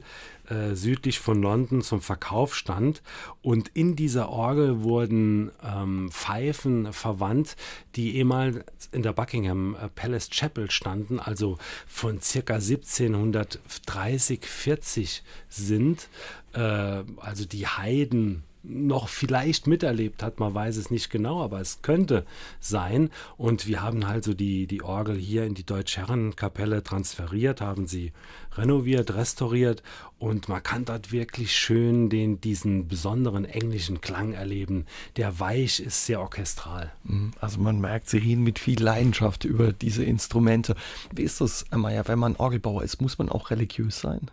äh, 0.50 0.76
südlich 0.76 1.20
von 1.20 1.41
London 1.41 1.82
zum 1.82 2.02
Verkauf 2.02 2.56
stand. 2.56 3.02
Und 3.41 3.70
in 3.74 3.96
dieser 3.96 4.30
Orgel 4.30 4.84
wurden 4.84 5.52
ähm, 5.64 6.10
Pfeifen 6.12 6.91
verwandt, 6.91 7.56
die 7.96 8.18
ehemals 8.18 8.64
in 8.91 9.04
der 9.04 9.14
Buckingham 9.14 9.76
äh, 9.76 9.89
Palace 9.89 10.30
Chapel 10.30 10.70
standen, 10.70 11.20
also 11.20 11.58
von 11.88 12.22
circa 12.22 12.56
1730, 12.56 14.46
40 14.46 15.24
sind. 15.50 16.10
Äh, 16.54 16.60
also 16.60 17.46
die 17.46 17.68
Heiden 17.68 18.44
noch 18.64 19.10
vielleicht 19.10 19.68
miterlebt 19.68 20.24
hat, 20.24 20.39
man 20.39 20.54
weiß 20.54 20.78
es 20.78 20.89
nicht 20.89 21.10
genau, 21.10 21.44
aber 21.44 21.60
es 21.60 21.82
könnte 21.82 22.26
sein. 22.62 23.10
Und 23.38 23.68
wir 23.68 23.82
haben 23.82 24.04
also 24.06 24.34
die, 24.34 24.68
die 24.68 24.82
Orgel 24.82 25.18
hier 25.18 25.44
in 25.44 25.54
die 25.54 25.66
Deutschherrenkapelle 25.66 26.82
transferiert, 26.82 27.60
haben 27.60 27.88
sie 27.88 28.14
renoviert, 28.58 29.14
restauriert 29.14 29.84
und 30.20 30.47
man 30.47 30.64
kann 30.64 30.86
dort 30.86 31.12
wirklich 31.12 31.56
schön 31.56 32.10
den, 32.10 32.39
diesen 32.39 32.88
besonderen 32.88 33.45
englischen 33.45 34.01
Klang 34.01 34.34
erleben. 34.34 34.86
Der 35.18 35.39
weich 35.39 35.80
ist, 35.80 36.06
sehr 36.06 36.22
orchestral. 36.22 36.91
Mhm. 37.04 37.32
Also 37.39 37.60
man 37.60 37.80
merkt, 37.80 38.10
Sie 38.10 38.18
reden 38.18 38.43
mit 38.43 38.60
viel 38.60 38.82
Leidenschaft 38.82 39.45
über 39.45 39.74
diese 39.74 40.04
Instrumente. 40.04 40.76
Wie 41.14 41.24
ist 41.24 41.41
das, 41.41 41.66
Maya, 41.72 42.08
wenn 42.08 42.20
man 42.20 42.36
Orgelbauer 42.36 42.84
ist, 42.84 43.01
muss 43.01 43.18
man 43.18 43.30
auch 43.30 43.51
religiös 43.51 43.99
sein? 43.99 44.32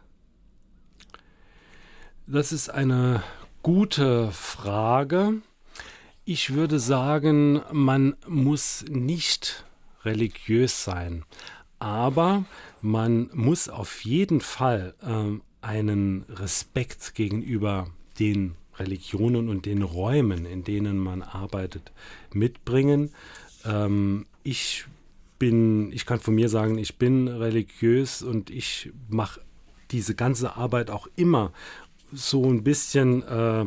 Das 2.26 2.52
ist 2.52 2.68
eine 2.68 3.22
gute 3.62 4.30
Frage. 4.30 5.42
Ich 6.24 6.54
würde 6.54 6.78
sagen, 6.78 7.60
man 7.72 8.14
muss 8.28 8.84
nicht 8.88 9.64
religiös 10.04 10.84
sein, 10.84 11.24
aber 11.80 12.44
man 12.82 13.30
muss 13.32 13.68
auf 13.68 14.04
jeden 14.04 14.40
Fall 14.40 14.94
äh, 15.02 15.40
einen 15.66 16.24
Respekt 16.28 17.14
gegenüber 17.14 17.88
den 18.18 18.54
Religionen 18.76 19.48
und 19.48 19.66
den 19.66 19.82
Räumen, 19.82 20.46
in 20.46 20.64
denen 20.64 20.98
man 20.98 21.22
arbeitet, 21.22 21.92
mitbringen. 22.32 23.10
Ähm, 23.64 24.26
ich 24.42 24.86
bin, 25.38 25.92
ich 25.92 26.06
kann 26.06 26.20
von 26.20 26.34
mir 26.34 26.48
sagen, 26.48 26.78
ich 26.78 26.96
bin 26.96 27.28
religiös 27.28 28.22
und 28.22 28.50
ich 28.50 28.90
mache 29.08 29.40
diese 29.90 30.14
ganze 30.14 30.56
Arbeit 30.56 30.90
auch 30.90 31.08
immer 31.16 31.52
so 32.12 32.44
ein 32.44 32.62
bisschen 32.62 33.22
äh, 33.22 33.66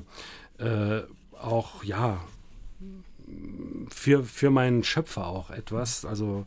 äh, 0.63 1.03
auch, 1.39 1.83
ja, 1.83 2.23
für, 3.89 4.23
für 4.23 4.49
meinen 4.49 4.83
Schöpfer 4.83 5.27
auch 5.27 5.49
etwas, 5.49 6.05
also 6.05 6.45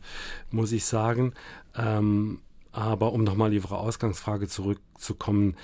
muss 0.51 0.71
ich 0.71 0.85
sagen. 0.85 1.33
Ähm, 1.75 2.39
aber 2.77 3.11
um 3.11 3.23
nochmal 3.23 3.51
Ihre 3.53 3.75
Ausgangsfrage 3.75 4.47
zurückzukommen, 4.47 5.55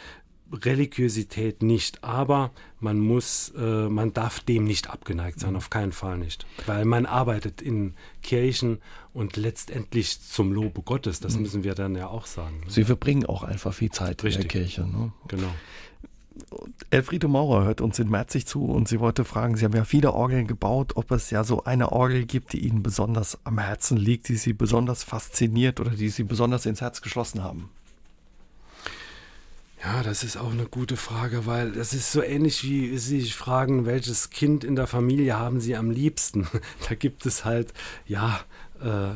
Religiosität 0.52 1.62
nicht, 1.62 2.04
aber 2.04 2.52
man 2.80 3.00
muss, 3.00 3.54
äh, 3.58 3.88
man 3.88 4.14
darf 4.14 4.40
dem 4.40 4.66
nicht 4.66 4.90
abgeneigt 4.90 5.40
sein, 5.40 5.56
auf 5.56 5.70
keinen 5.70 5.92
Fall 5.92 6.18
nicht. 6.18 6.46
Weil 6.66 6.86
man 6.86 7.06
arbeitet 7.06 7.62
in 7.62 7.94
Kirchen 8.22 8.80
und 9.14 9.38
letztendlich 9.38 10.22
zum 10.22 10.52
Lobe 10.52 10.82
Gottes, 10.82 11.20
das 11.20 11.36
mhm. 11.36 11.44
müssen 11.44 11.64
wir 11.64 11.76
dann 11.76 11.96
ja 11.96 12.08
auch 12.08 12.26
sagen. 12.26 12.62
Ne? 12.62 12.66
Sie 12.70 12.84
verbringen 12.84 13.26
auch 13.26 13.44
einfach 13.44 13.74
viel 13.74 13.92
Zeit 13.92 14.24
Richtig. 14.24 14.44
in 14.44 14.50
der 14.50 14.62
Kirche. 14.62 14.82
Ne? 14.82 15.12
Genau. 15.28 15.54
Elfriede 16.90 17.28
Maurer 17.28 17.66
hört 17.66 17.82
uns 17.82 18.00
in 18.00 18.10
Merzig 18.10 18.46
zu 18.46 18.66
und 18.66 18.88
sie 18.88 19.00
wollte 19.00 19.26
fragen, 19.26 19.56
Sie 19.56 19.66
haben 19.66 19.76
ja 19.76 19.86
viele 19.86 20.14
Orgeln 20.14 20.48
gebaut, 20.48 20.94
ob 20.96 21.12
es 21.12 21.30
ja 21.30 21.44
so 21.44 21.64
eine 21.64 21.92
Orgel 21.92 22.26
gibt, 22.26 22.54
die 22.54 22.60
Ihnen 22.60 22.84
besonders 22.84 23.38
am 23.44 23.60
Herzen 23.60 23.98
liegt, 23.98 24.30
die 24.30 24.36
Sie 24.36 24.54
besonders 24.54 25.04
fasziniert 25.04 25.80
oder 25.80 25.92
die 25.92 26.10
Sie 26.10 26.24
besonders 26.24 26.66
ins 26.66 26.82
Herz 26.82 27.02
geschlossen 27.02 27.44
haben. 27.44 27.70
Ja, 29.84 30.02
das 30.02 30.24
ist 30.24 30.38
auch 30.38 30.52
eine 30.52 30.66
gute 30.66 30.96
Frage, 30.96 31.46
weil 31.46 31.74
das 31.74 31.94
ist 31.94 32.12
so 32.12 32.24
ähnlich 32.24 32.64
wie 32.64 32.98
Sie 32.98 33.20
sich 33.20 33.36
fragen, 33.36 33.86
welches 33.86 34.30
Kind 34.30 34.64
in 34.64 34.78
der 34.78 34.88
Familie 34.88 35.38
haben 35.38 35.60
Sie 35.60 35.76
am 35.76 35.92
liebsten. 35.92 36.48
Da 36.88 36.96
gibt 36.96 37.26
es 37.26 37.44
halt, 37.44 37.74
ja, 38.08 38.40
äh, 38.82 39.12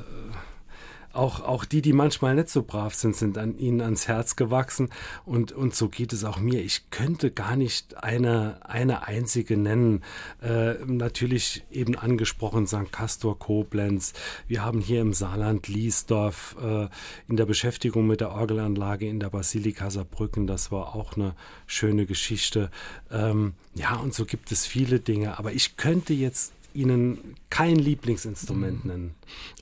auch, 1.17 1.41
auch 1.41 1.65
die, 1.65 1.81
die 1.81 1.93
manchmal 1.93 2.35
nicht 2.35 2.49
so 2.49 2.63
brav 2.63 2.93
sind, 2.93 3.15
sind 3.15 3.37
an 3.37 3.57
ihnen 3.57 3.81
ans 3.81 4.07
Herz 4.07 4.35
gewachsen. 4.35 4.89
Und, 5.25 5.51
und 5.51 5.75
so 5.75 5.89
geht 5.89 6.13
es 6.13 6.23
auch 6.23 6.39
mir. 6.39 6.61
Ich 6.63 6.89
könnte 6.91 7.31
gar 7.31 7.55
nicht 7.55 8.03
eine, 8.03 8.59
eine 8.63 9.07
einzige 9.07 9.57
nennen. 9.57 10.03
Äh, 10.41 10.75
natürlich 10.85 11.63
eben 11.71 11.95
angesprochen 11.95 12.67
St. 12.67 12.91
Castor 12.91 13.37
Koblenz. 13.37 14.13
Wir 14.47 14.63
haben 14.63 14.79
hier 14.79 15.01
im 15.01 15.13
Saarland 15.13 15.67
Liesdorf 15.67 16.55
äh, 16.61 16.87
in 17.27 17.37
der 17.37 17.45
Beschäftigung 17.45 18.07
mit 18.07 18.21
der 18.21 18.31
Orgelanlage 18.31 19.07
in 19.07 19.19
der 19.19 19.29
Basilika 19.29 19.89
Saarbrücken. 19.89 20.47
Das 20.47 20.71
war 20.71 20.95
auch 20.95 21.15
eine 21.15 21.35
schöne 21.65 22.05
Geschichte. 22.05 22.69
Ähm, 23.11 23.53
ja, 23.75 23.95
und 23.95 24.13
so 24.13 24.25
gibt 24.25 24.51
es 24.51 24.65
viele 24.65 24.99
Dinge. 24.99 25.39
Aber 25.39 25.51
ich 25.51 25.77
könnte 25.77 26.13
jetzt 26.13 26.53
Ihnen 26.77 27.35
kein 27.49 27.75
Lieblingsinstrument 27.75 28.85
mhm. 28.85 28.91
nennen. 28.91 29.15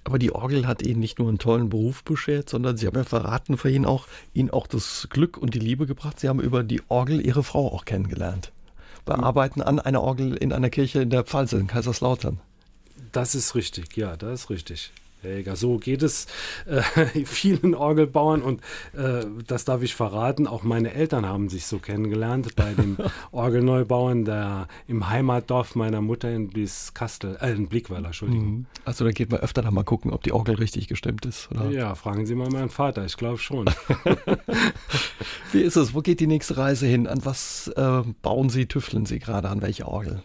Aber 0.03 0.19
die 0.19 0.31
Orgel 0.33 0.67
hat 0.67 0.81
Ihnen 0.81 0.99
nicht 0.99 1.17
nur 1.19 1.29
einen 1.29 1.39
tollen 1.39 1.69
Beruf 1.69 2.03
beschert, 2.03 2.49
sondern 2.49 2.77
Sie 2.77 2.85
haben 2.85 2.97
ja 2.97 3.03
verraten 3.03 3.57
für 3.57 3.69
ihn 3.69 3.85
auch, 3.85 4.07
Ihnen 4.33 4.49
auch 4.49 4.67
das 4.67 5.07
Glück 5.09 5.37
und 5.37 5.53
die 5.53 5.59
Liebe 5.59 5.85
gebracht. 5.85 6.19
Sie 6.19 6.27
haben 6.27 6.41
über 6.41 6.63
die 6.63 6.81
Orgel 6.89 7.25
Ihre 7.25 7.43
Frau 7.43 7.71
auch 7.71 7.85
kennengelernt. 7.85 8.51
Bei 9.05 9.15
mhm. 9.15 9.23
Arbeiten 9.23 9.61
an 9.61 9.79
einer 9.79 10.01
Orgel 10.01 10.35
in 10.35 10.51
einer 10.51 10.69
Kirche 10.69 11.01
in 11.01 11.09
der 11.09 11.23
Pfalz 11.23 11.53
in 11.53 11.67
Kaiserslautern. 11.67 12.39
Das 13.11 13.33
ist 13.33 13.55
richtig, 13.55 13.95
ja, 13.95 14.17
das 14.17 14.41
ist 14.41 14.49
richtig. 14.49 14.91
Jäger. 15.27 15.55
So 15.55 15.77
geht 15.77 16.03
es 16.03 16.27
äh, 16.65 16.81
vielen 17.25 17.75
Orgelbauern 17.75 18.41
und 18.41 18.61
äh, 18.95 19.25
das 19.47 19.65
darf 19.65 19.81
ich 19.81 19.95
verraten. 19.95 20.47
Auch 20.47 20.63
meine 20.63 20.93
Eltern 20.93 21.25
haben 21.25 21.49
sich 21.49 21.65
so 21.65 21.79
kennengelernt 21.79 22.55
bei 22.55 22.73
den 22.73 22.97
Orgelneubauern 23.31 24.25
der, 24.25 24.67
im 24.87 25.09
Heimatdorf 25.09 25.75
meiner 25.75 26.01
Mutter 26.01 26.31
in 26.31 26.49
Blieskastel, 26.49 27.37
äh, 27.41 27.51
in 27.51 27.67
Blickweiler, 27.67 28.07
Entschuldigung. 28.07 28.49
Mhm. 28.49 28.65
Also 28.85 29.05
da 29.05 29.11
geht 29.11 29.31
man 29.31 29.39
öfter 29.39 29.61
da 29.61 29.71
mal 29.71 29.83
gucken, 29.83 30.11
ob 30.11 30.23
die 30.23 30.31
Orgel 30.31 30.55
richtig 30.55 30.87
gestimmt 30.87 31.25
ist. 31.25 31.49
Oder? 31.51 31.69
Ja, 31.69 31.95
fragen 31.95 32.25
Sie 32.25 32.35
mal 32.35 32.49
meinen 32.49 32.69
Vater, 32.69 33.05
ich 33.05 33.17
glaube 33.17 33.37
schon. 33.37 33.69
Wie 35.51 35.61
ist 35.61 35.75
es? 35.75 35.93
Wo 35.93 36.01
geht 36.01 36.19
die 36.19 36.27
nächste 36.27 36.57
Reise 36.57 36.85
hin? 36.85 37.07
An 37.07 37.23
was 37.25 37.67
äh, 37.75 38.01
bauen 38.21 38.49
Sie, 38.49 38.65
tüfteln 38.65 39.05
Sie 39.05 39.19
gerade? 39.19 39.49
An 39.49 39.61
welche 39.61 39.87
Orgel? 39.87 40.21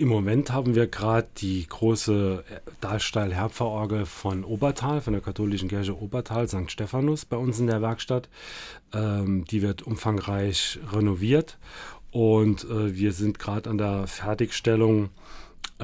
Im 0.00 0.06
Moment 0.06 0.52
haben 0.52 0.76
wir 0.76 0.86
gerade 0.86 1.26
die 1.38 1.66
große 1.68 2.44
Dahlsteil-Herpferorgel 2.80 4.06
von 4.06 4.44
Obertal, 4.44 5.00
von 5.00 5.12
der 5.12 5.20
katholischen 5.20 5.68
Kirche 5.68 6.00
Obertal, 6.00 6.46
St. 6.46 6.70
Stephanus, 6.70 7.24
bei 7.24 7.36
uns 7.36 7.58
in 7.58 7.66
der 7.66 7.82
Werkstatt. 7.82 8.28
Ähm, 8.94 9.44
die 9.46 9.60
wird 9.60 9.82
umfangreich 9.82 10.78
renoviert 10.92 11.58
und 12.12 12.62
äh, 12.70 12.94
wir 12.94 13.12
sind 13.12 13.40
gerade 13.40 13.68
an 13.68 13.78
der 13.78 14.06
Fertigstellung 14.06 15.06
äh, 15.06 15.08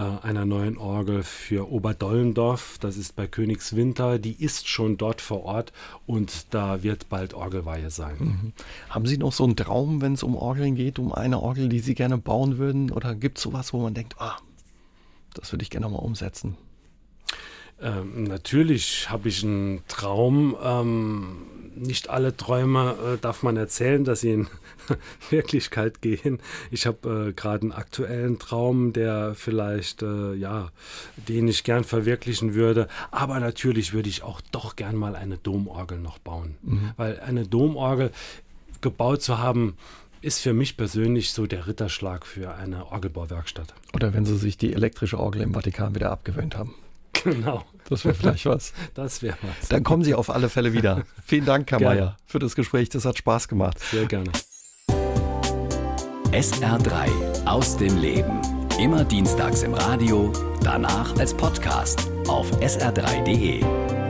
einer 0.01 0.45
neuen 0.45 0.77
Orgel 0.77 1.23
für 1.23 1.71
Oberdollendorf. 1.71 2.79
Das 2.81 2.97
ist 2.97 3.15
bei 3.15 3.27
Königswinter. 3.27 4.19
Die 4.19 4.43
ist 4.43 4.69
schon 4.69 4.97
dort 4.97 5.21
vor 5.21 5.45
Ort 5.45 5.73
und 6.07 6.53
da 6.53 6.83
wird 6.83 7.09
bald 7.09 7.35
Orgelweihe 7.35 7.91
sein. 7.91 8.17
Mhm. 8.19 8.53
Haben 8.91 9.07
Sie 9.07 9.19
noch 9.19 9.33
so 9.33 9.45
einen 9.45 9.57
Traum, 9.57 10.01
wenn 10.01 10.15
es 10.15 10.23
um 10.23 10.35
Orgeln 10.37 10.75
geht, 10.75 10.99
um 10.99 11.13
eine 11.13 11.41
Orgel, 11.41 11.69
die 11.69 11.81
Sie 11.81 11.95
gerne 11.95 12.19
bauen 12.19 12.59
würden? 12.59 12.91
Oder 12.91 13.15
gibt 13.15 13.39
es 13.39 13.45
sowas, 13.45 13.73
wo 13.73 13.81
man 13.81 13.95
denkt, 13.95 14.17
ah, 14.19 14.37
das 15.35 15.53
würde 15.53 15.63
ich 15.63 15.71
gerne 15.71 15.89
mal 15.89 15.99
umsetzen? 15.99 16.57
Ähm, 17.81 18.25
natürlich 18.25 19.11
habe 19.11 19.29
ich 19.29 19.45
einen 19.45 19.83
Traum. 19.89 20.57
Ähm, 20.63 21.37
nicht 21.77 22.09
alle 22.09 22.37
Träume 22.37 22.95
äh, 23.15 23.19
darf 23.19 23.43
man 23.43 23.57
erzählen, 23.57 24.05
dass 24.05 24.21
sie 24.21 24.33
in 24.33 24.47
Wirklichkeit 25.31 26.01
gehen. 26.01 26.39
Ich 26.71 26.87
habe 26.87 27.29
äh, 27.29 27.33
gerade 27.33 27.63
einen 27.63 27.73
aktuellen 27.73 28.39
Traum, 28.39 28.93
der 28.93 29.35
vielleicht, 29.35 30.03
äh, 30.03 30.35
ja, 30.35 30.71
den 31.29 31.49
ich 31.49 31.65
gern 31.65 31.85
verwirklichen 31.85 32.55
würde. 32.55 32.89
Aber 33.11 33.41
natürlich 33.41 33.93
würde 33.93 34.09
ich 34.09 34.23
auch 34.23 34.41
doch 34.53 34.77
gern 34.77 34.97
mal 34.97 35.17
eine 35.17 35.39
Domorgel 35.39 35.99
noch 35.99 36.19
bauen. 36.19 36.57
Mhm. 36.63 36.91
Weil 36.97 37.21
eine 37.21 37.47
Domorgel 37.47 38.11
gebaut 38.81 39.23
zu 39.23 39.39
haben, 39.39 39.77
ist 40.21 40.41
für 40.41 40.55
mich 40.55 40.77
persönlich 40.77 41.33
so 41.33 41.47
der 41.47 41.67
Ritterschlag 41.67 42.25
für 42.25 42.55
eine 42.55 42.87
Orgelbauwerkstatt. 42.87 43.75
Oder 43.93 44.15
wenn 44.15 44.25
Sie 44.25 44.37
sich 44.37 44.57
die 44.57 44.73
elektrische 44.73 45.19
Orgel 45.19 45.43
im 45.43 45.53
Vatikan 45.53 45.95
wieder 45.95 46.11
abgewöhnt 46.11 46.57
haben. 46.57 46.75
Genau. 47.25 47.65
Das 47.89 48.05
wäre 48.05 48.15
vielleicht 48.15 48.47
was. 48.47 48.73
Das 48.95 49.23
wäre 49.23 49.37
was. 49.43 49.69
Dann 49.69 49.83
kommen 49.83 50.05
Sie 50.05 50.15
auf 50.15 50.31
alle 50.31 50.49
Fälle 50.49 50.73
wieder. 50.73 51.05
Vielen 51.25 51.45
Dank, 51.45 51.71
Herr 51.71 51.81
Mayer, 51.81 52.17
für 52.27 52.39
das 52.39 52.55
Gespräch. 52.55 52.89
Das 52.91 53.05
hat 53.05 53.19
Spaß 53.19 53.49
gemacht. 53.49 53.79
Sehr 53.79 54.07
gerne. 54.07 54.31
SR3 56.33 57.47
aus 57.47 57.77
dem 57.77 57.97
Leben. 57.99 58.41
Immer 58.81 59.05
dienstags 59.05 59.63
im 59.63 59.73
Radio, 59.75 60.33
danach 60.63 61.17
als 61.17 61.33
Podcast 61.33 62.11
auf 62.27 62.51
sr3.de. 62.61 64.04